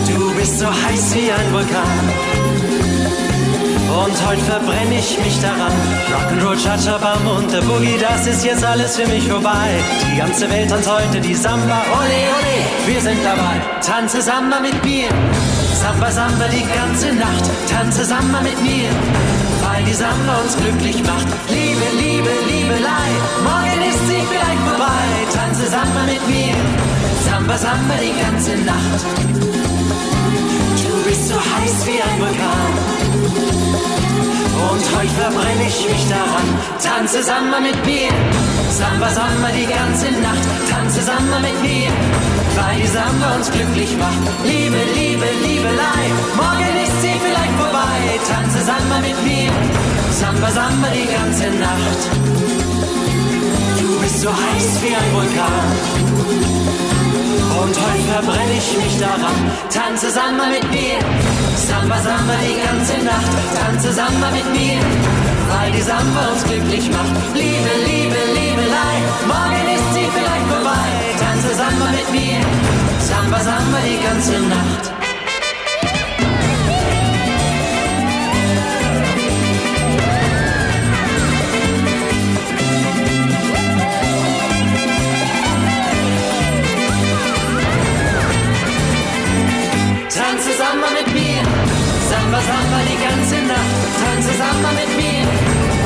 Du 0.07 0.33
bist 0.35 0.59
so 0.59 0.67
heiß 0.67 1.15
wie 1.15 1.31
ein 1.31 1.53
Vulkan. 1.53 2.09
Und 4.05 4.27
heute 4.27 4.41
verbrenne 4.41 4.99
ich 4.99 5.17
mich 5.23 5.39
daran. 5.39 5.71
Rock'n'Roll, 6.11 6.61
Cha-Cha-Bam 6.61 7.27
und 7.27 7.51
der 7.51 7.61
Boogie, 7.61 7.97
das 7.97 8.27
ist 8.27 8.43
jetzt 8.43 8.65
alles 8.65 8.97
für 8.97 9.07
mich 9.07 9.25
vorbei. 9.27 9.69
Die 10.11 10.17
ganze 10.17 10.49
Welt 10.49 10.69
tanzt 10.69 10.91
heute 10.91 11.21
die 11.21 11.35
Samba. 11.35 11.81
Ole, 11.93 12.27
ole, 12.37 12.93
wir 12.93 13.01
sind 13.01 13.23
dabei. 13.23 13.61
Tanze 13.81 14.21
Samba 14.21 14.59
mit 14.59 14.83
mir. 14.83 15.07
Samba, 15.81 16.11
Samba 16.11 16.45
die 16.47 16.65
ganze 16.77 17.11
Nacht. 17.13 17.45
Tanze 17.67 18.05
Samba 18.05 18.41
mit 18.41 18.61
mir. 18.61 18.89
Weil 19.63 19.83
die 19.83 19.93
Samba 19.93 20.37
uns 20.43 20.55
glücklich 20.55 21.01
macht. 21.03 21.27
Liebe, 21.49 21.87
Liebe, 21.99 22.29
Liebelei. 22.49 23.09
Morgen 23.43 23.81
ist 23.89 24.03
sie 24.07 24.21
vielleicht 24.29 24.63
vorbei. 24.69 25.05
Tanze 25.33 25.65
Samba 25.75 26.03
mit 26.05 26.23
mir. 26.27 26.55
Samba, 27.25 27.57
Samba 27.57 27.95
die 27.97 28.15
ganze 28.21 28.51
Nacht. 28.63 29.01
Du 30.83 30.93
bist 31.09 31.27
so 31.29 31.35
heiß 31.35 31.75
wie 31.87 31.99
ein 32.07 32.19
Vulkan. 32.19 32.73
Und 34.69 34.83
heute 34.95 35.15
verbrenne 35.19 35.65
ich 35.67 35.89
mich 35.89 36.07
daran. 36.09 36.47
Tanze 36.79 37.23
Samba 37.23 37.59
mit 37.59 37.85
mir. 37.85 38.60
Samba, 38.71 39.09
Samba 39.09 39.49
die 39.51 39.67
ganze 39.67 40.07
Nacht. 40.21 40.47
Tanze 40.69 41.01
Samba 41.01 41.39
mit 41.39 41.57
mir. 41.61 41.91
Weil 42.55 42.81
die 42.81 42.87
Samba 42.87 43.35
uns 43.35 43.51
glücklich 43.51 43.97
macht. 43.97 44.23
Liebe, 44.45 44.79
Liebe, 44.95 45.27
Liebelei. 45.43 46.03
Morgen 46.35 46.75
ist 46.85 47.01
sie 47.01 47.15
vielleicht 47.25 47.55
vorbei. 47.59 47.97
Tanze 48.31 48.59
Samba 48.63 48.97
mit 48.99 49.17
mir. 49.27 49.51
Samba, 50.19 50.49
Samba 50.51 50.87
die 50.93 51.07
ganze 51.11 51.47
Nacht. 51.59 52.01
Du 53.79 53.99
bist 53.99 54.21
so 54.21 54.29
heiß 54.29 54.69
wie 54.81 54.95
ein 54.95 55.09
Vulkan. 55.13 55.67
Und 57.61 57.75
heute 57.85 58.05
verbrenne 58.13 58.53
ich 58.57 58.77
mich 58.83 58.99
daran. 58.99 59.39
Tanze 59.69 60.09
Samba 60.11 60.45
mit 60.47 60.65
mir. 60.71 60.99
Samba, 61.67 61.97
Samba 61.99 62.35
die 62.47 62.57
ganze 62.65 62.95
Nacht. 63.03 63.33
Tanze 63.59 63.91
Samba 63.91 64.31
mit 64.31 64.47
mir. 64.55 65.40
Zauberei, 65.51 65.71
die 65.71 65.81
Samba 65.81 66.31
uns 66.31 66.43
glücklich 66.43 66.89
macht. 66.91 67.15
Liebe, 67.33 67.71
Liebe, 67.85 68.15
Liebelei, 68.35 68.95
morgen 69.27 69.67
ist 69.75 69.93
sie 69.93 70.07
vielleicht 70.15 70.47
vorbei. 70.47 70.87
Tanze 71.19 71.55
Samba 71.55 71.87
mit 71.91 72.11
mir, 72.11 72.39
Samba, 72.99 73.39
Samba 73.39 73.77
die 73.85 74.03
ganze 74.03 74.39
Nacht. 74.47 74.91
Tanze 90.09 90.51
Samba 90.57 90.87
mit 90.97 91.13
mir, 91.13 91.41
Samba 92.09 92.39
Samba 92.39 92.79
die 92.89 92.99
ganze 93.03 93.35
Nacht, 93.47 93.81
tanze 94.03 94.37
Samba 94.37 94.69
mit 94.79 94.97
mir 94.97 95.40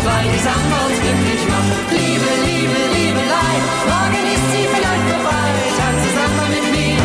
weil 0.06 0.28
die 0.34 0.42
Samba 0.48 0.78
uns 0.88 1.00
glücklich 1.02 1.44
machen. 1.50 1.78
Liebe, 1.98 2.32
Liebe, 2.48 2.80
Liebelei, 2.96 3.54
morgen 3.90 4.24
ist 4.36 4.48
sie 4.54 4.66
vielleicht 4.74 5.06
vorbei. 5.12 5.50
Tanze 5.80 6.10
Samba 6.18 6.46
mit 6.56 6.66
mir, 6.76 6.98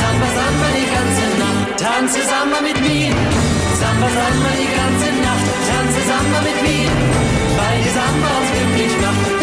Samba, 0.00 0.28
Samba 0.38 0.66
die 0.78 0.88
ganze 0.96 1.24
Nacht. 1.42 1.66
Tanze 1.80 2.20
Samba 2.30 2.58
mit 2.68 2.78
mir, 2.86 3.10
Samba, 3.80 4.08
Samba 4.18 4.50
die 4.60 4.70
ganze 4.80 5.08
Nacht. 5.24 5.46
Tanze 5.70 6.00
Samba 6.10 6.38
mit 6.48 6.58
mir, 6.68 6.90
weil 7.58 7.76
die 7.84 7.92
Samba 7.98 8.28
uns 8.40 8.50
glücklich 8.54 8.94
machen. 9.04 9.35